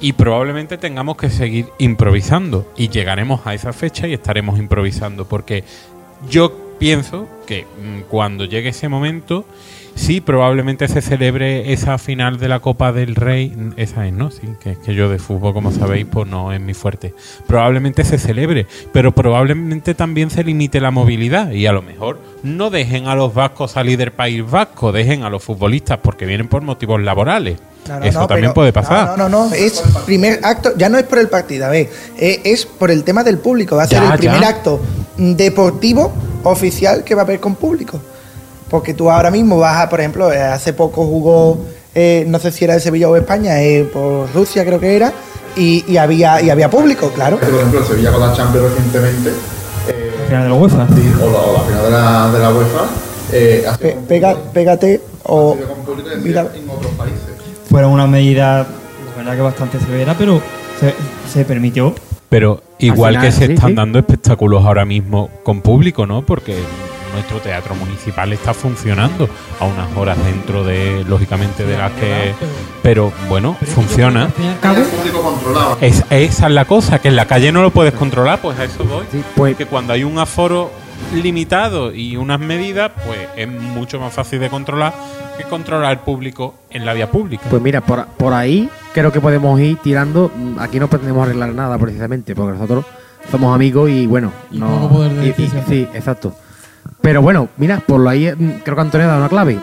Y 0.00 0.12
probablemente 0.12 0.78
tengamos 0.78 1.16
que 1.16 1.30
seguir 1.30 1.66
improvisando. 1.78 2.72
Y 2.76 2.88
llegaremos 2.88 3.46
a 3.46 3.54
esa 3.54 3.72
fecha 3.72 4.06
y 4.06 4.14
estaremos 4.14 4.58
improvisando. 4.58 5.26
Porque 5.26 5.64
yo 6.28 6.76
pienso 6.78 7.28
que 7.46 7.64
mm, 7.64 8.02
cuando 8.08 8.44
llegue 8.44 8.70
ese 8.70 8.88
momento, 8.88 9.44
sí, 9.98 10.20
probablemente 10.20 10.88
se 10.88 11.02
celebre 11.02 11.72
esa 11.72 11.98
final 11.98 12.38
de 12.38 12.48
la 12.48 12.60
Copa 12.60 12.92
del 12.92 13.14
Rey. 13.14 13.54
Esa 13.76 14.06
es, 14.06 14.12
¿no? 14.12 14.30
Sí, 14.30 14.48
que, 14.62 14.76
que 14.78 14.94
yo 14.94 15.08
de 15.08 15.18
fútbol, 15.18 15.52
como 15.52 15.70
sabéis, 15.72 16.06
pues 16.10 16.26
no 16.28 16.52
es 16.52 16.60
mi 16.60 16.72
fuerte. 16.74 17.14
Probablemente 17.46 18.04
se 18.04 18.18
celebre, 18.18 18.66
pero 18.92 19.12
probablemente 19.12 19.94
también 19.94 20.30
se 20.30 20.44
limite 20.44 20.80
la 20.80 20.90
movilidad. 20.90 21.50
Y 21.50 21.66
a 21.66 21.72
lo 21.72 21.82
mejor 21.82 22.20
no 22.42 22.70
dejen 22.70 23.06
a 23.06 23.14
los 23.14 23.34
vascos 23.34 23.72
salir 23.72 23.98
del 23.98 24.12
país 24.12 24.48
vasco, 24.48 24.92
dejen 24.92 25.22
a 25.24 25.30
los 25.30 25.42
futbolistas 25.42 25.98
porque 26.02 26.24
vienen 26.26 26.48
por 26.48 26.62
motivos 26.62 27.00
laborales. 27.02 27.58
No, 27.88 27.98
no, 28.00 28.04
Eso 28.04 28.20
no, 28.20 28.26
también 28.26 28.46
pero- 28.50 28.54
puede 28.54 28.72
pasar. 28.72 29.16
No, 29.18 29.28
no, 29.28 29.48
no, 29.48 29.54
es 29.54 29.82
primer 30.04 30.40
acto, 30.42 30.72
ya 30.76 30.88
no 30.90 30.98
es 30.98 31.04
por 31.04 31.18
el 31.18 31.28
partido, 31.28 31.64
a 31.66 31.70
ver, 31.70 31.88
eh, 32.18 32.40
es 32.44 32.66
por 32.66 32.90
el 32.90 33.02
tema 33.02 33.24
del 33.24 33.38
público, 33.38 33.76
va 33.76 33.84
a 33.84 33.88
ser 33.88 34.02
Ya, 34.02 34.12
el 34.12 34.18
primer 34.18 34.40
ya. 34.42 34.48
acto 34.48 34.80
deportivo 35.16 36.12
oficial 36.44 37.02
que 37.04 37.14
va 37.14 37.22
a 37.22 37.24
haber 37.24 37.40
con 37.40 37.54
público. 37.54 38.00
Porque 38.70 38.94
tú 38.94 39.10
ahora 39.10 39.30
mismo 39.30 39.58
vas 39.58 39.78
a, 39.84 39.88
por 39.88 40.00
ejemplo, 40.00 40.32
eh, 40.32 40.40
hace 40.42 40.72
poco 40.72 41.04
jugó, 41.06 41.58
eh, 41.94 42.24
no 42.28 42.38
sé 42.38 42.52
si 42.52 42.64
era 42.64 42.74
de 42.74 42.80
Sevilla 42.80 43.08
o 43.08 43.16
España, 43.16 43.62
eh, 43.62 43.84
por 43.90 44.32
Rusia 44.34 44.64
creo 44.64 44.78
que 44.78 44.94
era, 44.96 45.12
y, 45.56 45.84
y 45.90 45.96
había 45.96 46.40
y 46.42 46.50
había 46.50 46.68
público, 46.70 47.10
claro. 47.14 47.38
Por 47.38 47.48
ejemplo, 47.48 47.80
el 47.80 47.86
Sevilla 47.86 48.12
con 48.12 48.20
la 48.20 48.32
Champions 48.34 48.70
recientemente, 48.70 49.30
eh, 49.88 50.12
final 50.28 50.42
de 50.44 50.48
la 50.50 50.54
UEFA. 50.54 50.86
sí, 50.94 51.12
o, 51.22 51.30
la, 51.30 51.38
o 51.38 51.52
la 51.54 51.60
final 51.60 51.82
de 51.84 51.90
la, 51.90 52.30
de 52.32 52.38
la 52.38 52.50
UEFA, 52.50 52.84
eh, 53.32 53.66
Pe- 53.80 53.96
pega- 54.08 54.34
público- 54.34 54.52
pégate 54.52 55.00
o 55.24 55.56
mira, 56.22 56.40
en 56.54 56.68
otros 56.70 56.92
países. 56.92 57.18
fueron 57.70 57.92
una 57.92 58.06
medida, 58.06 58.58
la 59.10 59.16
verdad 59.16 59.34
que 59.36 59.42
bastante 59.42 59.80
severa, 59.80 60.14
pero 60.18 60.40
se, 60.80 60.94
se 61.32 61.44
permitió. 61.44 61.94
Pero 62.28 62.62
igual 62.78 63.14
final, 63.14 63.26
que 63.26 63.32
se 63.32 63.46
sí, 63.46 63.52
están 63.54 63.70
sí. 63.70 63.74
dando 63.74 63.98
espectáculos 63.98 64.62
ahora 64.64 64.84
mismo 64.84 65.30
con 65.42 65.62
público, 65.62 66.06
¿no? 66.06 66.24
Porque 66.26 66.56
nuestro 67.12 67.38
teatro 67.40 67.74
municipal 67.74 68.32
está 68.32 68.54
funcionando 68.54 69.28
a 69.60 69.64
unas 69.64 69.88
horas 69.96 70.16
dentro 70.24 70.64
de, 70.64 71.04
lógicamente, 71.08 71.64
de 71.64 71.76
las 71.76 71.92
que... 71.92 72.34
Pero 72.82 73.12
bueno, 73.28 73.56
funciona. 73.74 74.30
Al 74.62 74.76
al 74.76 74.84
Es, 75.80 76.04
esa 76.10 76.46
es 76.46 76.52
la 76.52 76.64
cosa, 76.64 76.98
que 77.00 77.08
en 77.08 77.16
la 77.16 77.26
calle 77.26 77.52
no 77.52 77.62
lo 77.62 77.70
puedes 77.70 77.94
controlar, 77.94 78.40
pues 78.40 78.58
a 78.58 78.64
eso 78.64 78.84
voy. 78.84 79.04
Sí, 79.12 79.22
pues- 79.36 79.56
que 79.56 79.66
cuando 79.66 79.92
hay 79.92 80.04
un 80.04 80.18
aforo 80.18 80.70
limitado 81.14 81.92
y 81.94 82.16
unas 82.16 82.40
medidas, 82.40 82.90
pues 83.06 83.18
es 83.36 83.48
mucho 83.48 84.00
más 84.00 84.12
fácil 84.12 84.40
de 84.40 84.48
controlar 84.50 84.92
que 85.36 85.44
controlar 85.44 85.92
el 85.92 85.98
público 86.00 86.54
en 86.70 86.84
la 86.84 86.92
vía 86.94 87.08
pública. 87.10 87.44
Pues 87.48 87.62
mira, 87.62 87.80
por, 87.80 88.06
por 88.06 88.32
ahí 88.32 88.68
creo 88.92 89.12
que 89.12 89.20
podemos 89.20 89.58
ir 89.60 89.76
tirando. 89.76 90.30
Aquí 90.58 90.80
no 90.80 90.88
pretendemos 90.88 91.22
arreglar 91.24 91.50
nada 91.54 91.78
precisamente, 91.78 92.34
porque 92.34 92.54
nosotros 92.54 92.84
somos 93.30 93.54
amigos 93.54 93.88
y 93.88 94.06
bueno. 94.08 94.32
Y 94.50 94.58
no, 94.58 94.68
poco 94.80 94.94
poder 94.96 95.12
de 95.12 95.22
y- 95.26 95.28
y- 95.28 95.32
decisión. 95.32 95.64
Sí, 95.68 95.86
exacto. 95.94 96.34
Pero 97.00 97.22
bueno, 97.22 97.48
mira, 97.56 97.80
por 97.86 98.06
ahí 98.08 98.30
mm, 98.36 98.60
creo 98.64 98.74
que 98.76 98.80
Antonio 98.82 99.06
ha 99.06 99.10
dado 99.10 99.20
una 99.20 99.28
clave. 99.28 99.58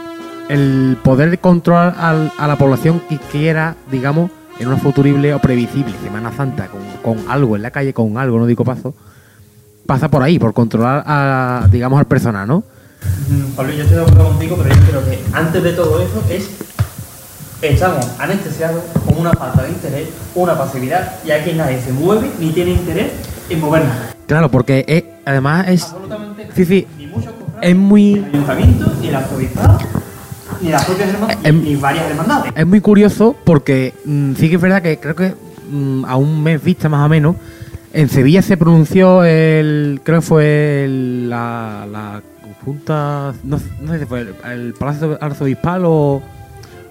El 0.49 0.97
poder 1.03 1.39
controlar 1.39 1.95
al- 1.97 2.31
a 2.37 2.47
la 2.47 2.55
población 2.57 3.01
que 3.09 3.17
quiera, 3.17 3.75
digamos, 3.91 4.29
en 4.59 4.67
una 4.67 4.77
futurible 4.77 5.33
o 5.33 5.39
previsible 5.39 5.93
Semana 6.03 6.31
Santa 6.31 6.67
con, 6.67 6.81
con 7.01 7.29
algo 7.29 7.55
en 7.55 7.61
la 7.63 7.71
calle, 7.71 7.93
con 7.93 8.17
algo, 8.17 8.37
no 8.39 8.45
digo 8.45 8.63
paso, 8.63 8.93
pasa 9.85 10.07
por 10.09 10.23
ahí, 10.23 10.39
por 10.39 10.53
controlar 10.53 11.03
a, 11.05 11.67
digamos, 11.71 11.99
al 11.99 12.05
personal, 12.05 12.47
¿no? 12.47 12.63
Mm, 13.29 13.55
Pablo, 13.55 13.73
yo 13.73 13.83
estoy 13.83 13.97
de 13.97 14.03
acuerdo 14.03 14.27
contigo, 14.29 14.57
pero 14.61 14.75
yo 14.75 14.81
creo 14.87 15.05
que 15.05 15.19
antes 15.33 15.63
de 15.63 15.73
todo 15.73 16.01
eso 16.01 16.23
es 16.29 16.49
estamos 17.61 18.05
anestesiados 18.19 18.83
con 19.05 19.17
una 19.19 19.31
falta 19.33 19.63
de 19.63 19.69
interés, 19.69 20.09
una 20.35 20.57
pasividad, 20.57 21.13
y 21.25 21.31
aquí 21.31 21.53
nadie 21.53 21.81
se 21.81 21.91
mueve 21.91 22.29
ni 22.39 22.51
tiene 22.51 22.71
interés 22.71 23.11
en 23.49 23.59
movernos. 23.59 23.95
Claro, 24.27 24.49
porque 24.49 24.85
es- 24.87 25.03
además 25.25 25.67
es. 25.67 25.83
Absolutamente 25.83 26.47
Sí, 26.55 26.65
sí, 26.65 26.87
es 27.69 27.75
muy. 27.75 28.13
ni 28.13 28.17
el 28.19 28.25
ayuntamiento, 28.35 28.93
ni 29.01 29.07
el 29.07 29.15
arzobispado, 29.15 29.77
ni 30.61 30.69
las 30.69 30.85
propias 30.85 31.09
hermandades, 31.09 31.45
Em- 31.45 31.63
ni 31.63 31.75
varias 31.75 32.05
hermandades. 32.09 32.53
Es 32.55 32.65
muy 32.67 32.81
curioso 32.81 33.35
porque 33.43 33.93
mm, 34.05 34.33
sí 34.35 34.49
que 34.49 34.55
es 34.55 34.61
verdad 34.61 34.81
que 34.81 34.97
creo 34.99 35.15
que 35.15 35.33
mm, 35.69 36.05
a 36.05 36.15
un 36.15 36.43
mes 36.43 36.63
vista 36.63 36.89
más 36.89 37.05
o 37.05 37.09
menos, 37.09 37.35
en 37.93 38.09
Sevilla 38.09 38.41
se 38.41 38.57
pronunció 38.57 39.23
el. 39.23 40.01
Creo 40.03 40.19
que 40.19 40.25
fue 40.25 40.85
el- 40.85 41.29
la, 41.29 41.87
la 41.91 42.21
Junta. 42.63 43.33
No, 43.43 43.59
no 43.81 43.91
sé 43.93 43.99
si 43.99 44.05
fue 44.05 44.21
el, 44.21 44.35
el 44.51 44.73
Palacio 44.73 45.17
Arzobispal 45.21 45.83
o. 45.85 46.21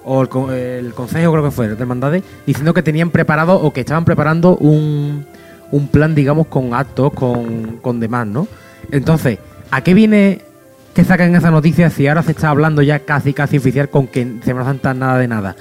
O 0.06 0.20
el 0.20 0.92
Consejo, 0.92 1.32
creo 1.32 1.42
que 1.44 1.50
fue, 1.50 1.66
de 1.66 1.80
Hermandades, 1.80 2.22
diciendo 2.46 2.74
que 2.74 2.82
tenían 2.82 3.08
preparado 3.08 3.54
o 3.58 3.72
que 3.72 3.80
estaban 3.80 4.04
preparando 4.04 4.54
un, 4.56 5.24
un 5.70 5.88
plan, 5.88 6.14
digamos, 6.14 6.46
con 6.48 6.74
actos, 6.74 7.10
con, 7.14 7.78
con 7.80 8.00
demás, 8.00 8.26
¿no? 8.26 8.46
Entonces, 8.90 9.38
¿a 9.70 9.80
qué 9.80 9.94
viene 9.94 10.42
que 10.94 11.04
saquen 11.04 11.34
esa 11.34 11.50
noticia 11.50 11.90
si 11.90 12.06
ahora 12.06 12.22
se 12.22 12.30
está 12.30 12.50
hablando 12.50 12.80
ya 12.80 13.00
casi, 13.00 13.34
casi 13.34 13.58
oficial 13.58 13.90
con 13.90 14.06
que 14.06 14.20
en 14.20 14.42
Semana 14.44 14.66
Santa 14.66 14.94
nada 14.94 15.18
de 15.18 15.28
nada? 15.28 15.56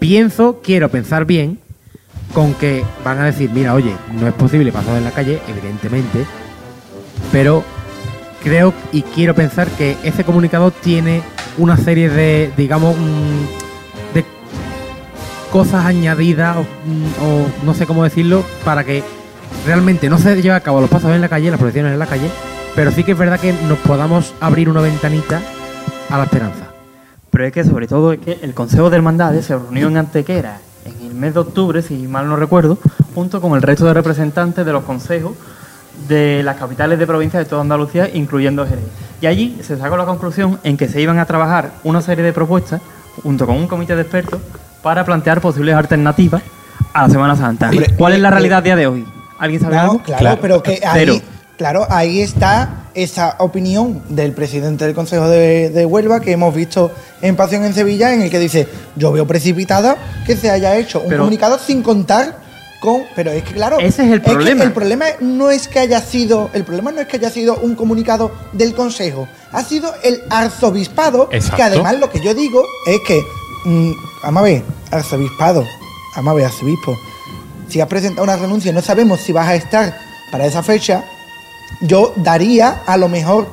Pienso, 0.00 0.60
quiero 0.62 0.90
pensar 0.90 1.24
bien, 1.24 1.60
con 2.34 2.52
que 2.54 2.84
van 3.04 3.18
a 3.20 3.24
decir, 3.24 3.48
mira, 3.50 3.74
oye, 3.74 3.92
no 4.12 4.26
es 4.26 4.34
posible 4.34 4.72
pasar 4.72 4.96
en 4.96 5.04
la 5.04 5.12
calle, 5.12 5.40
evidentemente, 5.48 6.26
pero 7.30 7.62
creo 8.42 8.74
y 8.92 9.02
quiero 9.02 9.34
pensar 9.34 9.68
que 9.68 9.96
ese 10.02 10.24
comunicado 10.24 10.72
tiene 10.72 11.22
una 11.58 11.76
serie 11.76 12.10
de, 12.10 12.50
digamos, 12.56 12.96
mm, 12.96 14.14
de 14.14 14.24
cosas 15.52 15.86
añadidas 15.86 16.56
o, 16.56 16.62
mm, 16.62 17.24
o 17.24 17.64
no 17.64 17.72
sé 17.72 17.86
cómo 17.86 18.02
decirlo 18.02 18.44
para 18.64 18.82
que 18.82 19.04
realmente 19.64 20.10
no 20.10 20.18
se 20.18 20.34
lleve 20.42 20.56
a 20.56 20.60
cabo 20.60 20.80
los 20.80 20.90
pasos 20.90 21.12
en 21.12 21.20
la 21.20 21.28
calle, 21.28 21.50
las 21.50 21.58
proyecciones 21.58 21.92
en 21.92 21.98
la 22.00 22.06
calle, 22.06 22.28
pero 22.76 22.90
sí 22.92 23.02
que 23.02 23.12
es 23.12 23.18
verdad 23.18 23.40
que 23.40 23.52
nos 23.52 23.78
podamos 23.78 24.34
abrir 24.40 24.68
una 24.68 24.80
ventanita 24.82 25.40
a 26.10 26.18
la 26.18 26.24
esperanza. 26.24 26.66
Pero 27.30 27.46
es 27.46 27.52
que 27.52 27.64
sobre 27.64 27.86
todo 27.88 28.12
es 28.12 28.20
que 28.20 28.38
el 28.42 28.54
Consejo 28.54 28.88
de 28.90 28.96
Hermandades 28.96 29.46
se 29.46 29.54
reunió 29.56 29.88
en 29.88 29.96
Antequera 29.96 30.58
en 30.84 31.06
el 31.08 31.14
mes 31.14 31.34
de 31.34 31.40
octubre, 31.40 31.82
si 31.82 31.94
mal 32.06 32.28
no 32.28 32.36
recuerdo, 32.36 32.78
junto 33.14 33.40
con 33.40 33.54
el 33.56 33.62
resto 33.62 33.84
de 33.86 33.94
representantes 33.94 34.64
de 34.64 34.72
los 34.72 34.84
consejos 34.84 35.32
de 36.08 36.42
las 36.44 36.56
capitales 36.56 36.98
de 36.98 37.06
provincia 37.06 37.38
de 37.40 37.46
toda 37.46 37.62
Andalucía, 37.62 38.08
incluyendo 38.12 38.64
Jerez. 38.66 38.84
Y 39.20 39.26
allí 39.26 39.58
se 39.62 39.76
sacó 39.78 39.96
la 39.96 40.04
conclusión 40.04 40.60
en 40.62 40.76
que 40.76 40.88
se 40.88 41.00
iban 41.00 41.18
a 41.18 41.24
trabajar 41.24 41.72
una 41.84 42.02
serie 42.02 42.22
de 42.22 42.32
propuestas, 42.32 42.80
junto 43.22 43.46
con 43.46 43.56
un 43.56 43.66
comité 43.66 43.96
de 43.96 44.02
expertos, 44.02 44.40
para 44.82 45.04
plantear 45.04 45.40
posibles 45.40 45.74
alternativas 45.74 46.42
a 46.92 47.02
la 47.02 47.08
Semana 47.08 47.34
Santa. 47.34 47.70
¿Cuál 47.96 48.12
es 48.12 48.20
la 48.20 48.30
realidad 48.30 48.58
a 48.58 48.62
día 48.62 48.76
de 48.76 48.86
hoy? 48.86 49.04
¿Alguien 49.38 49.60
sabe 49.60 49.74
No, 49.76 49.80
algo? 49.82 49.98
claro, 50.02 50.20
Claro. 50.20 50.38
pero 50.40 50.62
que 50.62 50.80
Cero. 50.92 51.14
Claro, 51.56 51.86
ahí 51.90 52.20
está 52.20 52.84
esa 52.94 53.36
opinión 53.38 54.02
del 54.08 54.32
presidente 54.32 54.84
del 54.84 54.94
Consejo 54.94 55.28
de, 55.28 55.70
de 55.70 55.84
Huelva 55.86 56.20
que 56.20 56.32
hemos 56.32 56.54
visto 56.54 56.90
en 57.22 57.36
Pasión 57.36 57.64
en 57.64 57.74
Sevilla, 57.74 58.12
en 58.14 58.22
el 58.22 58.30
que 58.30 58.38
dice, 58.38 58.68
yo 58.96 59.12
veo 59.12 59.26
precipitada 59.26 59.96
que 60.26 60.36
se 60.36 60.50
haya 60.50 60.76
hecho 60.76 61.00
un 61.00 61.08
Pero- 61.08 61.18
comunicado 61.20 61.58
sin 61.58 61.82
contar 61.82 62.38
con... 62.80 63.02
Pero 63.14 63.30
es 63.30 63.42
que 63.42 63.54
claro... 63.54 63.78
Ese 63.80 64.04
es 64.06 64.12
el 64.12 64.22
que 64.22 64.30
problema. 64.30 64.64
el 64.64 64.72
problema 64.72 65.06
no 65.20 65.50
es 65.50 65.66
que 65.68 65.78
haya 65.78 66.00
sido... 66.00 66.50
El 66.52 66.64
problema 66.64 66.92
no 66.92 67.00
es 67.00 67.06
que 67.08 67.16
haya 67.16 67.30
sido 67.30 67.56
un 67.58 67.74
comunicado 67.74 68.32
del 68.52 68.74
Consejo, 68.74 69.26
ha 69.52 69.62
sido 69.62 69.92
el 70.04 70.22
arzobispado, 70.30 71.28
Exacto. 71.32 71.56
que 71.56 71.62
además 71.62 71.98
lo 71.98 72.10
que 72.10 72.20
yo 72.20 72.34
digo 72.34 72.62
es 72.86 73.00
que... 73.06 73.20
mm, 73.64 73.90
vamos 74.22 74.40
a 74.40 74.44
ver, 74.44 74.62
arzobispado, 74.90 75.64
vamos 76.16 76.30
a 76.32 76.34
ver, 76.34 76.44
arzobispo, 76.46 76.96
si 77.68 77.80
has 77.80 77.88
presentado 77.88 78.22
una 78.24 78.36
renuncia 78.36 78.70
y 78.70 78.74
no 78.74 78.80
sabemos 78.82 79.20
si 79.20 79.32
vas 79.32 79.48
a 79.48 79.54
estar 79.54 79.98
para 80.30 80.46
esa 80.46 80.62
fecha, 80.62 81.04
yo 81.80 82.12
daría 82.16 82.82
a 82.86 82.96
lo 82.96 83.08
mejor, 83.08 83.48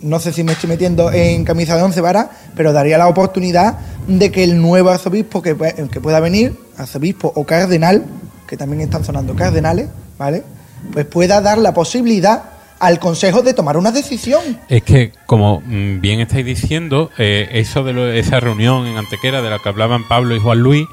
no 0.00 0.18
sé 0.20 0.32
si 0.32 0.44
me 0.44 0.52
estoy 0.52 0.68
metiendo 0.68 1.10
en 1.12 1.44
camisa 1.44 1.76
de 1.76 1.82
once 1.82 2.00
varas, 2.00 2.26
pero 2.56 2.72
daría 2.72 2.98
la 2.98 3.08
oportunidad 3.08 3.78
de 4.06 4.30
que 4.30 4.44
el 4.44 4.60
nuevo 4.60 4.90
arzobispo 4.90 5.42
que, 5.42 5.56
que 5.90 6.00
pueda 6.00 6.20
venir, 6.20 6.56
arzobispo 6.76 7.32
o 7.34 7.44
cardenal, 7.44 8.04
que 8.46 8.56
también 8.56 8.82
están 8.82 9.04
sonando 9.04 9.34
cardenales, 9.34 9.88
¿vale? 10.18 10.42
Pues 10.92 11.06
pueda 11.06 11.40
dar 11.40 11.58
la 11.58 11.72
posibilidad 11.72 12.42
al 12.78 12.98
Consejo 12.98 13.40
de 13.40 13.54
tomar 13.54 13.78
una 13.78 13.90
decisión. 13.92 14.42
Es 14.68 14.82
que, 14.82 15.12
como 15.24 15.62
mm, 15.64 16.00
bien 16.00 16.20
estáis 16.20 16.44
diciendo, 16.44 17.10
eh, 17.16 17.48
eso 17.52 17.82
de 17.82 17.94
lo- 17.94 18.12
esa 18.12 18.40
reunión 18.40 18.86
en 18.86 18.98
Antequera 18.98 19.40
de 19.40 19.48
la 19.48 19.58
que 19.60 19.68
hablaban 19.70 20.06
Pablo 20.06 20.36
y 20.36 20.40
Juan 20.40 20.58
Luis 20.58 20.86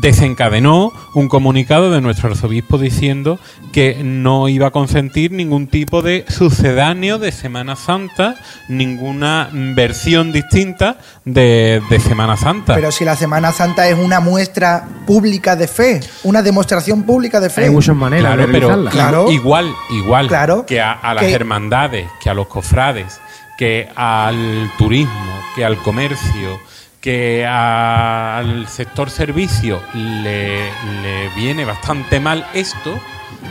desencadenó 0.00 0.92
un 1.14 1.28
comunicado 1.28 1.90
de 1.90 2.00
nuestro 2.00 2.30
arzobispo 2.30 2.78
diciendo 2.78 3.38
que 3.72 4.02
no 4.02 4.48
iba 4.48 4.68
a 4.68 4.70
consentir 4.70 5.32
ningún 5.32 5.66
tipo 5.66 6.02
de 6.02 6.24
sucedáneo 6.28 7.18
de 7.18 7.32
Semana 7.32 7.76
Santa, 7.76 8.36
ninguna 8.68 9.48
versión 9.52 10.32
distinta 10.32 10.98
de, 11.24 11.82
de 11.90 12.00
Semana 12.00 12.36
Santa. 12.36 12.74
Pero 12.74 12.92
si 12.92 13.04
la 13.04 13.16
Semana 13.16 13.52
Santa 13.52 13.88
es 13.88 13.98
una 13.98 14.20
muestra 14.20 14.86
pública 15.06 15.56
de 15.56 15.68
fe, 15.68 16.00
una 16.24 16.42
demostración 16.42 17.02
pública 17.04 17.40
de 17.40 17.50
fe. 17.50 17.64
Hay 17.64 17.70
muchas 17.70 17.96
maneras 17.96 18.26
Claro, 18.34 18.46
de 18.46 18.52
pero. 18.52 18.90
Claro. 18.90 19.30
igual, 19.30 19.72
igual 19.90 20.28
Claro. 20.28 20.66
que 20.66 20.80
a, 20.80 20.92
a 20.92 21.14
las 21.14 21.24
Que- 21.24 21.32
hermandades, 21.32 22.06
que 22.22 22.30
a 22.30 22.34
los 22.34 22.46
cofrades, 22.46 23.20
que 23.58 23.88
al 23.96 24.70
turismo, 24.78 25.40
que 25.54 25.64
al 25.64 25.76
comercio, 25.78 26.60
que 27.06 27.46
al 27.46 28.66
sector 28.66 29.10
servicio 29.10 29.80
le, 29.94 30.56
le 31.02 31.28
viene 31.36 31.64
bastante 31.64 32.18
mal 32.18 32.44
esto, 32.52 32.98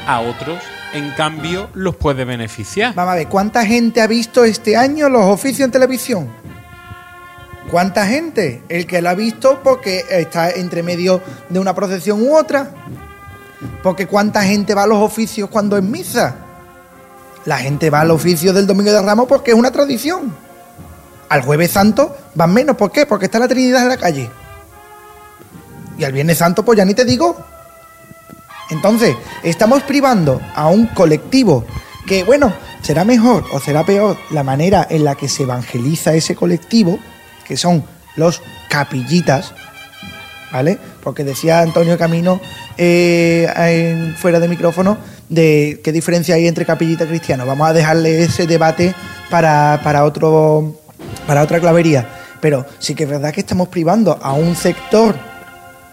a 0.06 0.20
otros, 0.20 0.62
en 0.92 1.12
cambio, 1.12 1.70
los 1.74 1.96
puede 1.96 2.26
beneficiar. 2.26 2.94
Vamos 2.96 3.14
a 3.14 3.16
ver, 3.16 3.30
¿cuánta 3.30 3.66
gente 3.66 4.02
ha 4.02 4.08
visto 4.08 4.44
este 4.44 4.76
año 4.76 5.08
los 5.08 5.24
oficios 5.24 5.68
en 5.68 5.72
televisión? 5.72 6.28
¿Cuánta 7.72 8.06
gente? 8.06 8.62
El 8.68 8.86
que 8.86 9.02
lo 9.02 9.08
ha 9.08 9.14
visto 9.14 9.62
porque 9.64 10.04
está 10.10 10.52
entre 10.52 10.84
medio 10.84 11.22
de 11.48 11.58
una 11.58 11.74
procesión 11.74 12.24
u 12.24 12.36
otra. 12.36 12.72
Porque 13.82 14.06
¿cuánta 14.06 14.44
gente 14.44 14.74
va 14.74 14.84
a 14.84 14.88
los 14.88 14.98
oficios 15.00 15.50
cuando 15.50 15.78
es 15.78 15.84
misa? 15.84 16.36
La 17.46 17.58
gente 17.60 17.90
va 17.90 18.02
al 18.02 18.12
oficio 18.12 18.52
del 18.52 18.68
Domingo 18.68 18.92
de 18.92 19.02
Ramos 19.02 19.30
porque 19.30 19.52
es 19.52 19.58
una 19.58 19.72
tradición. 19.72 20.45
Al 21.30 21.42
Jueves 21.42 21.72
Santo 21.72 22.16
van 22.36 22.54
menos. 22.54 22.76
¿Por 22.76 22.92
qué? 22.92 23.06
Porque 23.06 23.26
está 23.26 23.40
la 23.40 23.48
Trinidad 23.48 23.84
en 23.84 23.90
la 23.90 23.98
calle. 23.98 24.30
Y 25.98 26.04
al 26.04 26.12
Viernes 26.12 26.38
Santo, 26.38 26.64
pues 26.64 26.78
ya 26.78 26.86
ni 26.86 26.94
te 26.94 27.06
digo. 27.06 27.38
Entonces, 28.70 29.16
estamos 29.44 29.84
privando 29.84 30.42
a 30.56 30.68
un 30.68 30.88
colectivo 30.88 31.66
que, 32.08 32.24
bueno, 32.24 32.54
será 32.82 33.04
mejor 33.06 33.46
o 33.52 33.60
será 33.60 33.84
peor 33.84 34.18
la 34.32 34.44
manera 34.44 34.86
en 34.90 35.04
la 35.04 35.16
que 35.16 35.30
se 35.30 35.44
evangeliza 35.44 36.14
ese 36.14 36.36
colectivo, 36.36 37.00
que 37.48 37.58
son 37.58 37.84
los 38.16 38.42
capillitas, 38.70 39.54
¿vale? 40.52 40.78
Porque 41.04 41.24
decía 41.24 41.62
Antonio 41.62 41.98
Camino 41.98 42.40
eh, 42.78 44.14
fuera 44.18 44.40
de 44.40 44.48
micrófono 44.48 44.98
de 45.30 45.82
qué 45.84 45.92
diferencia 45.92 46.36
hay 46.36 46.48
entre 46.48 46.66
capillita 46.66 47.06
y 47.06 47.08
cristiano. 47.08 47.46
Vamos 47.46 47.70
a 47.70 47.74
dejarle 47.74 48.24
ese 48.24 48.48
debate 48.48 48.94
para, 49.30 49.80
para 49.84 50.06
otro 50.06 50.80
para 51.28 51.42
otra 51.44 51.60
clavería. 51.60 52.08
Pero 52.42 52.66
sí 52.80 52.96
que 52.96 53.04
es 53.04 53.10
verdad 53.10 53.34
que 53.34 53.42
estamos 53.42 53.68
privando 53.70 54.18
a 54.22 54.34
un 54.34 54.56
sector 54.56 55.16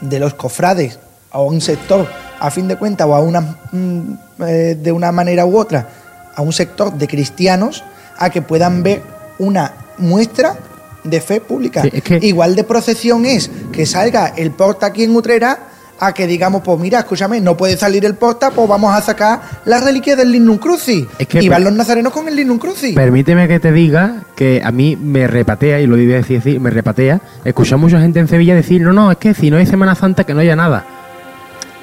de 0.00 0.18
los 0.18 0.34
cofrades, 0.34 0.98
a 1.30 1.40
un 1.40 1.60
sector, 1.60 2.06
a 2.40 2.50
fin 2.50 2.68
de 2.68 2.76
cuentas, 2.76 3.06
o 3.06 3.14
a 3.14 3.20
una 3.20 3.40
mm, 3.72 4.00
eh, 4.46 4.76
de 4.80 4.92
una 4.92 5.12
manera 5.12 5.46
u 5.46 5.56
otra, 5.58 5.88
a 6.34 6.42
un 6.42 6.52
sector 6.52 6.92
de 6.92 7.06
cristianos 7.08 7.84
a 8.18 8.30
que 8.30 8.42
puedan 8.42 8.82
ver 8.82 9.02
una 9.38 9.72
muestra 9.98 10.56
de 11.04 11.20
fe 11.20 11.40
pública. 11.40 11.82
Sí, 11.82 11.90
es 11.92 12.02
que- 12.02 12.18
Igual 12.22 12.54
de 12.54 12.64
procesión 12.64 13.24
es 13.26 13.50
que 13.72 13.86
salga 13.86 14.28
el 14.36 14.50
porta 14.52 14.86
aquí 14.86 15.04
en 15.04 15.14
Utrera 15.16 15.58
a 16.04 16.12
que 16.12 16.26
digamos, 16.26 16.62
pues 16.62 16.78
mira, 16.80 16.98
escúchame, 16.98 17.40
no 17.40 17.56
puede 17.56 17.76
salir 17.76 18.04
el 18.04 18.14
porta, 18.14 18.50
pues 18.50 18.68
vamos 18.68 18.92
a 18.94 19.00
sacar 19.00 19.40
la 19.64 19.80
reliquia 19.80 20.16
del 20.16 20.32
Lignum 20.32 20.58
Crucis. 20.58 21.06
Es 21.18 21.28
que- 21.28 21.42
y 21.42 21.48
van 21.48 21.62
los 21.62 21.72
nazarenos 21.72 22.12
con 22.12 22.26
el 22.26 22.34
Lignum 22.34 22.58
Crucis. 22.58 22.94
Permíteme 22.94 23.46
que 23.46 23.60
te 23.60 23.70
diga 23.70 24.16
que 24.34 24.60
a 24.64 24.72
mí 24.72 24.96
me 24.96 25.26
repatea, 25.28 25.80
y 25.80 25.86
lo 25.86 25.94
debí 25.96 26.08
decir 26.12 26.38
así, 26.40 26.58
me 26.58 26.70
repatea, 26.70 27.20
escuchar 27.44 27.78
mucha 27.78 28.00
gente 28.00 28.18
en 28.18 28.26
Sevilla 28.26 28.54
decir, 28.54 28.80
no, 28.82 28.92
no, 28.92 29.12
es 29.12 29.18
que 29.18 29.32
si 29.32 29.50
no 29.50 29.58
hay 29.58 29.66
Semana 29.66 29.94
Santa 29.94 30.24
que 30.24 30.34
no 30.34 30.40
haya 30.40 30.56
nada. 30.56 30.84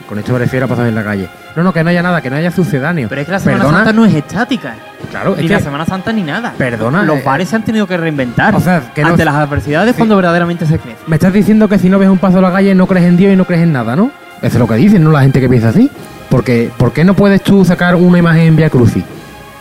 Con 0.10 0.18
esto 0.18 0.34
me 0.34 0.40
refiero 0.40 0.66
a 0.66 0.68
pasar 0.70 0.88
en 0.88 0.96
la 0.96 1.04
calle. 1.04 1.30
No, 1.56 1.62
no, 1.62 1.72
que 1.72 1.84
no 1.84 1.92
haya 1.92 2.02
nada, 2.02 2.20
que 2.20 2.32
no 2.32 2.36
haya 2.36 2.50
sucedáneo. 2.50 3.08
Pero 3.10 3.22
es 3.22 3.28
que 3.28 3.32
la 3.32 3.40
Semana 3.40 3.60
Perdona, 3.60 3.78
Santa 3.78 3.94
no 3.94 4.06
es 4.06 4.16
estática. 4.16 4.74
Claro, 5.12 5.36
es 5.36 5.42
ni 5.44 5.48
que- 5.48 5.54
la 5.54 5.60
Semana 5.60 5.86
Santa 5.86 6.12
ni 6.12 6.24
nada. 6.24 6.54
Perdona, 6.58 7.04
Los 7.04 7.20
eh, 7.20 7.24
bares 7.24 7.48
se 7.50 7.56
han 7.56 7.64
tenido 7.64 7.86
que 7.86 7.96
reinventar. 7.96 8.56
o 8.56 8.60
sea, 8.60 8.92
que 8.96 9.04
no- 9.04 9.10
ante 9.10 9.24
las 9.24 9.36
adversidades 9.36 9.94
Sí. 9.94 9.98
cuando 10.00 10.16
verdaderamente 10.16 10.66
se 10.66 10.80
crece. 10.80 10.98
Me 11.06 11.18
estás 11.18 11.32
diciendo 11.32 11.70
que 11.70 11.78
si 11.78 11.90
no 11.90 12.00
ves 12.00 12.10
un 12.10 12.18
paso 12.18 12.40
a 12.40 12.42
la 12.42 12.52
calle 12.52 12.74
no 12.74 12.88
crees 12.88 13.06
en 13.06 13.18
Dios 13.18 13.32
y 13.32 13.36
no 13.36 13.46
crees 13.46 13.62
en 13.62 13.72
nada, 13.72 13.96
¿no? 13.96 14.10
Eso 14.42 14.48
es 14.58 14.60
lo 14.60 14.68
que 14.68 14.76
dicen, 14.76 15.04
¿no? 15.04 15.12
La 15.12 15.22
gente 15.22 15.40
que 15.40 15.48
piensa 15.48 15.70
así. 15.70 15.92
Porque, 16.30 16.72
¿por 16.76 16.92
qué 16.92 17.04
no 17.04 17.14
puedes 17.14 17.44
tú 17.44 17.64
sacar 17.64 17.94
una 17.96 18.18
imagen 18.18 18.42
en 18.48 18.56
Via 18.56 18.70
Crucis? 18.72 19.04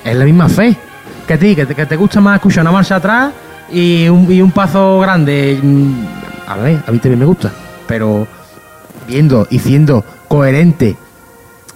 Es 0.02 0.16
la 0.16 0.24
misma 0.24 0.48
fe. 0.48 0.74
Que 1.26 1.34
a 1.34 1.38
ti, 1.38 1.54
que 1.54 1.66
te, 1.66 1.74
que 1.74 1.84
te 1.84 1.96
gusta 1.96 2.20
más 2.22 2.36
escuchar 2.36 2.62
una 2.62 2.72
marcha 2.72 2.96
atrás 2.96 3.32
y 3.70 4.08
un, 4.08 4.30
y 4.32 4.40
un 4.40 4.50
paso 4.50 4.98
grande. 5.00 5.58
mm, 5.62 5.92
A 6.46 6.56
ver, 6.56 6.78
a 6.86 6.90
mí 6.90 6.98
también 6.98 7.18
me 7.18 7.26
gusta. 7.26 7.50
Pero 7.86 8.26
viendo 9.06 9.46
y 9.50 9.58
siendo 9.58 10.04
coherente 10.28 10.96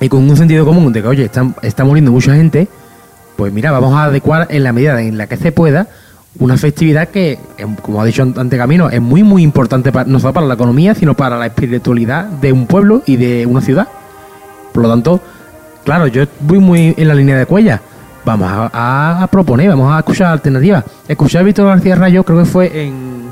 y 0.00 0.08
con 0.08 0.28
un 0.28 0.36
sentido 0.36 0.64
común 0.64 0.92
de 0.92 1.02
que, 1.02 1.08
oye, 1.08 1.24
están, 1.24 1.54
está 1.62 1.84
muriendo 1.84 2.12
mucha 2.12 2.34
gente, 2.34 2.68
pues 3.36 3.52
mira, 3.52 3.70
vamos 3.70 3.94
a 3.94 4.04
adecuar 4.04 4.46
en 4.50 4.64
la 4.64 4.72
medida 4.72 5.00
en 5.00 5.16
la 5.16 5.26
que 5.26 5.36
se 5.36 5.52
pueda 5.52 5.88
una 6.38 6.56
festividad 6.56 7.08
que, 7.08 7.38
em, 7.58 7.76
como 7.76 8.00
ha 8.00 8.04
dicho 8.04 8.22
ante 8.22 8.56
Camino, 8.56 8.88
es 8.90 9.00
muy, 9.00 9.22
muy 9.22 9.42
importante 9.42 9.92
para, 9.92 10.08
no 10.08 10.18
solo 10.18 10.32
para 10.32 10.46
la 10.46 10.54
economía, 10.54 10.94
sino 10.94 11.14
para 11.14 11.36
la 11.36 11.46
espiritualidad 11.46 12.24
de 12.24 12.52
un 12.52 12.66
pueblo 12.66 13.02
y 13.06 13.16
de 13.16 13.46
una 13.46 13.60
ciudad. 13.60 13.88
Por 14.72 14.82
lo 14.82 14.88
tanto, 14.88 15.20
claro, 15.84 16.06
yo 16.06 16.24
voy 16.40 16.58
muy 16.58 16.94
en 16.96 17.08
la 17.08 17.14
línea 17.14 17.36
de 17.36 17.46
Cuella. 17.46 17.80
Vamos 18.24 18.48
a, 18.50 19.28
proponer, 19.30 19.68
vamos 19.68 19.92
a 19.92 19.98
escuchar 19.98 20.28
alternativas. 20.28 20.84
Escuché 21.08 21.38
a 21.38 21.42
Víctor 21.42 21.66
García 21.66 21.96
Rayo, 21.96 22.24
creo 22.24 22.38
que 22.38 22.44
fue 22.44 22.86
en, 22.86 23.30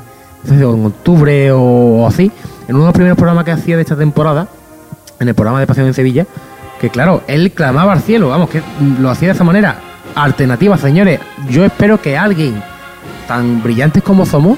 octubre 0.85 1.51
o 1.51 2.05
así, 2.05 2.31
en 2.67 2.75
uno 2.75 2.85
de 2.85 2.87
los 2.87 2.93
primeros 2.93 3.17
programas 3.17 3.45
que 3.45 3.51
hacía 3.51 3.77
de 3.77 3.83
esta 3.83 3.95
temporada, 3.95 4.47
en 5.21 5.29
el 5.29 5.35
programa 5.35 5.59
de 5.61 5.67
Pasión 5.67 5.85
en 5.87 5.93
Sevilla, 5.93 6.25
que 6.81 6.89
claro, 6.89 7.23
él 7.27 7.51
clamaba 7.51 7.93
al 7.93 8.01
cielo, 8.01 8.29
vamos, 8.29 8.49
que 8.49 8.61
lo 8.99 9.09
hacía 9.09 9.29
de 9.29 9.35
esa 9.35 9.43
manera. 9.45 9.75
Alternativa, 10.15 10.77
señores. 10.77 11.19
Yo 11.47 11.63
espero 11.63 12.01
que 12.01 12.17
alguien 12.17 12.61
tan 13.27 13.63
brillantes 13.63 14.03
como 14.03 14.25
somos 14.25 14.57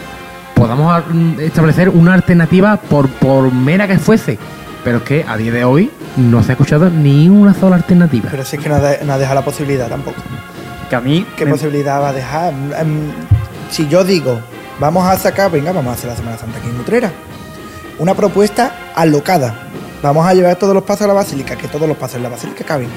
podamos 0.56 1.04
mm, 1.12 1.40
establecer 1.42 1.90
una 1.90 2.14
alternativa 2.14 2.78
por, 2.78 3.08
por 3.10 3.52
mera 3.54 3.88
que 3.88 4.00
fuese. 4.00 4.40
Pero 4.84 4.98
es 4.98 5.04
que 5.04 5.26
a 5.28 5.38
día 5.38 5.52
de 5.52 5.64
hoy 5.64 5.92
no 6.18 6.42
se 6.44 6.52
ha 6.52 6.54
escuchado 6.54 6.90
ni 6.90 7.30
una 7.30 7.54
sola 7.54 7.76
alternativa. 7.76 8.30
Pero 8.32 8.44
si 8.44 8.56
es 8.56 8.64
que 8.64 8.70
no 8.70 8.76
ha, 8.76 8.80
de- 8.80 9.06
no 9.06 9.14
ha 9.14 9.18
dejado 9.18 9.36
la 9.36 9.46
posibilidad 9.46 9.88
tampoco. 9.90 10.18
Que 10.90 10.96
a 10.96 11.02
mí. 11.02 11.26
¿Qué 11.38 11.46
me- 11.46 11.52
posibilidad 11.52 12.02
va 12.02 12.10
a 12.10 12.14
dejar? 12.14 12.54
Em, 12.80 13.12
si 13.70 13.88
yo 13.88 14.04
digo, 14.04 14.40
vamos 14.80 15.06
a 15.08 15.16
sacar, 15.18 15.52
venga, 15.52 15.72
vamos 15.72 15.92
a 15.92 15.94
hacer 15.94 16.10
la 16.10 16.16
Semana 16.16 16.38
Santa 16.38 16.58
aquí 16.58 16.70
en 16.70 16.80
Utrera. 16.80 17.12
Una 18.00 18.14
propuesta 18.16 18.72
alocada. 18.96 19.54
Vamos 20.04 20.28
a 20.28 20.34
llevar 20.36 20.56
todos 20.58 20.76
los 20.76 20.84
pasos 20.84 21.04
a 21.06 21.08
la 21.08 21.14
basílica, 21.14 21.56
que 21.56 21.68
todos 21.68 21.88
los 21.88 21.98
pasos 21.98 22.18
en 22.18 22.24
la 22.24 22.30
basílica 22.30 22.64
caben. 22.64 22.90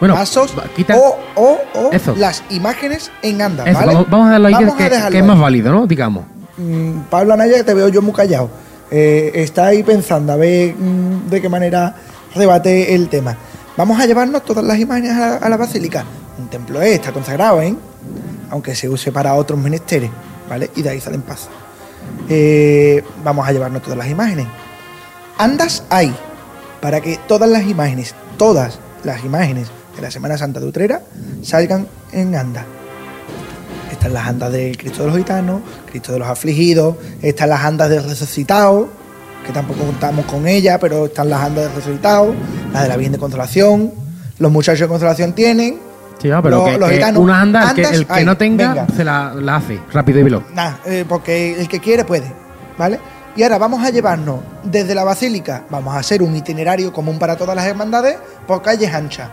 bueno, 0.00 0.14
pasos 0.14 0.52
quita 0.76 0.96
o, 0.96 1.16
o, 1.36 1.58
o 1.74 1.90
Eso. 1.92 2.14
las 2.16 2.42
imágenes 2.50 3.10
en 3.22 3.40
anda, 3.40 3.64
eso, 3.64 3.78
¿vale? 3.78 3.94
vamos, 4.10 4.26
a 4.28 4.30
darlo 4.32 4.48
ahí 4.48 4.54
que- 4.54 4.64
Vamos 4.64 4.74
a 4.74 4.78
que, 4.84 4.90
dejarlo 4.90 5.10
que 5.12 5.18
es 5.18 5.24
más 5.24 5.38
válido, 5.40 5.72
¿no? 5.72 5.86
Digamos. 5.86 6.24
Mm, 6.58 7.02
Pablo 7.08 7.32
Anaya, 7.34 7.56
que 7.58 7.64
te 7.64 7.72
veo 7.74 7.88
yo 7.88 8.02
muy 8.02 8.12
callado. 8.12 8.50
Eh, 8.90 9.30
está 9.36 9.66
ahí 9.66 9.82
pensando 9.84 10.32
a 10.32 10.36
ver 10.36 10.74
mm, 10.74 11.30
de 11.30 11.40
qué 11.40 11.48
manera 11.48 11.94
rebate 12.34 12.94
el 12.94 13.08
tema. 13.08 13.36
Vamos 13.76 13.98
a 14.00 14.04
llevarnos 14.06 14.44
todas 14.44 14.64
las 14.64 14.78
imágenes 14.78 15.12
a 15.12 15.18
la, 15.18 15.36
a 15.36 15.48
la 15.48 15.56
basílica. 15.56 16.04
Un 16.38 16.48
templo 16.48 16.82
es, 16.82 16.94
está 16.94 17.12
consagrado, 17.12 17.62
¿eh? 17.62 17.74
Aunque 18.50 18.74
se 18.74 18.88
use 18.88 19.12
para 19.12 19.34
otros 19.34 19.58
menesteres, 19.58 20.10
¿vale? 20.48 20.70
Y 20.76 20.82
de 20.82 20.90
ahí 20.90 21.00
salen 21.00 21.22
pasos. 21.22 21.48
Eh, 22.28 23.02
vamos 23.24 23.46
a 23.48 23.52
llevarnos 23.52 23.80
todas 23.82 23.96
las 23.96 24.08
imágenes. 24.08 24.46
Andas 25.38 25.84
ahí 25.90 26.14
para 26.80 27.00
que 27.00 27.18
todas 27.28 27.48
las 27.48 27.64
imágenes, 27.64 28.14
todas 28.36 28.78
las 29.04 29.24
imágenes 29.24 29.68
de 29.96 30.02
la 30.02 30.10
Semana 30.10 30.36
Santa 30.38 30.60
de 30.60 30.66
Utrera 30.66 31.00
salgan 31.42 31.86
en 32.12 32.34
anda. 32.34 32.64
Están 33.90 34.14
las 34.14 34.26
andas 34.26 34.52
del 34.52 34.76
Cristo 34.76 35.02
de 35.02 35.08
los 35.08 35.16
Gitanos, 35.16 35.60
Cristo 35.90 36.12
de 36.12 36.18
los 36.18 36.28
Afligidos, 36.28 36.96
están 37.20 37.50
las 37.50 37.62
andas 37.64 37.88
del 37.90 38.02
Resucitado, 38.04 38.88
que 39.46 39.52
tampoco 39.52 39.84
contamos 39.84 40.24
con 40.26 40.46
ella, 40.48 40.78
pero 40.78 41.06
están 41.06 41.28
las 41.30 41.42
andas 41.42 41.64
del 41.66 41.74
Resucitado, 41.74 42.34
la 42.72 42.82
de 42.82 42.88
la 42.88 42.96
Virgen 42.96 43.12
de 43.12 43.18
Consolación, 43.18 43.92
los 44.38 44.50
muchachos 44.50 44.80
de 44.80 44.88
Consolación 44.88 45.32
tienen, 45.34 45.78
Sí, 46.20 46.30
ah, 46.30 46.40
pero 46.40 46.58
Los- 46.78 46.88
que, 46.88 47.00
los 47.12 47.16
una 47.16 47.40
anda, 47.40 47.70
el 47.70 47.74
que, 47.74 47.80
andas 47.84 47.98
el 47.98 48.06
que 48.06 48.24
no 48.24 48.36
tenga, 48.36 48.68
venga. 48.74 48.86
se 48.94 49.02
la, 49.02 49.34
la 49.34 49.56
hace 49.56 49.80
rápido 49.92 50.20
y 50.20 50.22
veloz. 50.22 50.44
Nada, 50.54 50.78
eh, 50.86 51.04
porque 51.08 51.60
el 51.60 51.66
que 51.66 51.80
quiere 51.80 52.04
puede, 52.04 52.32
¿vale? 52.78 53.00
Y 53.34 53.42
ahora 53.42 53.56
vamos 53.56 53.82
a 53.82 53.90
llevarnos 53.90 54.40
desde 54.62 54.94
la 54.94 55.04
basílica, 55.04 55.64
vamos 55.70 55.94
a 55.94 55.98
hacer 55.98 56.22
un 56.22 56.36
itinerario 56.36 56.92
común 56.92 57.18
para 57.18 57.36
todas 57.36 57.56
las 57.56 57.66
hermandades 57.66 58.16
por 58.46 58.60
calles 58.60 58.92
anchas. 58.92 59.30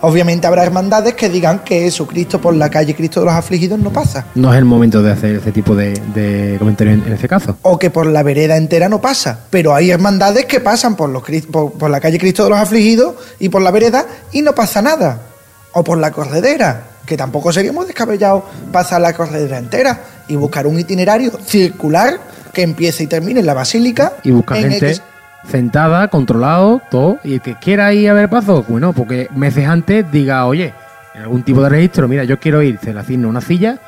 Obviamente 0.00 0.46
habrá 0.46 0.64
hermandades 0.64 1.12
que 1.12 1.28
digan 1.28 1.58
que 1.58 1.82
Jesucristo 1.82 2.40
por 2.40 2.54
la 2.54 2.70
calle 2.70 2.94
Cristo 2.94 3.20
de 3.20 3.26
los 3.26 3.34
afligidos 3.34 3.78
no 3.78 3.90
pasa. 3.90 4.24
No 4.34 4.50
es 4.50 4.58
el 4.58 4.64
momento 4.64 5.02
de 5.02 5.12
hacer 5.12 5.36
ese 5.36 5.52
tipo 5.52 5.74
de, 5.74 5.92
de 6.14 6.56
comentarios 6.58 6.98
en, 6.98 7.06
en 7.06 7.12
ese 7.12 7.28
caso. 7.28 7.58
O 7.60 7.78
que 7.78 7.90
por 7.90 8.06
la 8.06 8.22
vereda 8.22 8.56
entera 8.56 8.88
no 8.88 9.02
pasa. 9.02 9.40
Pero 9.50 9.74
hay 9.74 9.90
hermandades 9.90 10.46
que 10.46 10.60
pasan 10.60 10.96
por, 10.96 11.10
los, 11.10 11.22
por 11.22 11.90
la 11.90 12.00
calle 12.00 12.18
Cristo 12.18 12.44
de 12.44 12.50
los 12.50 12.58
afligidos 12.58 13.14
y 13.38 13.50
por 13.50 13.60
la 13.60 13.70
vereda 13.70 14.06
y 14.32 14.40
no 14.40 14.54
pasa 14.54 14.80
nada. 14.80 15.20
O 15.74 15.84
por 15.84 15.98
la 15.98 16.12
corredera, 16.12 16.84
que 17.04 17.16
tampoco 17.16 17.52
seríamos 17.52 17.86
descabellados 17.86 18.44
pasar 18.72 19.00
la 19.02 19.12
corredera 19.12 19.58
entera 19.58 20.00
y 20.28 20.36
buscar 20.36 20.66
un 20.66 20.78
itinerario 20.78 21.32
circular 21.44 22.18
que 22.54 22.62
empiece 22.62 23.04
y 23.04 23.06
termine 23.06 23.40
en 23.40 23.46
la 23.46 23.54
basílica. 23.54 24.12
Y 24.22 24.30
busca 24.30 24.54
gente 24.54 24.96
sentada, 25.46 26.08
controlado, 26.08 26.80
todo. 26.90 27.18
Y 27.22 27.34
el 27.34 27.40
que 27.42 27.56
quiera 27.56 27.92
ir 27.92 28.08
a 28.08 28.14
ver 28.14 28.30
paso, 28.30 28.64
bueno, 28.66 28.92
porque 28.94 29.28
meses 29.34 29.68
antes 29.68 30.10
diga, 30.10 30.46
oye, 30.46 30.72
en 31.14 31.22
algún 31.22 31.42
tipo 31.42 31.62
de 31.62 31.68
registro, 31.68 32.08
mira, 32.08 32.24
yo 32.24 32.40
quiero 32.40 32.62
ir, 32.62 32.78
se 32.82 32.94
le 32.94 33.00
asigna 33.00 33.28
una 33.28 33.40
silla 33.40 33.78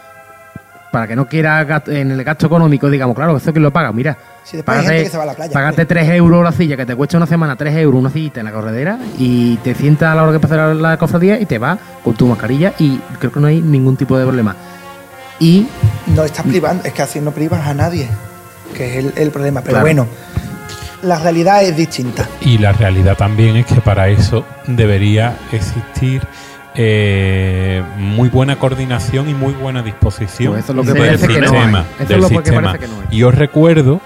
para 0.96 1.06
que 1.06 1.16
no 1.16 1.26
quiera 1.26 1.82
en 1.88 2.10
el 2.10 2.24
gasto 2.24 2.46
económico, 2.46 2.88
digamos, 2.88 3.14
claro, 3.14 3.36
eso 3.36 3.52
que 3.52 3.60
lo 3.60 3.70
paga, 3.70 3.92
mira. 3.92 4.16
Playa, 4.64 5.10
Pagate 5.52 5.82
hombre. 5.82 5.86
3 5.86 6.08
euros 6.10 6.42
la 6.42 6.52
silla, 6.52 6.76
que 6.76 6.86
te 6.86 6.94
cuesta 6.94 7.16
una 7.16 7.26
semana 7.26 7.56
3 7.56 7.76
euros 7.76 8.00
una 8.00 8.10
sillita 8.10 8.40
en 8.40 8.46
la 8.46 8.52
corredera 8.52 8.98
y 9.18 9.56
te 9.58 9.74
sientas 9.74 10.12
a 10.12 10.14
la 10.14 10.22
hora 10.22 10.32
que 10.32 10.40
pasa 10.40 10.56
la, 10.56 10.74
la 10.74 10.96
cofradía 10.96 11.38
y 11.38 11.44
te 11.44 11.58
vas 11.58 11.78
con 12.02 12.14
tu 12.14 12.26
mascarilla 12.26 12.72
y 12.78 12.98
creo 13.18 13.30
que 13.30 13.40
no 13.40 13.48
hay 13.48 13.60
ningún 13.60 13.96
tipo 13.96 14.16
de 14.16 14.24
problema. 14.24 14.56
Y 15.38 15.66
No 16.14 16.24
estás 16.24 16.46
privando, 16.46 16.84
es 16.84 16.94
que 16.94 17.02
así 17.02 17.20
no 17.20 17.32
privas 17.32 17.66
a 17.66 17.74
nadie, 17.74 18.08
que 18.76 18.86
es 18.98 19.04
el, 19.04 19.12
el 19.16 19.30
problema. 19.30 19.60
Pero 19.62 19.72
Claro. 19.72 19.84
bueno, 19.86 20.06
la 21.02 21.18
realidad 21.18 21.62
es 21.62 21.76
distinta. 21.76 22.28
Y 22.40 22.58
la 22.58 22.72
realidad 22.72 23.16
también 23.16 23.56
es 23.56 23.66
que 23.66 23.80
para 23.80 24.08
eso 24.08 24.44
debería 24.66 25.36
existir 25.52 26.22
eh, 26.74 27.82
muy 27.98 28.28
buena 28.28 28.56
coordinación 28.58 29.28
y 29.30 29.34
muy 29.34 29.54
buena 29.54 29.82
disposición 29.82 30.52
Pues 30.52 30.64
eso 30.64 30.72
es 30.72 30.76
lo 30.76 30.82
que 30.82 30.92
del 30.92 30.98
parece 31.18 31.26
que 31.28 31.40
no 31.40 31.48
sistema. 31.48 31.84
del 31.98 32.10
es 32.10 32.22
lo 32.22 32.28
que 32.28 32.34
sistema. 32.36 32.62
parece 32.62 32.78
que 32.84 32.88
no. 32.92 33.02
Y 33.10 33.22
os 33.22 33.34
recuerdo 33.34 34.00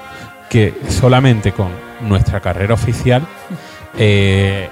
que 0.48 0.74
solamente 0.88 1.52
con 1.52 1.68
nuestra 2.02 2.40
carrera 2.40 2.74
oficial, 2.74 3.22
eh, 3.98 4.68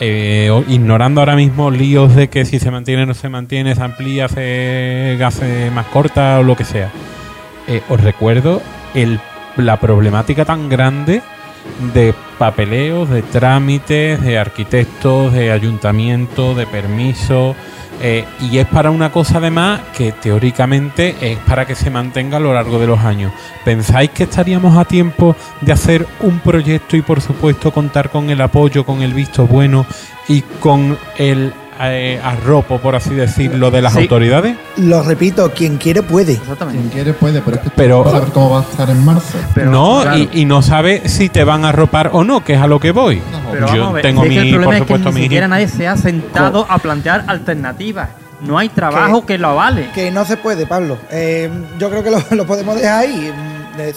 eh, 0.00 0.64
ignorando 0.68 1.20
ahora 1.20 1.36
mismo 1.36 1.70
líos 1.70 2.14
de 2.14 2.28
que 2.28 2.44
si 2.44 2.58
se 2.58 2.70
mantiene 2.70 3.02
o 3.02 3.06
no 3.06 3.14
se 3.14 3.28
mantiene, 3.28 3.74
se 3.74 3.82
amplía, 3.82 4.28
se 4.28 5.18
hace 5.24 5.70
más 5.70 5.86
corta 5.86 6.38
o 6.40 6.42
lo 6.42 6.56
que 6.56 6.64
sea, 6.64 6.90
eh, 7.68 7.82
os 7.88 8.00
recuerdo 8.00 8.62
el, 8.94 9.20
la 9.56 9.78
problemática 9.78 10.44
tan 10.44 10.68
grande 10.68 11.22
de 11.94 12.14
papeleos, 12.38 13.08
de 13.08 13.22
trámites, 13.22 14.20
de 14.20 14.38
arquitectos, 14.38 15.32
de 15.32 15.52
ayuntamientos, 15.52 16.56
de 16.56 16.66
permisos. 16.66 17.56
eh, 18.00 18.24
y 18.40 18.58
es 18.58 18.66
para 18.66 18.90
una 18.90 19.12
cosa 19.12 19.38
además 19.38 19.80
que 19.96 20.10
teóricamente 20.10 21.14
es 21.20 21.38
para 21.40 21.66
que 21.66 21.76
se 21.76 21.88
mantenga 21.88 22.38
a 22.38 22.40
lo 22.40 22.52
largo 22.52 22.80
de 22.80 22.86
los 22.88 22.98
años. 23.00 23.32
¿Pensáis 23.64 24.10
que 24.10 24.24
estaríamos 24.24 24.76
a 24.76 24.84
tiempo 24.84 25.36
de 25.60 25.72
hacer 25.72 26.06
un 26.20 26.40
proyecto 26.40 26.96
y 26.96 27.02
por 27.02 27.20
supuesto 27.20 27.70
contar 27.70 28.10
con 28.10 28.28
el 28.30 28.40
apoyo, 28.40 28.84
con 28.84 29.02
el 29.02 29.14
visto 29.14 29.46
bueno 29.46 29.86
y 30.26 30.40
con 30.40 30.98
el 31.16 31.52
eh, 31.90 32.20
arropo, 32.22 32.78
por 32.78 32.94
así 32.94 33.10
decirlo, 33.14 33.70
de 33.70 33.82
las 33.82 33.92
Sí. 33.94 34.00
autoridades? 34.00 34.56
Lo 34.76 35.02
repito, 35.02 35.50
quien 35.52 35.78
quiere 35.78 36.02
puede. 36.02 36.34
Exactamente. 36.34 36.80
Quien 36.80 36.90
quiere 36.90 37.12
puede, 37.12 37.40
pero 37.42 37.56
es 37.56 37.62
que 37.62 37.70
Pero- 37.70 37.98
tú 38.02 38.04
no 38.04 38.10
sabes 38.12 38.30
cómo 38.30 38.50
va 38.50 38.58
a 38.60 38.62
estar 38.62 38.90
en 38.90 39.04
marzo. 39.04 39.38
Pero, 39.54 39.70
no, 39.70 40.00
claro. 40.02 40.18
y, 40.18 40.28
y 40.32 40.44
no 40.44 40.62
sabe 40.62 41.08
si 41.08 41.28
te 41.28 41.44
van 41.44 41.64
a 41.64 41.70
arropar 41.70 42.10
o 42.12 42.24
no, 42.24 42.44
que 42.44 42.54
es 42.54 42.60
a 42.60 42.66
lo 42.66 42.78
que 42.80 42.90
voy. 42.92 43.22
Pero 43.52 43.66
Yo 43.66 43.72
vamos 43.72 43.88
a 43.88 43.92
ver, 43.92 44.02
tengo 44.02 44.22
mi, 44.24 44.36
el 44.38 44.50
problema 44.50 44.64
por 44.66 44.74
es 44.74 44.80
que 44.80 44.86
supuesto, 44.86 45.08
ni 45.10 45.14
mi 45.16 45.22
siquiera 45.22 45.48
nadie 45.48 45.68
se 45.68 45.88
ha 45.88 45.96
sentado 45.96 46.66
a 46.68 46.78
plantear 46.78 47.24
alternativas. 47.26 48.08
No 48.40 48.58
hay 48.58 48.68
trabajo 48.70 49.20
que, 49.20 49.34
Que- 49.34 49.38
lo 49.38 49.48
avale. 49.48 49.90
Que 49.94 50.10
no 50.10 50.24
se 50.24 50.36
puede, 50.36 50.66
Pablo. 50.66 50.98
Eh, 51.12 51.48
yo 51.78 51.88
creo 51.90 52.02
que 52.02 52.10
lo, 52.10 52.20
lo 52.30 52.44
podemos 52.46 52.74
dejar 52.74 53.00
ahí. 53.02 53.32
Eh, 53.78 53.92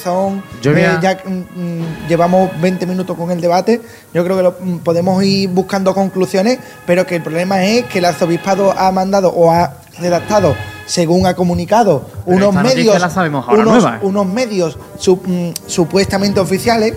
eh, 0.64 0.86
a- 0.86 1.00
ya 1.02 1.18
mm, 1.26 1.30
mm, 1.32 2.08
llevamos 2.08 2.50
20 2.62 2.86
minutos 2.86 3.18
con 3.18 3.32
el 3.32 3.42
debate. 3.42 3.82
Yo 4.14 4.24
creo 4.24 4.38
que 4.38 4.44
lo- 4.44 4.56
mm, 4.60 4.78
podemos 4.80 5.24
ir 5.24 5.50
buscando 5.50 5.94
conclusiones, 5.94 6.60
pero 6.86 7.06
que 7.06 7.18
el 7.18 7.22
problema 7.24 7.64
es 7.66 7.86
que 7.86 8.00
el 8.00 8.06
arzobispado 8.06 8.74
ha 8.78 8.92
mandado 8.92 9.30
o 9.30 9.52
ha 9.52 9.74
redactado, 10.00 10.56
según 10.86 11.26
ha 11.26 11.34
comunicado, 11.36 12.06
Pero 12.26 12.50
unos 12.50 12.64
medios, 12.64 13.00
la 13.00 13.10
sabemos 13.10 13.46
ahora 13.48 13.62
unos, 13.64 13.74
nueva. 13.84 14.00
unos 14.02 14.26
medios 14.28 14.78
su- 14.98 15.18
mm, 15.18 15.52
supuestamente 15.68 16.40
oficiales, 16.40 16.94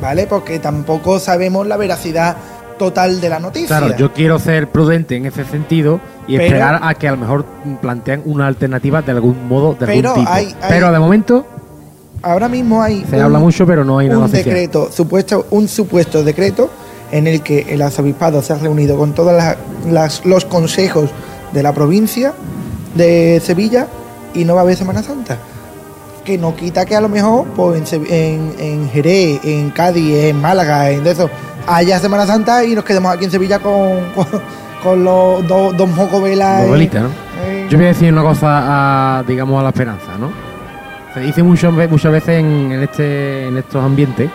¿vale? 0.00 0.26
Porque 0.26 0.58
tampoco 0.58 1.18
sabemos 1.18 1.66
la 1.66 1.76
veracidad 1.76 2.36
total 2.78 3.20
de 3.20 3.28
la 3.28 3.38
noticia. 3.38 3.68
Claro, 3.78 3.96
yo 3.96 4.12
quiero 4.12 4.38
ser 4.40 4.68
prudente 4.68 5.14
en 5.16 5.26
ese 5.26 5.44
sentido 5.44 6.00
y 6.26 6.32
Pero- 6.36 6.44
esperar 6.48 6.80
a 6.82 6.94
que 6.94 7.06
a 7.06 7.12
lo 7.12 7.18
mejor 7.18 7.44
plantean 7.80 8.22
una 8.24 8.46
alternativa 8.48 9.00
de 9.00 9.12
algún 9.12 9.46
modo, 9.46 9.74
de 9.74 9.86
Pero 9.86 10.10
algún 10.10 10.24
tipo. 10.24 10.34
hay- 10.34 10.46
hay- 10.46 10.68
Pero 10.68 10.90
de 10.90 10.98
momento 10.98 11.46
Ahora 12.24 12.48
mismo 12.48 12.82
hay 12.82 13.04
se 13.08 13.20
habla 13.20 13.38
mucho, 13.38 13.66
pero 13.66 13.84
no 13.84 13.98
hay 13.98 14.08
nada 14.08 14.18
un 14.20 14.24
oficial. 14.24 14.44
decreto, 14.44 14.90
supuesto, 14.92 15.46
un 15.50 15.68
supuesto 15.68 16.22
decreto 16.24 16.70
en 17.12 17.26
el 17.26 17.42
que 17.42 17.66
el 17.68 17.82
arzobispado 17.82 18.42
se 18.42 18.52
ha 18.52 18.56
reunido 18.56 18.96
con 18.96 19.12
todos 19.14 19.32
los 20.24 20.44
consejos 20.46 21.10
de 21.52 21.62
la 21.62 21.72
provincia 21.72 22.32
de 22.94 23.40
Sevilla 23.44 23.86
y 24.34 24.44
no 24.44 24.54
va 24.54 24.60
a 24.60 24.64
haber 24.64 24.76
Semana 24.76 25.02
Santa. 25.02 25.36
Que 26.24 26.38
no 26.38 26.56
quita 26.56 26.86
que 26.86 26.96
a 26.96 27.00
lo 27.02 27.08
mejor 27.08 27.44
pues, 27.54 27.78
en, 27.78 27.86
Se- 27.86 27.96
en, 28.34 28.52
en 28.58 28.88
Jerez, 28.88 29.40
en 29.44 29.70
Cádiz, 29.70 30.14
en 30.24 30.40
Málaga, 30.40 30.90
en 30.90 31.04
de 31.04 31.10
eso, 31.10 31.28
haya 31.66 31.98
Semana 31.98 32.26
Santa 32.26 32.64
y 32.64 32.74
nos 32.74 32.84
quedemos 32.84 33.14
aquí 33.14 33.26
en 33.26 33.30
Sevilla 33.30 33.58
con, 33.58 34.00
con, 34.14 34.26
con 34.82 35.04
los 35.04 35.46
dos, 35.46 35.76
velitas, 36.70 37.02
¿no? 37.02 37.08
eh, 37.44 37.66
Yo 37.68 37.76
voy 37.76 37.84
a 37.86 37.88
decir 37.88 38.10
una 38.12 38.22
cosa, 38.22 39.18
a, 39.18 39.22
digamos, 39.24 39.60
a 39.60 39.62
la 39.64 39.68
esperanza, 39.68 40.16
¿no? 40.18 40.30
Se 41.14 41.20
dice 41.20 41.42
muchas 41.42 41.74
ve- 41.74 41.88
muchas 41.88 42.12
veces 42.12 42.40
en, 42.40 42.72
en 42.72 42.82
este, 42.82 43.46
en 43.48 43.56
estos 43.56 43.82
ambientes 43.84 44.28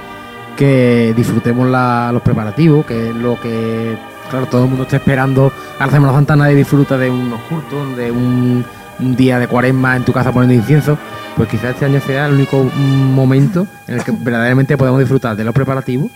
que 0.55 1.13
disfrutemos 1.15 1.67
la- 1.67 2.09
los 2.13 2.21
preparativos, 2.21 2.86
que 2.86 3.09
es 3.09 3.15
lo 3.15 3.39
que, 3.39 3.97
claro, 4.30 4.45
todo 4.45 4.63
el 4.63 4.69
mundo 4.69 4.84
está 4.84 4.97
esperando. 4.97 5.51
A 5.77 5.86
la 5.86 5.91
Semana 5.91 6.13
Santa 6.13 6.36
nadie 6.36 6.55
disfruta 6.55 6.97
de 6.97 7.09
unos 7.09 7.41
cultos, 7.43 7.95
de 7.97 8.11
un, 8.11 8.63
un 8.99 9.15
día 9.15 9.39
de 9.39 9.47
cuaresma 9.47 9.95
en 9.97 10.03
tu 10.05 10.13
casa 10.13 10.32
poniendo 10.32 10.53
incienso. 10.55 10.97
Pues 11.36 11.47
quizás 11.49 11.71
este 11.71 11.86
año 11.86 12.01
sea 12.01 12.25
el 12.27 12.34
único 12.34 12.63
momento 12.63 13.67
en 13.88 13.95
el 13.95 14.03
que 14.03 14.11
verdaderamente 14.11 14.77
podemos 14.77 14.99
disfrutar 14.99 15.36
de 15.36 15.43
los 15.43 15.53
preparativos, 15.53 16.11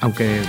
aunque 0.00 0.40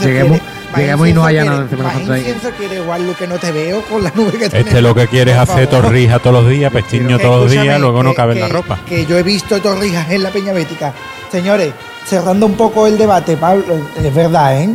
Lleguemos- 0.00 0.38
quiere- 0.38 0.59
más 0.70 0.80
lleguemos 0.80 1.08
y 1.08 1.12
no 1.12 1.24
haya 1.24 1.40
quiere- 1.40 1.50
nada 1.50 1.62
en 1.62 1.70
Semana 1.70 1.88
más 1.88 1.98
Santa 1.98 2.12
ahí. 2.14 2.20
incienso 2.20 2.50
quiere 2.56 2.76
igual 2.76 3.06
lo 3.06 3.16
que 3.16 3.26
no 3.26 3.38
te 3.38 3.52
veo 3.52 3.82
con 3.82 4.02
la 4.04 4.12
nube 4.14 4.32
que 4.32 4.48
tenemos. 4.48 4.68
Este 4.68 4.82
lo 4.82 4.94
que 4.94 5.06
quiere 5.08 5.32
es 5.32 5.38
hacer 5.38 5.66
favor. 5.68 5.82
torrija 5.84 6.18
todos 6.18 6.42
los 6.42 6.48
días, 6.50 6.72
pestiño 6.72 7.18
Que 7.18 7.24
todos 7.24 7.42
los 7.44 7.50
días, 7.50 7.80
luego 7.80 8.02
no 8.02 8.14
cabe 8.14 8.34
en 8.34 8.40
la 8.40 8.46
que- 8.46 8.52
ropa. 8.52 8.78
Que 8.86 9.06
yo 9.06 9.18
he 9.18 9.22
visto 9.22 9.60
torrijas 9.60 10.10
en 10.10 10.22
la 10.22 10.30
Peña 10.30 10.52
Bética. 10.52 10.92
Señores, 11.30 11.72
cerrando 12.06 12.46
un 12.46 12.54
poco 12.54 12.86
el 12.86 12.96
debate, 12.98 13.36
Pablo, 13.36 13.64
es 14.02 14.14
verdad, 14.14 14.60
¿eh? 14.62 14.70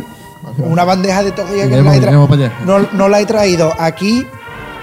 Una 0.58 0.84
bandeja 0.84 1.22
de 1.24 1.32
torrijas 1.32 1.68
que 1.68 1.76
no 1.76 1.82
la, 1.82 1.96
he 1.96 2.50
no, 2.64 2.78
no 2.92 3.08
la 3.08 3.20
he 3.20 3.26
traído 3.26 3.74
aquí 3.78 4.24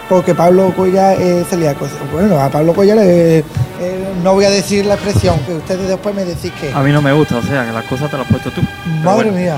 porque 0.10 0.36
Pablo 0.36 0.74
Cuella 0.76 1.14
es 1.14 1.48
celíaco. 1.48 1.88
Bueno, 2.12 2.38
a 2.40 2.50
Pablo 2.50 2.74
Cuella 2.74 2.96
le, 2.96 3.40
eh, 3.40 3.44
no 4.22 4.34
voy 4.34 4.44
a 4.46 4.50
decir 4.50 4.86
la 4.86 4.96
expresión, 4.96 5.40
que 5.48 5.54
ustedes 5.54 5.88
después 5.88 6.14
me 6.14 6.26
decís 6.26 6.52
que. 6.60 6.72
A 6.74 6.82
mí 6.82 6.92
no 6.92 7.02
me 7.02 7.14
gusta, 7.14 7.38
o 7.38 7.42
sea, 7.42 7.66
que 7.66 7.72
las 7.72 7.86
cosas 7.86 8.12
te 8.12 8.18
las 8.18 8.26
has 8.26 8.32
puesto 8.32 8.52
tú. 8.52 8.62
Madre 9.04 9.30
bueno. 9.32 9.32
mía. 9.32 9.58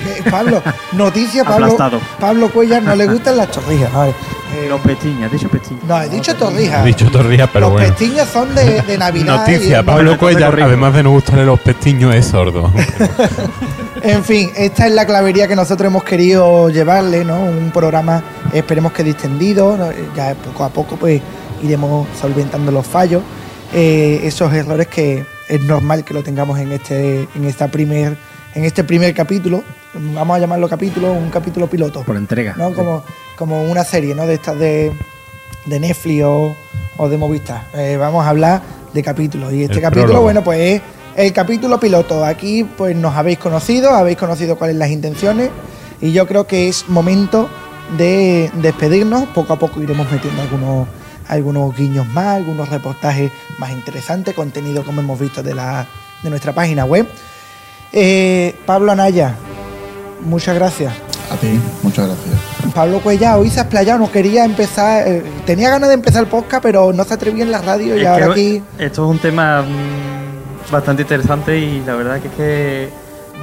Que, 0.00 0.30
Pablo, 0.30 0.62
noticia, 0.92 1.44
Pablo, 1.44 1.66
Aplastado. 1.66 2.00
Pablo 2.18 2.50
Cuellar 2.50 2.82
no 2.82 2.94
le 2.96 3.06
gustan 3.06 3.36
las 3.36 3.50
torrijas. 3.50 3.92
Ver, 3.94 4.14
eh, 4.56 4.66
Los 4.68 4.80
pestiños, 4.80 5.24
has 5.24 5.32
dicho 5.32 5.48
pestiños. 5.48 5.84
no, 5.84 6.02
he 6.02 6.08
dicho 6.08 6.34
torrijas. 6.34 6.82
He 6.82 6.86
dicho 6.88 7.10
torrijas, 7.10 7.48
pero 7.52 7.66
Los 7.66 7.72
bueno. 7.72 7.88
pestiños 7.88 8.28
son 8.28 8.54
de, 8.54 8.82
de 8.82 8.98
Navidad. 8.98 9.38
Noticia, 9.38 9.82
Pablo 9.82 10.18
Cuellar, 10.18 10.60
además 10.60 10.94
de 10.94 11.02
no 11.02 11.10
gustarle 11.10 11.44
los 11.44 11.60
pestiños, 11.60 12.14
es 12.14 12.26
sordo. 12.26 12.70
En 14.02 14.24
fin, 14.24 14.50
esta 14.56 14.86
es 14.86 14.94
la 14.94 15.04
clavería 15.04 15.46
que 15.46 15.54
nosotros 15.54 15.88
hemos 15.88 16.04
querido 16.04 16.70
llevarle, 16.70 17.22
¿no? 17.22 17.38
Un 17.42 17.70
programa, 17.70 18.22
esperemos 18.54 18.92
que 18.92 19.04
distendido, 19.04 19.76
¿no? 19.76 19.90
ya 20.16 20.34
poco 20.34 20.64
a 20.64 20.70
poco 20.70 20.96
pues 20.96 21.20
iremos 21.62 22.08
solventando 22.18 22.72
los 22.72 22.86
fallos, 22.86 23.22
eh, 23.74 24.20
esos 24.24 24.54
errores 24.54 24.86
que 24.88 25.26
es 25.48 25.60
normal 25.64 26.02
que 26.02 26.14
lo 26.14 26.22
tengamos 26.22 26.58
en 26.58 26.72
este, 26.72 27.28
en 27.34 27.44
esta 27.44 27.68
primer, 27.68 28.16
en 28.54 28.64
este 28.64 28.84
primer 28.84 29.14
capítulo, 29.14 29.62
vamos 29.94 30.36
a 30.36 30.40
llamarlo 30.40 30.68
capítulo, 30.68 31.12
un 31.12 31.30
capítulo 31.30 31.68
piloto. 31.68 32.02
por 32.02 32.16
entrega. 32.16 32.54
¿no? 32.56 32.72
Como, 32.72 33.02
como 33.36 33.62
una 33.64 33.84
serie, 33.84 34.14
¿no? 34.14 34.26
De 34.26 34.34
estas 34.34 34.58
de, 34.58 34.92
de 35.66 35.80
Netflix 35.80 36.22
o, 36.24 36.56
o 36.96 37.08
de 37.08 37.16
Movistar. 37.16 37.64
Eh, 37.74 37.96
vamos 37.98 38.24
a 38.24 38.30
hablar 38.30 38.62
de 38.92 39.02
capítulos. 39.02 39.52
Y 39.52 39.62
este 39.62 39.76
El 39.76 39.82
capítulo, 39.82 40.06
prólogo. 40.06 40.22
bueno, 40.24 40.42
pues 40.44 40.60
es 40.60 40.82
el 41.16 41.32
capítulo 41.32 41.78
piloto. 41.78 42.24
Aquí, 42.24 42.64
pues 42.64 42.96
nos 42.96 43.14
habéis 43.14 43.38
conocido, 43.38 43.90
habéis 43.90 44.16
conocido 44.18 44.56
cuáles 44.56 44.76
las 44.76 44.90
intenciones. 44.90 45.50
Y 46.00 46.12
yo 46.12 46.26
creo 46.26 46.46
que 46.46 46.68
es 46.68 46.88
momento 46.88 47.48
de 47.96 48.50
despedirnos. 48.54 49.28
Poco 49.28 49.52
a 49.52 49.58
poco 49.58 49.80
iremos 49.80 50.10
metiendo 50.10 50.42
algunos, 50.42 50.88
algunos 51.28 51.76
guiños 51.76 52.06
más, 52.08 52.36
algunos 52.36 52.68
reportajes 52.68 53.30
más 53.58 53.70
interesantes, 53.70 54.34
contenido 54.34 54.82
como 54.82 55.00
hemos 55.02 55.20
visto 55.20 55.42
de, 55.42 55.54
la, 55.54 55.86
de 56.22 56.30
nuestra 56.30 56.52
página 56.52 56.84
web. 56.84 57.06
Eh, 57.92 58.54
Pablo 58.66 58.92
Anaya, 58.92 59.34
muchas 60.22 60.54
gracias. 60.54 60.92
A 61.32 61.36
ti, 61.36 61.60
muchas 61.82 62.06
gracias. 62.06 62.72
Pablo 62.74 63.00
Cuella 63.00 63.36
hoy 63.36 63.50
se 63.50 63.60
ha 63.60 63.62
explayado, 63.62 63.98
no 63.98 64.10
quería 64.10 64.44
empezar, 64.44 65.06
eh, 65.06 65.22
tenía 65.46 65.70
ganas 65.70 65.88
de 65.88 65.94
empezar 65.94 66.22
el 66.22 66.28
podcast, 66.28 66.62
pero 66.62 66.92
no 66.92 67.04
se 67.04 67.14
atrevía 67.14 67.44
en 67.44 67.52
la 67.52 67.60
radio 67.62 67.96
y 67.96 68.00
Es 68.00 68.06
ahora 68.06 68.26
aquí... 68.32 68.62
Esto 68.78 69.04
es 69.04 69.10
un 69.10 69.18
tema 69.18 69.62
mm, 69.62 70.72
bastante 70.72 71.02
interesante 71.02 71.58
y 71.58 71.82
la 71.84 71.94
verdad 71.94 72.20
que 72.20 72.28
es 72.28 72.34
que 72.34 72.88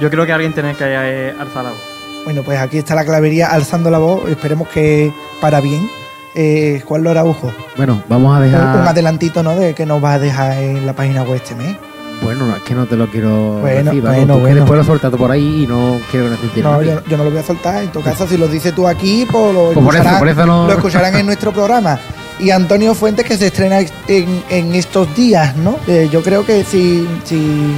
yo 0.00 0.10
creo 0.10 0.24
que 0.26 0.32
alguien 0.32 0.52
tiene 0.52 0.74
que 0.74 0.84
eh, 0.86 1.34
alzar 1.38 1.64
la 1.64 1.70
voz. 1.70 1.80
Bueno, 2.24 2.42
pues 2.42 2.58
aquí 2.58 2.78
está 2.78 2.94
la 2.94 3.04
clavería 3.04 3.48
alzando 3.48 3.90
la 3.90 3.98
voz, 3.98 4.28
esperemos 4.28 4.68
que 4.68 5.12
para 5.40 5.60
bien. 5.60 5.88
Eh, 6.34 6.82
Juan 6.86 7.02
Lora 7.02 7.20
Araujo, 7.20 7.50
Bueno, 7.76 8.02
vamos 8.08 8.34
a 8.36 8.38
un, 8.38 8.44
un 8.44 8.52
dejar. 8.52 8.86
adelantito 8.88 9.42
¿no? 9.42 9.56
de 9.56 9.74
que 9.74 9.86
nos 9.86 10.00
vas 10.00 10.16
a 10.16 10.18
dejar 10.18 10.58
en 10.58 10.86
la 10.86 10.92
página 10.92 11.22
web 11.22 11.36
este 11.36 11.54
mes. 11.54 11.76
Bueno, 12.22 12.46
no, 12.46 12.56
es 12.56 12.62
que 12.62 12.74
no 12.74 12.86
te 12.86 12.96
lo 12.96 13.06
quiero 13.08 13.58
Bueno, 13.60 13.84
decir, 13.90 14.02
vamos, 14.02 14.16
bueno, 14.18 14.34
tú 14.34 14.38
que 14.38 14.42
bueno. 14.42 14.56
después 14.56 14.78
lo 14.78 14.84
sueltas 14.84 15.10
por 15.12 15.30
ahí 15.30 15.62
y 15.62 15.66
no 15.66 16.00
quiero 16.10 16.30
que 16.30 16.36
sentir 16.36 16.64
No, 16.64 16.82
yo, 16.82 17.00
yo 17.06 17.16
no 17.16 17.24
lo 17.24 17.30
voy 17.30 17.38
a 17.38 17.42
soltar, 17.44 17.82
en 17.82 17.92
tu 17.92 18.02
caso 18.02 18.26
si 18.26 18.36
lo 18.36 18.48
dices 18.48 18.74
tú 18.74 18.86
aquí, 18.88 19.26
pues 19.30 19.54
lo, 19.54 19.70
Pues 19.72 19.84
por 19.84 19.94
eso, 19.94 20.02
escucharán, 20.02 20.18
por 20.18 20.28
eso 20.28 20.46
no- 20.46 20.66
lo 20.66 20.72
escucharán 20.72 21.14
en 21.16 21.26
nuestro 21.26 21.52
programa. 21.52 21.98
Y 22.40 22.50
Antonio 22.50 22.94
Fuentes 22.94 23.24
que 23.26 23.36
se 23.36 23.46
estrena 23.48 23.80
en, 23.80 24.42
en 24.48 24.74
estos 24.74 25.14
días, 25.16 25.56
¿no? 25.56 25.76
Eh, 25.88 26.08
yo 26.12 26.22
creo 26.22 26.44
que 26.46 26.62
sí, 26.64 27.06
sí, 27.24 27.74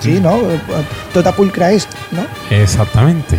sí, 0.00 0.18
¿no? 0.20 0.38
Tota 1.12 1.32
pulcra 1.32 1.70
es, 1.72 1.86
¿no? 2.10 2.22
Exactamente. 2.54 3.38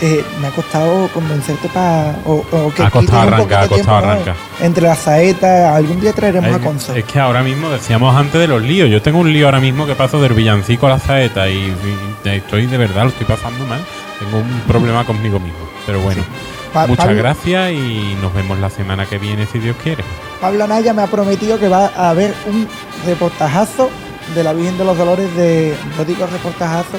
Eh, 0.00 0.24
me 0.40 0.46
ha 0.46 0.50
costado 0.50 1.08
convencerte 1.08 1.68
para. 1.68 2.14
O, 2.24 2.44
o 2.52 2.72
que 2.72 2.82
Ha 2.84 2.90
costado 2.90 3.20
arrancar, 3.22 3.64
ha 3.64 3.68
costado 3.68 3.96
arrancar. 3.98 4.34
Entre 4.60 4.82
las 4.84 4.98
saetas, 5.00 5.74
algún 5.74 6.00
día 6.00 6.12
traeremos 6.12 6.52
a 6.52 6.56
Es, 6.56 6.62
Conso. 6.62 6.94
es 6.94 7.04
que 7.04 7.18
ahora 7.18 7.42
mismo 7.42 7.68
decíamos 7.68 8.14
antes 8.16 8.40
de 8.40 8.46
los 8.46 8.62
líos. 8.62 8.88
Yo 8.90 9.02
tengo 9.02 9.18
un 9.18 9.32
lío 9.32 9.46
ahora 9.46 9.58
mismo 9.58 9.86
que 9.86 9.96
paso 9.96 10.20
del 10.22 10.34
villancico 10.34 10.86
a 10.86 10.90
la 10.90 10.98
saeta 11.00 11.48
y, 11.48 11.74
y 12.24 12.28
estoy 12.28 12.66
de 12.66 12.78
verdad, 12.78 13.02
lo 13.04 13.08
estoy 13.08 13.26
pasando 13.26 13.66
mal. 13.66 13.80
Tengo 14.20 14.38
un 14.38 14.60
problema 14.68 15.04
conmigo 15.04 15.40
mismo. 15.40 15.58
Pero 15.84 16.00
bueno, 16.00 16.22
Pa- 16.72 16.86
muchas 16.86 17.06
Pablo- 17.06 17.18
gracias 17.20 17.72
y 17.72 18.16
nos 18.22 18.32
vemos 18.34 18.56
la 18.60 18.70
semana 18.70 19.04
que 19.06 19.18
viene 19.18 19.46
si 19.46 19.58
Dios 19.58 19.74
quiere. 19.82 20.04
Pablo 20.40 20.62
Anaya 20.62 20.92
me 20.92 21.02
ha 21.02 21.06
prometido 21.08 21.58
que 21.58 21.68
va 21.68 21.90
a 21.96 22.10
haber 22.10 22.32
un 22.46 22.68
reportajazo 23.04 23.90
de 24.34 24.44
la 24.44 24.52
Virgen 24.52 24.78
de 24.78 24.84
los 24.84 24.96
Dolores 24.96 25.34
de. 25.34 25.74
Digo 26.06 26.26
reportajazo, 26.30 26.98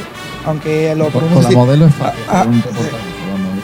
aunque 0.49 0.95
lo 0.95 1.05
la 1.05 1.09
pronuncie. 1.11 1.55
modelo 1.55 1.85
es 1.85 1.95
fácil. 1.95 2.23
Ah, 2.27 2.45
un 2.47 2.61
ah. 2.61 2.63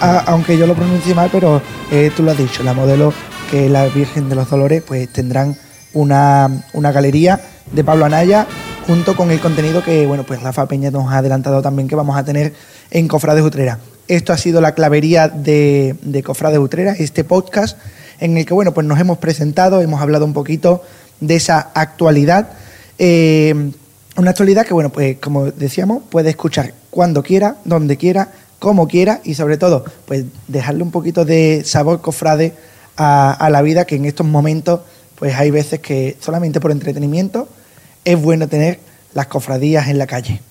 Ah, 0.01 0.23
aunque 0.27 0.57
yo 0.57 0.67
lo 0.67 0.75
pronuncie 0.75 1.15
mal, 1.15 1.29
pero 1.31 1.61
eh, 1.91 2.11
tú 2.15 2.23
lo 2.23 2.31
has 2.31 2.37
dicho, 2.37 2.63
la 2.63 2.73
modelo 2.73 3.13
que 3.49 3.69
la 3.69 3.85
Virgen 3.87 4.29
de 4.29 4.35
los 4.35 4.49
Dolores, 4.49 4.83
pues 4.85 5.07
tendrán 5.09 5.55
una, 5.93 6.49
una 6.73 6.91
galería 6.91 7.39
de 7.71 7.83
Pablo 7.83 8.05
Anaya 8.05 8.45
junto 8.85 9.15
con 9.15 9.31
el 9.31 9.39
contenido 9.39 9.83
que, 9.83 10.05
bueno, 10.05 10.23
pues 10.23 10.41
Rafa 10.41 10.67
Peña 10.67 10.91
nos 10.91 11.11
ha 11.11 11.19
adelantado 11.19 11.61
también 11.61 11.87
que 11.87 11.95
vamos 11.95 12.17
a 12.17 12.23
tener 12.23 12.53
en 12.91 13.07
Cofrades 13.07 13.43
Utrera. 13.43 13.79
Esto 14.07 14.33
ha 14.33 14.37
sido 14.37 14.61
la 14.61 14.73
clavería 14.73 15.27
de, 15.29 15.95
de 16.01 16.23
Cofrades 16.23 16.59
Utrera, 16.59 16.93
este 16.93 17.23
podcast 17.23 17.77
en 18.19 18.37
el 18.37 18.45
que, 18.45 18.53
bueno, 18.53 18.73
pues 18.73 18.85
nos 18.85 18.99
hemos 18.99 19.17
presentado, 19.17 19.81
hemos 19.81 20.01
hablado 20.01 20.25
un 20.25 20.33
poquito 20.33 20.83
de 21.19 21.35
esa 21.35 21.71
actualidad. 21.73 22.49
Eh, 22.99 23.71
una 24.17 24.31
actualidad 24.31 24.65
que, 24.65 24.73
bueno, 24.73 24.91
pues 24.91 25.17
como 25.17 25.51
decíamos, 25.51 26.03
puede 26.09 26.29
escuchar 26.29 26.73
cuando 26.89 27.23
quiera, 27.23 27.57
donde 27.65 27.97
quiera, 27.97 28.31
como 28.59 28.87
quiera 28.87 29.21
y 29.23 29.35
sobre 29.35 29.57
todo, 29.57 29.85
pues 30.05 30.25
dejarle 30.47 30.83
un 30.83 30.91
poquito 30.91 31.25
de 31.25 31.63
sabor 31.65 32.01
cofrade 32.01 32.53
a, 32.97 33.31
a 33.31 33.49
la 33.49 33.61
vida 33.61 33.85
que 33.85 33.95
en 33.95 34.05
estos 34.05 34.25
momentos, 34.25 34.81
pues 35.15 35.35
hay 35.35 35.51
veces 35.51 35.79
que 35.81 36.15
solamente 36.19 36.61
por 36.61 36.71
entretenimiento 36.71 37.47
es 38.05 38.21
bueno 38.21 38.47
tener 38.47 38.79
las 39.13 39.27
cofradías 39.27 39.87
en 39.87 39.97
la 39.97 40.07
calle. 40.07 40.41